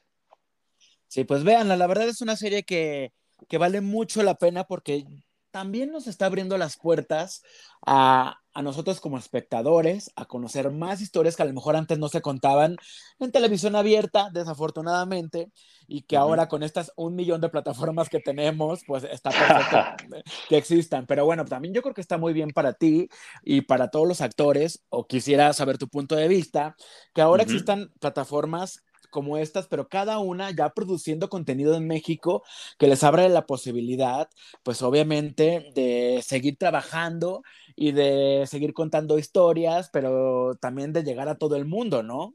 Sí, 1.08 1.24
pues 1.24 1.42
véanla, 1.42 1.76
la 1.76 1.88
verdad 1.88 2.08
es 2.08 2.20
una 2.20 2.36
serie 2.36 2.62
que, 2.62 3.12
que 3.48 3.58
vale 3.58 3.80
mucho 3.80 4.22
la 4.22 4.36
pena 4.36 4.64
porque 4.64 5.04
también 5.52 5.92
nos 5.92 6.08
está 6.08 6.26
abriendo 6.26 6.58
las 6.58 6.76
puertas 6.76 7.42
a, 7.86 8.38
a, 8.54 8.62
nosotros 8.62 9.00
como 9.00 9.18
espectadores, 9.18 10.10
a 10.16 10.24
conocer 10.24 10.70
más 10.70 11.00
historias 11.00 11.36
que 11.36 11.42
a 11.42 11.46
lo 11.46 11.52
mejor 11.52 11.76
antes 11.76 11.98
no 11.98 12.08
se 12.08 12.22
contaban 12.22 12.76
en 13.20 13.32
televisión 13.32 13.76
abierta, 13.76 14.30
desafortunadamente, 14.32 15.52
y 15.86 16.02
que 16.02 16.16
ahora 16.16 16.48
con 16.48 16.62
estas 16.62 16.92
un 16.96 17.14
millón 17.14 17.40
de 17.40 17.50
plataformas 17.50 18.08
que 18.08 18.20
tenemos, 18.20 18.80
pues 18.86 19.04
está 19.04 19.30
perfecto 19.30 20.04
que 20.48 20.56
existan. 20.56 21.06
Pero 21.06 21.24
bueno, 21.24 21.44
también 21.44 21.74
yo 21.74 21.82
creo 21.82 21.94
que 21.94 22.00
está 22.00 22.18
muy 22.18 22.32
bien 22.32 22.50
para 22.50 22.72
ti 22.72 23.08
y 23.42 23.60
para 23.60 23.88
todos 23.88 24.08
los 24.08 24.20
actores, 24.22 24.82
o 24.88 25.06
quisiera 25.06 25.52
saber 25.52 25.76
tu 25.76 25.88
punto 25.88 26.16
de 26.16 26.28
vista, 26.28 26.76
que 27.12 27.20
ahora 27.20 27.42
existan 27.42 27.92
plataformas 28.00 28.82
como 29.12 29.38
estas, 29.38 29.68
pero 29.68 29.86
cada 29.86 30.18
una 30.18 30.50
ya 30.50 30.70
produciendo 30.70 31.28
contenido 31.28 31.76
en 31.76 31.86
México 31.86 32.42
que 32.78 32.88
les 32.88 33.04
abre 33.04 33.28
la 33.28 33.46
posibilidad, 33.46 34.28
pues 34.64 34.82
obviamente, 34.82 35.70
de 35.76 36.20
seguir 36.26 36.56
trabajando 36.56 37.44
y 37.76 37.92
de 37.92 38.44
seguir 38.48 38.72
contando 38.72 39.18
historias, 39.18 39.88
pero 39.92 40.56
también 40.56 40.92
de 40.92 41.04
llegar 41.04 41.28
a 41.28 41.38
todo 41.38 41.54
el 41.54 41.66
mundo, 41.66 42.02
¿no? 42.02 42.34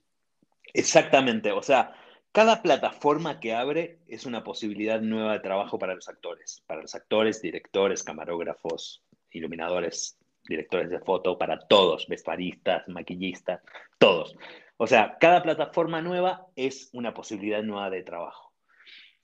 Exactamente, 0.73 1.51
o 1.51 1.61
sea, 1.61 1.93
cada 2.31 2.61
plataforma 2.61 3.39
que 3.39 3.55
abre 3.55 3.99
es 4.07 4.25
una 4.25 4.43
posibilidad 4.43 5.01
nueva 5.01 5.33
de 5.33 5.39
trabajo 5.39 5.79
para 5.79 5.95
los 5.95 6.07
actores, 6.07 6.63
para 6.67 6.81
los 6.81 6.93
actores, 6.93 7.41
directores, 7.41 8.03
camarógrafos, 8.03 9.01
iluminadores, 9.31 10.17
directores 10.47 10.89
de 10.89 10.99
foto, 10.99 11.37
para 11.37 11.59
todos, 11.59 12.07
vestuaristas, 12.07 12.87
maquillistas, 12.87 13.61
todos. 13.97 14.35
O 14.77 14.85
sea, 14.85 15.17
cada 15.19 15.41
plataforma 15.41 16.01
nueva 16.01 16.47
es 16.55 16.89
una 16.93 17.13
posibilidad 17.13 17.63
nueva 17.63 17.89
de 17.89 18.03
trabajo. 18.03 18.53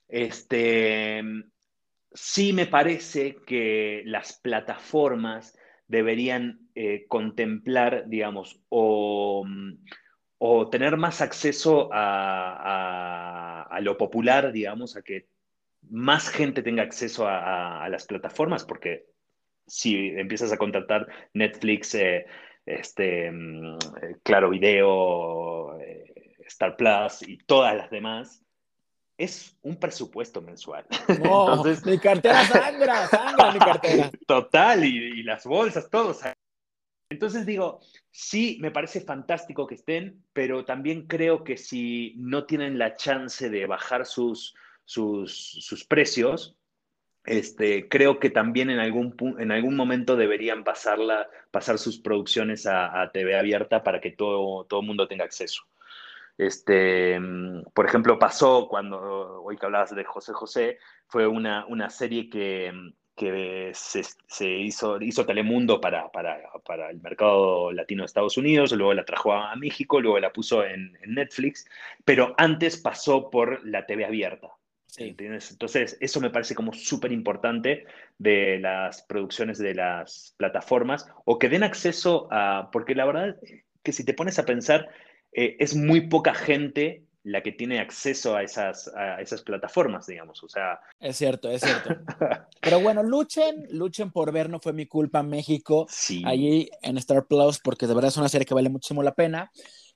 Este, 0.08 1.22
sí 2.12 2.52
me 2.52 2.66
parece 2.66 3.36
que 3.46 4.02
las 4.04 4.34
plataformas 4.34 5.56
deberían 5.86 6.68
eh, 6.74 7.06
contemplar, 7.08 8.08
digamos, 8.08 8.60
o, 8.68 9.46
tener 10.70 10.96
más 10.96 11.20
acceso 11.20 11.88
a, 11.92 13.78
lo 13.80 13.96
popular, 13.96 14.52
digamos, 14.52 14.96
a 14.96 15.02
que 15.02 15.28
más 15.88 16.28
gente 16.28 16.62
tenga 16.62 16.82
acceso 16.82 17.26
a, 17.28 17.88
las 17.88 18.06
plataformas, 18.06 18.64
porque 18.64 19.06
si 19.66 20.08
empiezas 20.08 20.52
a 20.52 20.58
contratar 20.58 21.06
Netflix, 21.32 21.94
eh, 21.94 22.26
este, 22.66 23.30
mm, 23.30 23.78
Claro 24.22 24.50
Video, 24.50 25.78
eh, 25.80 26.36
Star 26.46 26.76
Plus 26.76 27.22
y 27.26 27.38
todas 27.38 27.76
las 27.76 27.90
demás, 27.90 28.42
es 29.16 29.56
un 29.62 29.76
presupuesto 29.76 30.42
mensual. 30.42 30.86
No, 31.22 31.54
Entonces, 31.54 31.84
mi 31.86 31.98
cartera 31.98 32.44
sangra, 32.44 33.06
sangra 33.08 33.52
mi 33.52 33.58
cartera. 33.58 34.10
Total, 34.26 34.84
y, 34.84 35.20
y 35.20 35.22
las 35.22 35.44
bolsas, 35.44 35.88
todos. 35.90 36.20
Entonces 37.10 37.46
digo, 37.46 37.80
sí, 38.10 38.58
me 38.60 38.70
parece 38.70 39.00
fantástico 39.00 39.66
que 39.66 39.76
estén, 39.76 40.24
pero 40.32 40.64
también 40.64 41.06
creo 41.06 41.44
que 41.44 41.56
si 41.56 42.14
no 42.16 42.44
tienen 42.44 42.78
la 42.78 42.96
chance 42.96 43.50
de 43.50 43.66
bajar 43.66 44.06
sus, 44.06 44.54
sus, 44.84 45.32
sus 45.32 45.84
precios, 45.84 46.56
este, 47.24 47.88
creo 47.88 48.18
que 48.18 48.30
también 48.30 48.70
en 48.70 48.78
algún, 48.78 49.14
en 49.38 49.50
algún 49.50 49.76
momento 49.76 50.16
deberían 50.16 50.64
pasarla, 50.64 51.28
pasar 51.50 51.78
sus 51.78 51.98
producciones 51.98 52.66
a, 52.66 53.10
TV 53.12 53.38
abierta 53.38 53.82
para 53.82 54.00
que 54.00 54.10
todo 54.10 54.66
el 54.70 54.86
mundo 54.86 55.08
tenga 55.08 55.24
acceso. 55.24 55.64
Este, 56.36 57.18
por 57.72 57.86
ejemplo, 57.86 58.18
pasó 58.18 58.68
cuando, 58.68 59.42
hoy 59.42 59.56
que 59.56 59.66
hablabas 59.66 59.94
de 59.94 60.04
José 60.04 60.32
José, 60.32 60.78
fue 61.06 61.26
una, 61.26 61.64
una 61.66 61.90
serie 61.90 62.28
que, 62.28 62.72
que 63.16 63.70
se, 63.74 64.02
se, 64.26 64.50
hizo, 64.50 65.00
hizo 65.00 65.24
Telemundo 65.24 65.80
para, 65.80 66.10
para, 66.10 66.40
para, 66.66 66.90
el 66.90 67.00
mercado 67.00 67.70
latino 67.72 68.02
de 68.02 68.06
Estados 68.06 68.36
Unidos, 68.36 68.72
luego 68.72 68.94
la 68.94 69.04
trajo 69.04 69.32
a 69.32 69.54
México, 69.56 70.00
luego 70.00 70.18
la 70.18 70.32
puso 70.32 70.64
en 70.64 70.98
Netflix, 71.06 71.66
pero 72.04 72.34
antes 72.36 72.76
pasó 72.76 73.30
por 73.30 73.64
la 73.64 73.86
TV 73.86 74.04
abierta. 74.04 74.48
Entonces, 74.96 75.96
eso 76.00 76.20
me 76.20 76.30
parece 76.30 76.54
como 76.54 76.72
súper 76.72 77.12
importante 77.12 77.86
de 78.18 78.58
las 78.60 79.02
producciones 79.02 79.58
de 79.58 79.74
las 79.74 80.34
plataformas 80.36 81.06
o 81.24 81.38
que 81.38 81.48
den 81.48 81.62
acceso 81.62 82.28
a, 82.30 82.70
porque 82.72 82.94
la 82.94 83.04
verdad 83.04 83.36
que 83.82 83.92
si 83.92 84.04
te 84.04 84.14
pones 84.14 84.38
a 84.38 84.44
pensar, 84.44 84.88
eh, 85.32 85.56
es 85.58 85.74
muy 85.74 86.08
poca 86.08 86.34
gente 86.34 87.04
la 87.24 87.42
que 87.42 87.52
tiene 87.52 87.80
acceso 87.80 88.36
a 88.36 88.42
esas, 88.42 88.88
a 88.94 89.20
esas 89.20 89.42
plataformas, 89.42 90.06
digamos, 90.06 90.42
o 90.44 90.48
sea... 90.48 90.78
Es 91.00 91.16
cierto, 91.16 91.50
es 91.50 91.62
cierto. 91.62 91.96
Pero 92.60 92.80
bueno, 92.80 93.02
luchen, 93.02 93.66
luchen 93.70 94.12
por 94.12 94.30
ver, 94.30 94.50
no 94.50 94.60
fue 94.60 94.74
mi 94.74 94.86
culpa, 94.86 95.22
México, 95.22 95.86
sí. 95.88 96.22
allí 96.26 96.68
en 96.82 96.98
Star 96.98 97.24
Plus, 97.26 97.60
porque 97.60 97.86
de 97.86 97.94
verdad 97.94 98.10
es 98.10 98.18
una 98.18 98.28
serie 98.28 98.44
que 98.44 98.52
vale 98.52 98.68
muchísimo 98.68 99.02
la 99.02 99.14
pena. 99.14 99.50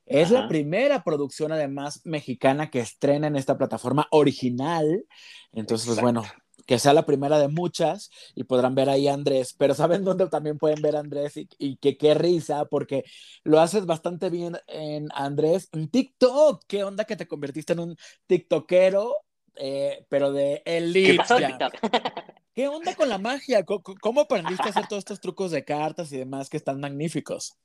Es 0.08 0.30
la 0.30 0.48
primera 0.48 1.04
producción, 1.04 1.52
además, 1.52 2.00
mexicana 2.04 2.70
que 2.70 2.80
estrena 2.80 3.26
en 3.26 3.36
esta 3.36 3.58
plataforma 3.58 4.08
original. 4.10 5.04
Entonces, 5.52 5.86
pues 5.86 6.00
bueno, 6.00 6.24
que 6.66 6.78
sea 6.78 6.92
la 6.92 7.06
primera 7.06 7.38
de 7.38 7.48
muchas 7.48 8.10
y 8.34 8.44
podrán 8.44 8.74
ver 8.74 8.88
ahí 8.88 9.08
a 9.08 9.14
Andrés. 9.14 9.54
Pero 9.56 9.74
¿saben 9.74 10.04
dónde 10.04 10.28
también 10.28 10.58
pueden 10.58 10.82
ver 10.82 10.96
a 10.96 11.00
Andrés? 11.00 11.34
Y, 11.36 11.76
que 11.76 11.96
qué 11.96 12.14
risa, 12.14 12.64
porque 12.66 13.04
lo 13.44 13.60
haces 13.60 13.86
bastante 13.86 14.30
bien 14.30 14.58
en 14.66 15.08
Andrés, 15.14 15.68
en 15.72 15.88
TikTok. 15.88 16.64
¿Qué 16.66 16.84
onda 16.84 17.04
que 17.04 17.16
te 17.16 17.28
convertiste 17.28 17.74
en 17.74 17.80
un 17.80 17.96
TikTokero? 18.26 19.14
Eh, 19.56 20.04
pero 20.08 20.32
de 20.32 20.62
elite. 20.64 21.12
¿Qué 21.12 21.16
pasó 21.16 21.36
TikTok? 21.36 21.72
¿Qué 22.54 22.68
onda 22.68 22.94
con 22.96 23.08
la 23.08 23.18
magia? 23.18 23.64
¿Cómo 23.64 24.22
aprendiste 24.22 24.64
a 24.64 24.70
hacer 24.70 24.86
todos 24.88 25.00
estos 25.00 25.20
trucos 25.20 25.50
de 25.50 25.64
cartas 25.64 26.12
y 26.12 26.18
demás 26.18 26.50
que 26.50 26.56
están 26.56 26.80
magníficos? 26.80 27.56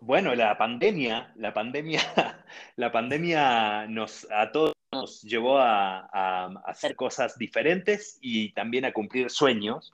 Bueno, 0.00 0.34
la 0.34 0.56
pandemia, 0.56 1.32
la 1.36 1.52
pandemia, 1.52 2.00
la 2.76 2.92
pandemia 2.92 3.86
nos 3.88 4.26
a 4.30 4.52
todos 4.52 4.74
nos 4.92 5.22
llevó 5.22 5.58
a, 5.58 6.46
hacer 6.64 6.96
cosas 6.96 7.36
diferentes 7.36 8.18
y 8.20 8.52
también 8.52 8.84
a 8.84 8.92
cumplir 8.92 9.28
sueños. 9.28 9.92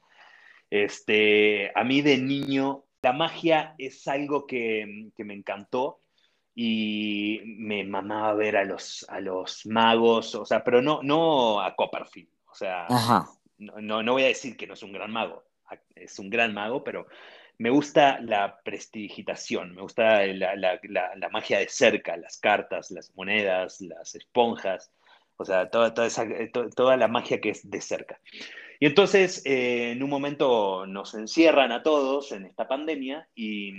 Este, 0.70 1.72
a 1.74 1.84
mí 1.84 2.02
de 2.02 2.18
niño, 2.18 2.84
la 3.02 3.12
magia 3.12 3.74
es 3.78 4.06
algo 4.06 4.46
que, 4.46 5.10
me 5.16 5.34
encantó 5.34 6.00
y 6.54 7.40
me 7.44 7.84
mamaba 7.84 8.34
ver 8.34 8.56
a 8.56 8.64
los, 8.64 9.06
a 9.08 9.20
los 9.20 9.66
magos, 9.66 10.34
o 10.34 10.44
sea, 10.44 10.62
pero 10.62 10.82
no, 10.82 11.02
no 11.02 11.60
a 11.60 11.74
Copperfield, 11.74 12.28
o 12.50 12.54
sea, 12.54 12.86
no, 13.58 14.02
no 14.02 14.12
voy 14.12 14.24
a 14.24 14.28
decir 14.28 14.56
que 14.56 14.66
no 14.66 14.74
es 14.74 14.82
un 14.82 14.92
gran 14.92 15.10
mago, 15.10 15.44
es 15.96 16.18
un 16.18 16.30
gran 16.30 16.54
mago, 16.54 16.84
pero 16.84 17.06
me 17.58 17.70
gusta 17.70 18.20
la 18.20 18.60
prestigitación, 18.62 19.74
me 19.74 19.82
gusta 19.82 20.26
la, 20.26 21.28
magia 21.30 21.58
de 21.58 21.68
cerca, 21.68 22.16
las 22.16 22.38
cartas, 22.38 22.90
las 22.90 23.14
monedas, 23.14 23.80
las 23.80 24.14
esponjas, 24.14 24.92
o 25.36 25.44
sea, 25.44 25.70
toda, 25.70 25.94
toda, 25.94 26.06
esa, 26.06 26.26
toda 26.74 26.96
la 26.96 27.08
magia 27.08 27.40
que 27.40 27.50
es 27.50 27.68
de 27.68 27.80
cerca. 27.80 28.20
Y 28.80 28.86
entonces, 28.86 29.42
eh, 29.46 29.92
en 29.92 30.02
un 30.02 30.10
momento 30.10 30.86
nos 30.86 31.14
encierran 31.14 31.72
a 31.72 31.82
todos 31.82 32.32
en 32.32 32.44
esta 32.44 32.66
pandemia 32.66 33.28
y, 33.34 33.72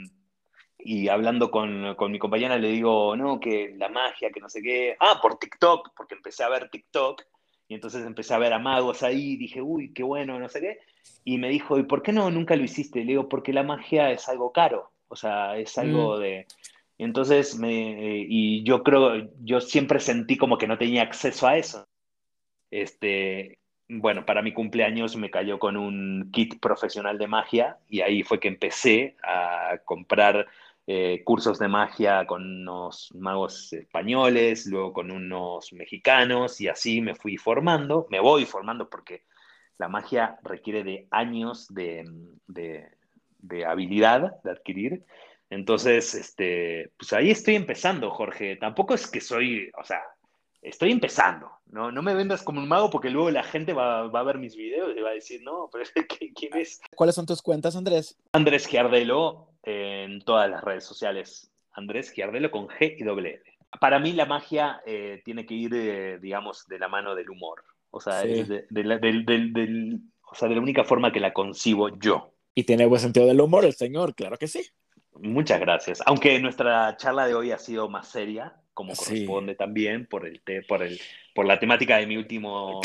y 0.79 1.09
hablando 1.09 1.51
con, 1.51 1.95
con, 1.95 2.11
mi 2.11 2.19
compañera 2.19 2.57
le 2.57 2.69
digo, 2.69 3.15
no, 3.15 3.39
que 3.39 3.73
la 3.77 3.89
magia, 3.89 4.31
que 4.31 4.39
no 4.39 4.49
sé 4.49 4.61
qué, 4.61 4.95
ah, 4.99 5.19
por 5.21 5.37
TikTok, 5.37 5.93
porque 5.95 6.15
empecé 6.15 6.43
a 6.43 6.49
ver 6.49 6.69
TikTok 6.69 7.23
y 7.67 7.73
entonces 7.73 8.05
empecé 8.05 8.33
a 8.33 8.39
ver 8.39 8.53
a 8.53 8.59
magos 8.59 9.03
ahí, 9.03 9.37
dije, 9.37 9.61
uy, 9.61 9.91
qué 9.93 10.03
bueno, 10.03 10.39
no 10.39 10.49
sé 10.49 10.61
qué. 10.61 10.79
Y 11.23 11.37
me 11.37 11.49
dijo, 11.49 11.79
¿y 11.79 11.83
por 11.83 12.03
qué 12.03 12.11
no 12.11 12.29
nunca 12.29 12.55
lo 12.55 12.63
hiciste? 12.63 12.99
Le 12.99 13.13
digo, 13.13 13.29
porque 13.29 13.53
la 13.53 13.63
magia 13.63 14.11
es 14.11 14.29
algo 14.29 14.51
caro, 14.51 14.91
o 15.07 15.15
sea, 15.15 15.57
es 15.57 15.77
algo 15.77 16.17
mm. 16.17 16.19
de... 16.21 16.47
Entonces, 16.97 17.57
me, 17.57 18.25
y 18.29 18.63
yo 18.63 18.83
creo, 18.83 19.29
yo 19.43 19.59
siempre 19.59 19.99
sentí 19.99 20.37
como 20.37 20.57
que 20.57 20.67
no 20.67 20.77
tenía 20.77 21.01
acceso 21.01 21.45
a 21.47 21.57
eso. 21.57 21.85
Este, 22.71 23.59
bueno, 23.89 24.25
para 24.25 24.41
mi 24.41 24.53
cumpleaños 24.53 25.15
me 25.15 25.29
cayó 25.29 25.59
con 25.59 25.75
un 25.75 26.29
kit 26.31 26.59
profesional 26.59 27.17
de 27.17 27.27
magia 27.27 27.77
y 27.89 28.01
ahí 28.01 28.23
fue 28.23 28.39
que 28.39 28.47
empecé 28.47 29.15
a 29.23 29.79
comprar 29.83 30.47
eh, 30.87 31.23
cursos 31.23 31.57
de 31.57 31.67
magia 31.67 32.27
con 32.27 32.43
unos 32.43 33.09
magos 33.15 33.73
españoles, 33.73 34.67
luego 34.67 34.93
con 34.93 35.09
unos 35.09 35.73
mexicanos 35.73 36.61
y 36.61 36.67
así 36.67 37.01
me 37.01 37.15
fui 37.15 37.37
formando, 37.37 38.05
me 38.11 38.19
voy 38.19 38.45
formando 38.45 38.87
porque 38.87 39.23
la 39.79 39.87
magia 39.87 40.37
requiere 40.43 40.83
de 40.83 41.07
años 41.09 41.67
de, 41.73 42.05
habilidad 43.65 44.41
de 44.43 44.51
adquirir. 44.51 45.05
Entonces, 45.49 46.13
este, 46.13 46.91
pues 46.97 47.13
ahí 47.13 47.31
estoy 47.31 47.55
empezando, 47.55 48.11
Jorge. 48.11 48.55
Tampoco 48.55 48.93
es 48.93 49.09
que 49.09 49.21
soy, 49.21 49.71
o 49.79 49.83
sea, 49.83 50.01
estoy 50.61 50.91
empezando. 50.91 51.49
No, 51.67 51.91
no 51.91 52.01
me 52.01 52.13
vendas 52.13 52.43
como 52.43 52.61
un 52.61 52.67
mago 52.67 52.89
porque 52.89 53.09
luego 53.09 53.31
la 53.31 53.43
gente 53.43 53.73
va, 53.73 54.01
a 54.01 54.23
ver 54.23 54.37
mis 54.37 54.55
videos 54.55 54.95
y 54.95 55.01
va 55.01 55.09
a 55.09 55.13
decir, 55.13 55.41
no, 55.43 55.69
pero 55.71 55.83
¿quién 56.35 56.55
es? 56.57 56.79
¿Cuáles 56.95 57.15
son 57.15 57.25
tus 57.25 57.41
cuentas, 57.41 57.75
Andrés? 57.75 58.17
Andrés 58.33 58.67
Giardelo 58.67 59.49
en 59.65 60.21
todas 60.21 60.49
las 60.49 60.63
redes 60.63 60.85
sociales. 60.85 61.51
Andrés 61.73 62.11
Giardelo 62.11 62.51
con 62.51 62.67
G 62.67 62.95
y 62.97 63.03
W. 63.03 63.41
Para 63.79 63.99
mí 63.99 64.13
la 64.13 64.25
magia 64.25 64.81
eh, 64.85 65.21
tiene 65.25 65.45
que 65.45 65.53
ir, 65.53 65.73
eh, 65.73 66.19
digamos, 66.19 66.67
de 66.67 66.79
la 66.79 66.87
mano 66.87 67.15
del 67.15 67.29
humor. 67.29 67.63
O 67.91 67.99
sea, 67.99 68.21
de, 68.21 68.65
la, 68.69 68.95
o 68.95 70.35
sea, 70.35 70.49
de 70.49 70.55
la 70.55 70.61
única 70.61 70.83
forma 70.83 71.11
que 71.11 71.19
la 71.19 71.33
concibo 71.33 71.97
yo. 71.97 72.33
Y 72.53 72.63
tiene 72.63 72.85
buen 72.85 73.01
sentido 73.01 73.25
del 73.25 73.41
humor 73.41 73.65
el 73.65 73.73
señor, 73.73 74.15
claro 74.15 74.37
que 74.37 74.47
sí. 74.47 74.65
Muchas 75.13 75.59
gracias. 75.59 76.01
Aunque 76.05 76.39
nuestra 76.39 76.95
charla 76.97 77.25
de 77.27 77.35
hoy 77.35 77.51
ha 77.51 77.57
sido 77.57 77.89
más 77.89 78.09
seria, 78.09 78.55
como 78.73 78.93
corresponde 78.93 79.55
también 79.55 80.05
por 80.05 80.25
el, 80.25 80.41
por 80.67 80.83
el 80.83 80.99
por 81.35 81.45
la 81.45 81.59
temática 81.59 81.97
de 81.97 82.07
mi 82.07 82.15
último, 82.15 82.79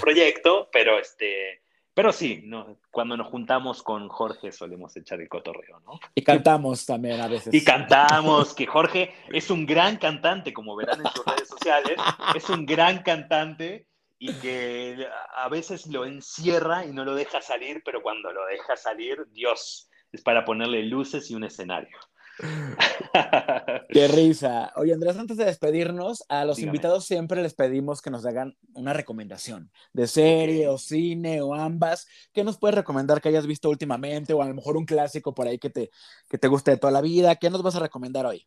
proyecto, 0.00 0.68
pero 0.70 0.98
este 0.98 1.62
pero 2.00 2.14
sí, 2.14 2.40
no, 2.46 2.78
cuando 2.90 3.14
nos 3.14 3.26
juntamos 3.26 3.82
con 3.82 4.08
Jorge 4.08 4.52
solemos 4.52 4.96
echar 4.96 5.20
el 5.20 5.28
cotorreo, 5.28 5.80
¿no? 5.80 6.00
Y 6.14 6.22
cantamos 6.22 6.86
también 6.86 7.20
a 7.20 7.28
veces. 7.28 7.52
Y 7.52 7.62
cantamos, 7.62 8.54
que 8.54 8.64
Jorge 8.66 9.12
es 9.28 9.50
un 9.50 9.66
gran 9.66 9.98
cantante, 9.98 10.54
como 10.54 10.74
verán 10.76 11.00
en 11.00 11.12
sus 11.12 11.26
redes 11.26 11.46
sociales, 11.46 11.98
es 12.34 12.48
un 12.48 12.64
gran 12.64 13.02
cantante 13.02 13.86
y 14.18 14.32
que 14.32 15.06
a 15.36 15.50
veces 15.50 15.88
lo 15.88 16.06
encierra 16.06 16.86
y 16.86 16.92
no 16.94 17.04
lo 17.04 17.14
deja 17.14 17.42
salir, 17.42 17.82
pero 17.84 18.00
cuando 18.00 18.32
lo 18.32 18.46
deja 18.46 18.78
salir, 18.78 19.26
Dios, 19.32 19.90
es 20.10 20.22
para 20.22 20.46
ponerle 20.46 20.82
luces 20.84 21.30
y 21.30 21.34
un 21.34 21.44
escenario. 21.44 21.98
Qué 23.88 24.08
risa. 24.08 24.72
Oye, 24.76 24.92
Andrés, 24.92 25.16
antes 25.16 25.36
de 25.36 25.44
despedirnos, 25.44 26.24
a 26.28 26.44
los 26.44 26.58
invitados 26.60 27.04
siempre 27.04 27.42
les 27.42 27.54
pedimos 27.54 28.02
que 28.02 28.10
nos 28.10 28.24
hagan 28.24 28.56
una 28.74 28.92
recomendación 28.92 29.70
de 29.92 30.06
serie 30.06 30.68
o 30.68 30.78
cine 30.78 31.42
o 31.42 31.54
ambas. 31.54 32.06
¿Qué 32.32 32.44
nos 32.44 32.58
puedes 32.58 32.76
recomendar 32.76 33.20
que 33.20 33.28
hayas 33.28 33.46
visto 33.46 33.68
últimamente 33.68 34.32
o 34.32 34.42
a 34.42 34.48
lo 34.48 34.54
mejor 34.54 34.76
un 34.76 34.84
clásico 34.84 35.34
por 35.34 35.46
ahí 35.46 35.58
que 35.58 35.70
te, 35.70 35.90
que 36.28 36.38
te 36.38 36.48
guste 36.48 36.72
de 36.72 36.76
toda 36.76 36.92
la 36.92 37.00
vida? 37.00 37.36
¿Qué 37.36 37.50
nos 37.50 37.62
vas 37.62 37.76
a 37.76 37.80
recomendar 37.80 38.26
hoy? 38.26 38.46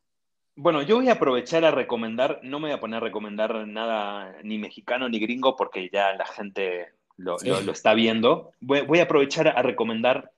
Bueno, 0.56 0.84
yo 0.84 0.98
voy 0.98 1.10
a 1.10 1.14
aprovechar 1.14 1.66
a 1.66 1.72
recomendar, 1.72 2.40
no 2.44 2.60
me 2.60 2.68
voy 2.68 2.78
a 2.78 2.80
poner 2.80 2.98
a 2.98 3.06
recomendar 3.06 3.68
nada 3.68 4.36
ni 4.44 4.60
mexicano 4.60 5.10
ni 5.10 5.20
gringo 5.20 5.56
porque 5.56 5.90
ya 5.92 6.14
la 6.14 6.28
gente 6.28 6.90
lo, 7.18 7.38
está 7.42 7.94
viendo. 7.94 8.52
Voy, 8.60 9.00
a 9.00 9.04
aprovechar 9.04 9.48
a 9.48 9.62
recomendar 9.64 10.32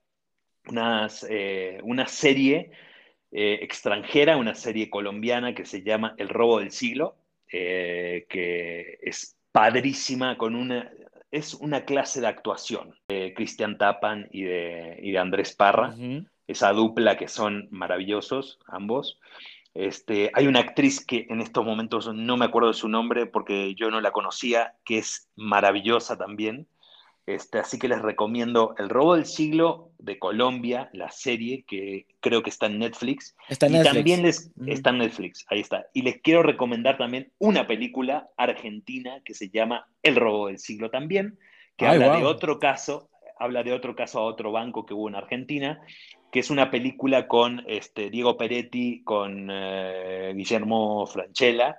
unas, 0.68 1.26
eh, 1.28 1.80
una 1.82 2.06
serie 2.06 2.72
eh, 3.32 3.58
extranjera, 3.62 4.36
una 4.36 4.54
serie 4.54 4.88
colombiana 4.88 5.54
que 5.54 5.64
se 5.64 5.82
llama 5.82 6.14
El 6.18 6.28
robo 6.28 6.60
del 6.60 6.70
siglo, 6.70 7.16
eh, 7.52 8.26
que 8.28 8.98
es 9.02 9.36
padrísima, 9.52 10.36
con 10.36 10.54
una, 10.54 10.90
es 11.30 11.54
una 11.54 11.84
clase 11.84 12.20
de 12.20 12.28
actuación 12.28 12.94
de 13.08 13.34
Cristian 13.34 13.78
Tapan 13.78 14.28
y 14.30 14.42
de, 14.42 15.16
Andrés 15.18 15.54
Parra. 15.54 15.94
esa 16.46 16.72
dupla 16.72 17.16
que 17.16 17.28
son 17.28 17.68
maravillosos 17.70 18.58
ambos. 18.66 19.18
Este, 19.74 20.30
hay 20.32 20.46
una 20.46 20.60
actriz 20.60 21.04
que 21.04 21.26
en 21.28 21.42
estos 21.42 21.62
momentos 21.64 22.12
no 22.14 22.38
me 22.38 22.46
acuerdo 22.46 22.68
de 22.68 22.74
su 22.74 22.88
nombre 22.88 23.26
porque 23.26 23.74
yo 23.74 23.90
no 23.90 24.00
la 24.00 24.10
conocía, 24.10 24.74
que 24.84 24.98
es 24.98 25.28
maravillosa 25.36 26.16
también. 26.16 26.66
Este, 27.26 27.58
así 27.58 27.76
que 27.78 27.88
les 27.88 28.00
recomiendo 28.02 28.76
El 28.78 28.88
robo 28.88 29.16
del 29.16 29.26
siglo 29.26 29.90
de 29.98 30.16
Colombia, 30.16 30.88
la 30.92 31.10
serie 31.10 31.64
que 31.66 32.06
creo 32.20 32.44
que 32.44 32.50
está 32.50 32.66
en 32.66 32.78
Netflix. 32.78 33.34
Está 33.48 33.66
en 33.66 33.72
y 33.72 33.74
Netflix. 33.78 33.94
también 33.94 34.22
les 34.22 34.52
Mm. 34.54 34.68
está 34.68 34.90
en 34.90 34.98
Netflix, 34.98 35.44
ahí 35.50 35.60
está. 35.60 35.86
Y 35.92 36.02
les 36.02 36.20
quiero 36.22 36.44
recomendar 36.44 36.98
también 36.98 37.32
una 37.38 37.66
película 37.66 38.28
argentina 38.36 39.20
que 39.24 39.34
se 39.34 39.48
llama 39.50 39.88
El 40.04 40.14
robo 40.14 40.46
del 40.46 40.60
siglo 40.60 40.88
también, 40.90 41.36
que 41.76 41.86
Ay, 41.86 41.94
habla 41.96 42.16
de 42.16 42.24
otro 42.24 42.60
caso, 42.60 43.10
habla 43.40 43.64
de 43.64 43.72
otro 43.72 43.96
caso 43.96 44.20
a 44.20 44.24
otro 44.24 44.52
banco 44.52 44.86
que 44.86 44.94
hubo 44.94 45.08
en 45.08 45.16
Argentina, 45.16 45.80
que 46.30 46.38
es 46.40 46.50
una 46.50 46.70
película 46.70 47.26
con 47.26 47.64
este, 47.66 48.08
Diego 48.08 48.36
Peretti, 48.36 49.02
con 49.02 49.48
eh, 49.50 50.32
Guillermo 50.36 51.06
Franchella, 51.06 51.78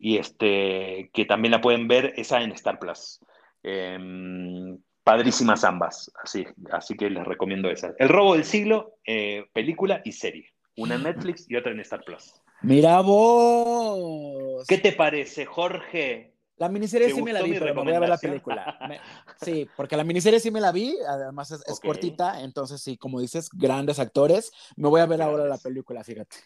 y 0.00 0.16
este, 0.16 1.10
que 1.12 1.24
también 1.26 1.52
la 1.52 1.60
pueden 1.60 1.86
ver, 1.86 2.12
esa 2.16 2.42
en 2.42 2.50
Star 2.52 2.78
Plus. 2.80 3.20
Em, 3.62 4.78
padrísimas 5.04 5.64
ambas, 5.64 6.10
así, 6.22 6.46
así 6.72 6.96
que 6.96 7.10
les 7.10 7.24
recomiendo 7.24 7.70
esa. 7.70 7.92
El 7.98 8.08
robo 8.08 8.34
del 8.34 8.44
siglo, 8.44 8.94
eh, 9.04 9.44
película 9.52 10.00
y 10.04 10.12
serie. 10.12 10.48
Una 10.76 10.94
en 10.94 11.02
Netflix 11.02 11.50
y 11.50 11.56
otra 11.56 11.72
en 11.72 11.80
Star 11.80 12.02
Plus. 12.04 12.32
Mira 12.62 13.00
vos. 13.00 14.66
¿Qué 14.66 14.78
te 14.78 14.92
parece, 14.92 15.44
Jorge? 15.46 16.34
La 16.56 16.68
miniserie 16.68 17.08
¿Te 17.08 17.14
sí 17.14 17.22
me 17.22 17.32
la 17.32 17.42
vi, 17.42 17.54
pero 17.54 17.74
me 17.74 17.82
voy 17.82 17.94
a 17.94 18.00
ver 18.00 18.08
la 18.08 18.18
película. 18.18 18.78
Me- 18.86 19.00
sí, 19.40 19.66
porque 19.76 19.96
la 19.96 20.04
miniserie 20.04 20.40
sí 20.40 20.50
me 20.50 20.60
la 20.60 20.72
vi, 20.72 20.94
además 21.08 21.50
es, 21.50 21.80
cortita, 21.80 22.42
entonces 22.42 22.82
sí, 22.82 22.96
como 22.98 23.20
dices, 23.20 23.48
grandes 23.52 23.98
actores. 23.98 24.52
Me 24.76 24.88
voy 24.88 25.00
a 25.00 25.06
ver 25.06 25.22
ahora 25.22 25.46
la 25.46 25.56
película, 25.58 26.04
fíjate. 26.04 26.36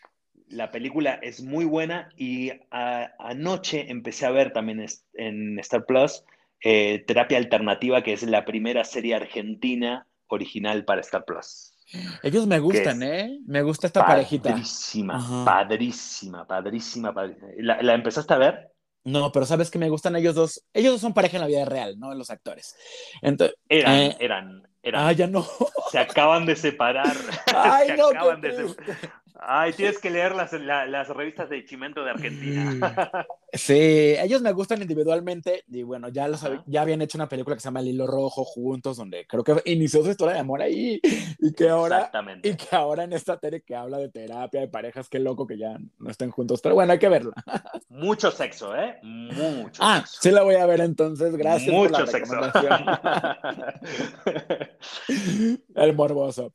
La 0.49 0.71
película 0.71 1.15
es 1.15 1.43
muy 1.43 1.65
buena 1.65 2.11
y 2.17 2.51
a- 2.71 3.13
anoche 3.19 3.91
empecé 3.91 4.27
a 4.27 4.31
ver 4.31 4.53
también 4.53 4.85
en 5.15 5.59
Star 5.59 5.85
Plus 5.85 6.25
eh, 6.65 7.05
Terapia 7.07 7.39
Alternativa, 7.39 8.03
que 8.03 8.13
es 8.15 8.23
la 8.25 8.45
primera 8.45 8.85
serie 8.85 9.15
argentina 9.15 10.07
original 10.29 10.85
para 10.85 11.03
Star 11.03 11.25
Plus. 11.25 11.73
Ellos 12.23 12.47
me 12.47 12.59
gustan? 12.59 13.03
¿eh? 13.03 13.39
Me 13.47 13.63
gusta 13.63 13.87
esta 13.87 14.05
parejita. 14.05 14.51
Padrísima, 14.51 15.45
padrísima, 15.45 16.47
padrísima, 16.47 17.13
padrísima. 17.15 17.49
¿La, 17.59 17.83
la 17.83 17.95
empezaste 17.95 18.35
a 18.35 18.39
ver? 18.39 18.71
No, 19.05 19.31
pero 19.31 19.45
sabes 19.45 19.71
que 19.71 19.79
me 19.79 19.91
gustan 19.91 20.17
ellos 20.17 20.35
dos. 20.35 20.65
Ellos 20.73 20.93
dos 20.95 21.01
son 21.03 21.13
pareja 21.13 21.37
en 21.37 21.43
la 21.43 21.47
vida 21.47 21.65
real, 21.67 21.99
¿no? 21.99 22.15
Los 22.15 22.31
actores. 22.31 22.75
Entonces, 23.21 23.55
Eran, 23.69 23.95
Eh, 23.97 24.17
eran, 24.19 24.63
eran. 24.83 25.07
ah, 25.07 25.13
ya 25.13 25.27
no. 25.27 25.47
Se 25.93 25.99
acaban 25.99 26.47
de 26.47 26.57
separar. 26.57 27.15
Ay, 27.55 27.89
Se 27.91 27.97
no, 27.99 28.07
acaban 28.09 28.41
de 28.41 28.57
separar. 28.57 28.99
Ay, 29.41 29.73
tienes 29.73 29.99
que 29.99 30.11
leer 30.11 30.35
las, 30.35 30.53
la- 30.53 30.87
las 30.87 31.09
revistas 31.09 31.49
de 31.51 31.65
Chimento 31.65 32.05
de 32.05 32.11
Argentina. 32.11 33.27
Sí, 33.57 34.17
ellos 34.19 34.43
me 34.43 34.51
gustan 34.51 34.83
individualmente 34.83 35.63
y 35.69 35.85
bueno, 35.85 36.09
ya, 36.09 36.27
los, 36.27 36.45
ya 36.67 36.83
habían 36.83 37.01
hecho 37.03 37.17
una 37.19 37.29
película 37.29 37.55
que 37.55 37.61
se 37.61 37.67
llama 37.69 37.79
El 37.79 37.87
Hilo 37.87 38.05
Rojo 38.05 38.45
juntos, 38.45 38.97
donde 38.97 39.29
creo 39.29 39.45
que 39.45 39.55
inició 39.67 40.03
su 40.03 40.11
historia 40.11 40.35
de 40.35 40.41
amor 40.41 40.61
ahí 40.61 41.01
y 41.39 41.53
que 41.53 41.69
ahora 41.69 42.11
y 42.43 42.57
que 42.57 42.75
ahora 42.75 43.05
en 43.05 43.13
esta 43.13 43.39
serie 43.39 43.63
que 43.63 43.77
habla 43.77 43.99
de 43.99 44.09
terapia, 44.09 44.61
de 44.61 44.67
parejas, 44.67 45.09
qué 45.09 45.21
loco 45.21 45.47
que 45.47 45.57
ya 45.57 45.79
no 46.01 46.11
estén 46.11 46.33
juntos, 46.33 46.61
pero 46.61 46.75
bueno, 46.75 46.95
hay 46.95 46.99
que 46.99 47.09
verla. 47.09 47.33
Mucho 47.91 48.33
sexo, 48.33 48.75
¿eh? 48.77 48.99
Mucho 49.05 49.81
Ah, 49.85 49.99
sexo. 50.01 50.19
sí 50.23 50.31
la 50.33 50.43
voy 50.43 50.57
a 50.57 50.67
ver 50.67 50.81
entonces, 50.81 51.37
gracias 51.37 51.73
por 51.73 51.91
Mucho 51.93 52.01
la 52.01 52.07
sexo. 52.09 52.35
El 55.77 55.95
morboso. 55.95 56.53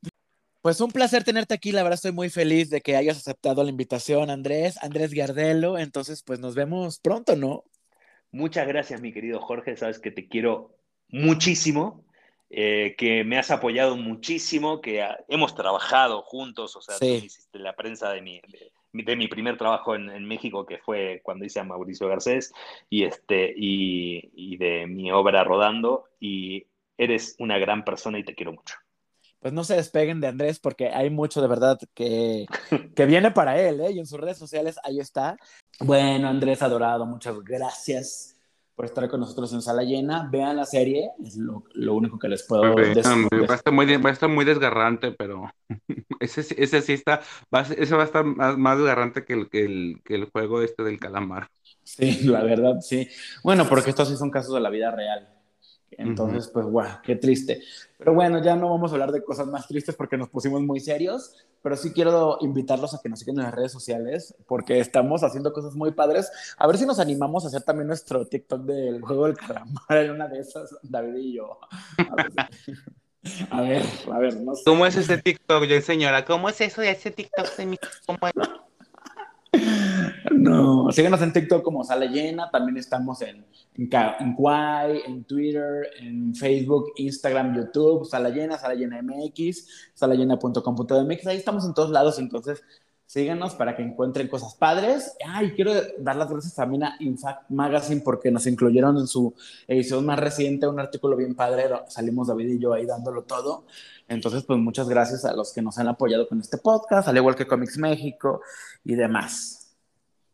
Pues 0.61 0.81
un 0.81 0.91
placer 0.91 1.23
tenerte 1.23 1.53
aquí, 1.53 1.71
la 1.71 1.83
verdad 1.83 1.95
estoy 1.95 2.11
muy 2.11 2.29
feliz 2.29 2.69
de 2.69 2.81
que 2.81 2.97
hayas 2.97 3.17
aceptado 3.17 3.63
la 3.63 3.69
invitación, 3.69 4.29
Andrés, 4.29 4.77
Andrés 4.83 5.11
Giardelo, 5.11 5.77
entonces 5.77 6.21
pues 6.21 6.39
nos 6.39 6.53
vemos 6.53 6.99
pronto, 6.99 7.35
¿no? 7.37 7.63
Muchas 8.31 8.67
gracias, 8.67 9.01
mi 9.01 9.13
querido 9.13 9.39
Jorge. 9.39 9.75
Sabes 9.77 9.99
que 9.99 10.11
te 10.11 10.27
quiero 10.27 10.75
muchísimo, 11.07 12.03
eh, 12.49 12.95
que 12.97 13.23
me 13.23 13.37
has 13.37 13.51
apoyado 13.51 13.95
muchísimo, 13.95 14.81
que 14.81 15.03
hemos 15.29 15.55
trabajado 15.55 16.21
juntos. 16.23 16.75
O 16.75 16.81
sea, 16.81 16.95
Sí. 16.95 17.19
tú 17.19 17.25
hiciste 17.25 17.59
la 17.59 17.75
prensa 17.75 18.11
de 18.11 18.21
mi, 18.21 18.41
de, 18.47 18.71
de 19.03 19.15
mi 19.15 19.27
primer 19.27 19.57
trabajo 19.57 19.95
en, 19.95 20.09
en 20.09 20.25
México, 20.25 20.65
que 20.65 20.77
fue 20.77 21.21
cuando 21.23 21.45
hice 21.45 21.59
a 21.59 21.63
Mauricio 21.63 22.07
Garcés, 22.07 22.51
y, 22.89 23.03
este, 23.05 23.53
y, 23.55 24.29
y 24.35 24.57
de 24.57 24.85
mi 24.87 25.11
obra 25.11 25.43
Rodando. 25.43 26.05
Y 26.19 26.67
eres 26.97 27.35
una 27.39 27.57
gran 27.57 27.83
persona 27.85 28.19
y 28.19 28.23
te 28.23 28.35
quiero 28.35 28.51
mucho. 28.51 28.75
Pues 29.39 29.53
no 29.53 29.63
se 29.63 29.75
despeguen 29.75 30.19
de 30.19 30.27
Andrés 30.27 30.59
porque 30.59 30.89
hay 30.89 31.09
mucho 31.09 31.41
de 31.41 31.47
verdad 31.47 31.79
que, 31.93 32.45
que 32.95 33.05
viene 33.05 33.31
para 33.31 33.59
él, 33.59 33.79
¿eh? 33.81 33.91
Y 33.91 33.99
en 33.99 34.05
sus 34.05 34.19
redes 34.19 34.37
sociales 34.37 34.77
ahí 34.83 34.99
está. 34.99 35.37
Bueno, 35.79 36.27
Andrés 36.27 36.61
Adorado, 36.61 37.05
muchas 37.05 37.39
gracias 37.41 38.35
por 38.79 38.85
estar 38.85 39.09
con 39.09 39.19
nosotros 39.19 39.51
en 39.51 39.61
Sala 39.61 39.83
Llena. 39.83 40.29
Vean 40.31 40.55
la 40.55 40.65
serie, 40.65 41.11
es 41.21 41.35
lo, 41.35 41.65
lo 41.73 41.95
único 41.95 42.17
que 42.17 42.29
les 42.29 42.43
puedo 42.43 42.75
decir. 42.75 43.03
va, 43.05 43.53
a 43.53 43.55
estar 43.55 43.73
muy, 43.73 43.97
va 43.97 44.09
a 44.09 44.13
estar 44.13 44.29
muy 44.29 44.45
desgarrante, 44.45 45.11
pero 45.11 45.51
ese, 46.21 46.41
ese 46.57 46.81
sí 46.81 46.93
está, 46.93 47.21
va 47.53 47.61
ese 47.61 47.95
va 47.95 48.03
a 48.03 48.05
estar 48.05 48.23
más, 48.23 48.57
más 48.57 48.77
desgarrante 48.77 49.25
que 49.25 49.33
el, 49.33 49.49
que, 49.49 49.65
el, 49.65 50.01
que 50.05 50.15
el 50.15 50.29
juego 50.29 50.61
este 50.61 50.83
del 50.83 50.97
calamar. 50.97 51.49
Sí, 51.83 52.21
la 52.23 52.41
verdad, 52.43 52.79
sí. 52.79 53.09
Bueno, 53.43 53.67
porque 53.67 53.89
estos 53.89 54.07
sí 54.07 54.15
son 54.15 54.31
casos 54.31 54.53
de 54.53 54.61
la 54.61 54.69
vida 54.69 54.91
real. 54.91 55.27
Entonces, 55.91 56.47
pues, 56.47 56.65
guau, 56.65 56.87
qué 57.03 57.15
triste. 57.15 57.61
Pero 57.97 58.13
bueno, 58.13 58.41
ya 58.41 58.55
no 58.55 58.69
vamos 58.69 58.91
a 58.91 58.93
hablar 58.93 59.11
de 59.11 59.23
cosas 59.23 59.47
más 59.47 59.67
tristes 59.67 59.95
porque 59.95 60.17
nos 60.17 60.29
pusimos 60.29 60.61
muy 60.61 60.79
serios, 60.79 61.35
pero 61.61 61.75
sí 61.75 61.91
quiero 61.91 62.37
invitarlos 62.41 62.93
a 62.93 63.01
que 63.01 63.09
nos 63.09 63.19
sigan 63.19 63.37
en 63.37 63.43
las 63.43 63.53
redes 63.53 63.71
sociales 63.71 64.35
porque 64.47 64.79
estamos 64.79 65.23
haciendo 65.23 65.51
cosas 65.51 65.75
muy 65.75 65.91
padres. 65.91 66.31
A 66.57 66.67
ver 66.67 66.77
si 66.77 66.85
nos 66.85 66.99
animamos 66.99 67.43
a 67.43 67.47
hacer 67.47 67.63
también 67.63 67.87
nuestro 67.87 68.25
TikTok 68.25 68.61
del 68.61 69.01
juego 69.01 69.25
del 69.25 69.37
calamar 69.37 69.97
en 69.97 70.11
una 70.11 70.27
de 70.27 70.39
esas, 70.39 70.75
David 70.83 71.15
y 71.15 71.33
yo. 71.33 71.59
A 71.97 72.15
ver, 72.15 72.31
a 73.49 73.61
ver, 73.61 73.83
a 74.11 74.19
ver, 74.19 74.41
no 74.41 74.55
sé. 74.55 74.63
¿Cómo 74.65 74.85
es 74.85 74.95
ese 74.95 75.17
TikTok, 75.17 75.65
yo 75.65 75.81
señora? 75.81 76.23
¿Cómo 76.23 76.49
es 76.49 76.61
eso 76.61 76.81
de 76.81 76.91
ese 76.91 77.11
TikTok 77.11 77.55
de 77.57 77.65
mi... 77.65 77.77
¿Cómo 78.05 78.19
es? 78.27 78.33
No, 80.31 80.91
síguenos 80.91 81.21
en 81.21 81.33
TikTok 81.33 81.63
como 81.63 81.83
Sala 81.83 82.05
Llena, 82.05 82.49
también 82.51 82.77
estamos 82.77 83.21
en, 83.21 83.45
en, 83.75 83.89
en 84.19 84.35
en 85.05 85.23
Twitter, 85.25 85.89
en 85.99 86.35
Facebook, 86.35 86.93
Instagram, 86.97 87.55
YouTube, 87.55 88.05
Sala 88.05 88.29
Llena, 88.29 88.57
Sala 88.57 88.75
Llena 88.75 89.01
MX, 89.01 89.91
salayena.com.mx, 89.93 91.27
ahí 91.27 91.37
estamos 91.37 91.65
en 91.65 91.73
todos 91.73 91.89
lados, 91.89 92.19
entonces 92.19 92.63
síganos 93.09 93.55
para 93.55 93.75
que 93.75 93.81
encuentren 93.81 94.27
cosas 94.27 94.53
padres. 94.53 95.15
Ay, 95.25 95.53
quiero 95.55 95.71
dar 95.97 96.15
las 96.15 96.29
gracias 96.29 96.53
también 96.53 96.83
a 96.83 96.95
Infact 96.99 97.49
Magazine 97.49 98.01
porque 98.05 98.29
nos 98.29 98.45
incluyeron 98.45 98.97
en 98.99 99.07
su 99.07 99.33
edición 99.67 100.05
más 100.05 100.19
reciente 100.19 100.67
un 100.67 100.79
artículo 100.79 101.17
bien 101.17 101.33
padre, 101.33 101.63
salimos 101.87 102.27
David 102.27 102.49
y 102.49 102.59
yo 102.59 102.71
ahí 102.71 102.85
dándolo 102.85 103.23
todo. 103.23 103.65
Entonces, 104.07 104.43
pues 104.43 104.59
muchas 104.59 104.87
gracias 104.87 105.25
a 105.25 105.33
los 105.33 105.51
que 105.51 105.63
nos 105.63 105.79
han 105.79 105.87
apoyado 105.87 106.27
con 106.27 106.39
este 106.39 106.59
podcast, 106.59 107.07
al 107.07 107.17
igual 107.17 107.35
que 107.35 107.47
Comics 107.47 107.79
México 107.79 108.41
y 108.83 108.93
demás. 108.93 109.75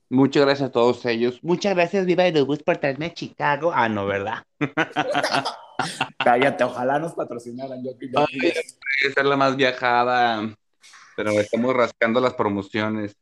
Muchas 0.09 0.43
gracias 0.43 0.67
a 0.69 0.71
todos 0.73 1.05
ellos. 1.05 1.39
Muchas 1.43 1.75
gracias, 1.75 2.05
Viva 2.05 2.23
Aerobús, 2.23 2.61
por 2.61 2.75
traerme 2.75 3.05
a 3.05 3.13
Chicago. 3.13 3.71
Ah, 3.73 3.87
no, 3.87 4.05
¿verdad? 4.05 4.43
Cállate, 6.17 6.63
ojalá 6.65 6.99
nos 6.99 7.13
patrocinaran. 7.13 7.81
Yo, 7.83 7.91
yo- 8.01 8.19
Ay, 8.19 8.39
Debe 8.41 9.13
ser 9.13 9.25
la 9.25 9.37
más 9.37 9.55
viajada, 9.55 10.53
pero 11.15 11.31
estamos 11.31 11.73
rascando 11.75 12.19
las 12.19 12.33
promociones. 12.33 13.15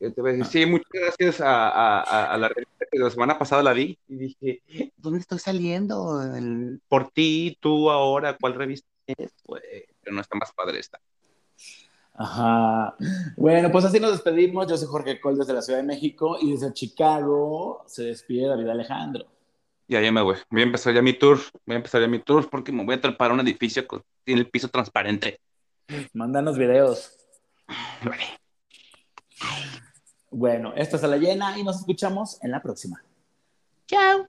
¿Qué 0.00 0.10
te 0.10 0.20
voy 0.22 0.30
a 0.30 0.32
decir? 0.34 0.46
Sí, 0.64 0.66
muchas 0.66 0.88
gracias 0.90 1.40
a, 1.40 1.68
a- 1.68 2.00
a- 2.00 2.32
a 2.32 2.38
la 2.38 2.48
revista 2.48 2.86
que 2.90 2.98
la 2.98 3.10
semana 3.10 3.38
pasada 3.38 3.62
la 3.62 3.74
vi 3.74 3.98
y 4.08 4.16
dije, 4.16 4.62
¿dónde 4.96 5.18
estoy 5.20 5.38
saliendo? 5.38 6.22
El- 6.22 6.80
por 6.88 7.10
ti, 7.10 7.58
tú 7.60 7.90
ahora, 7.90 8.36
¿cuál 8.40 8.54
revista 8.54 8.88
es? 9.06 9.32
Pues, 9.44 9.62
pero 10.02 10.14
no 10.14 10.22
está 10.22 10.36
más 10.38 10.50
padre 10.52 10.78
esta. 10.78 10.98
Ajá. 12.14 12.96
Bueno, 13.36 13.70
pues 13.70 13.84
así 13.84 14.00
nos 14.00 14.12
despedimos. 14.12 14.66
Yo 14.66 14.76
soy 14.78 14.88
Jorge 14.88 15.20
Col 15.20 15.36
desde 15.36 15.52
la 15.52 15.60
Ciudad 15.60 15.80
de 15.80 15.84
México 15.86 16.38
y 16.40 16.52
desde 16.52 16.72
Chicago 16.72 17.84
se 17.86 18.04
despide 18.04 18.48
David 18.48 18.68
Alejandro. 18.68 19.26
Ya, 19.88 20.00
ya 20.00 20.10
me 20.10 20.22
voy. 20.22 20.36
Voy 20.50 20.62
a 20.62 20.64
empezar 20.64 20.94
ya 20.94 21.02
mi 21.02 21.12
tour. 21.12 21.38
Voy 21.66 21.74
a 21.74 21.76
empezar 21.76 22.00
ya 22.00 22.08
mi 22.08 22.18
tour 22.20 22.48
porque 22.48 22.72
me 22.72 22.84
voy 22.84 22.94
a 22.94 23.00
trepar 23.00 23.30
a 23.30 23.34
un 23.34 23.40
edificio 23.40 23.86
con 23.86 24.02
tiene 24.24 24.40
el 24.40 24.48
piso 24.48 24.68
transparente. 24.68 25.38
Mándanos 26.14 26.56
videos. 26.56 27.18
Bueno, 30.30 30.74
esto 30.76 30.96
es 30.96 31.04
a 31.04 31.06
la 31.08 31.16
llena 31.16 31.58
y 31.58 31.62
nos 31.62 31.78
escuchamos 31.78 32.42
en 32.42 32.50
la 32.50 32.60
próxima. 32.60 33.02
Chao. 33.86 34.28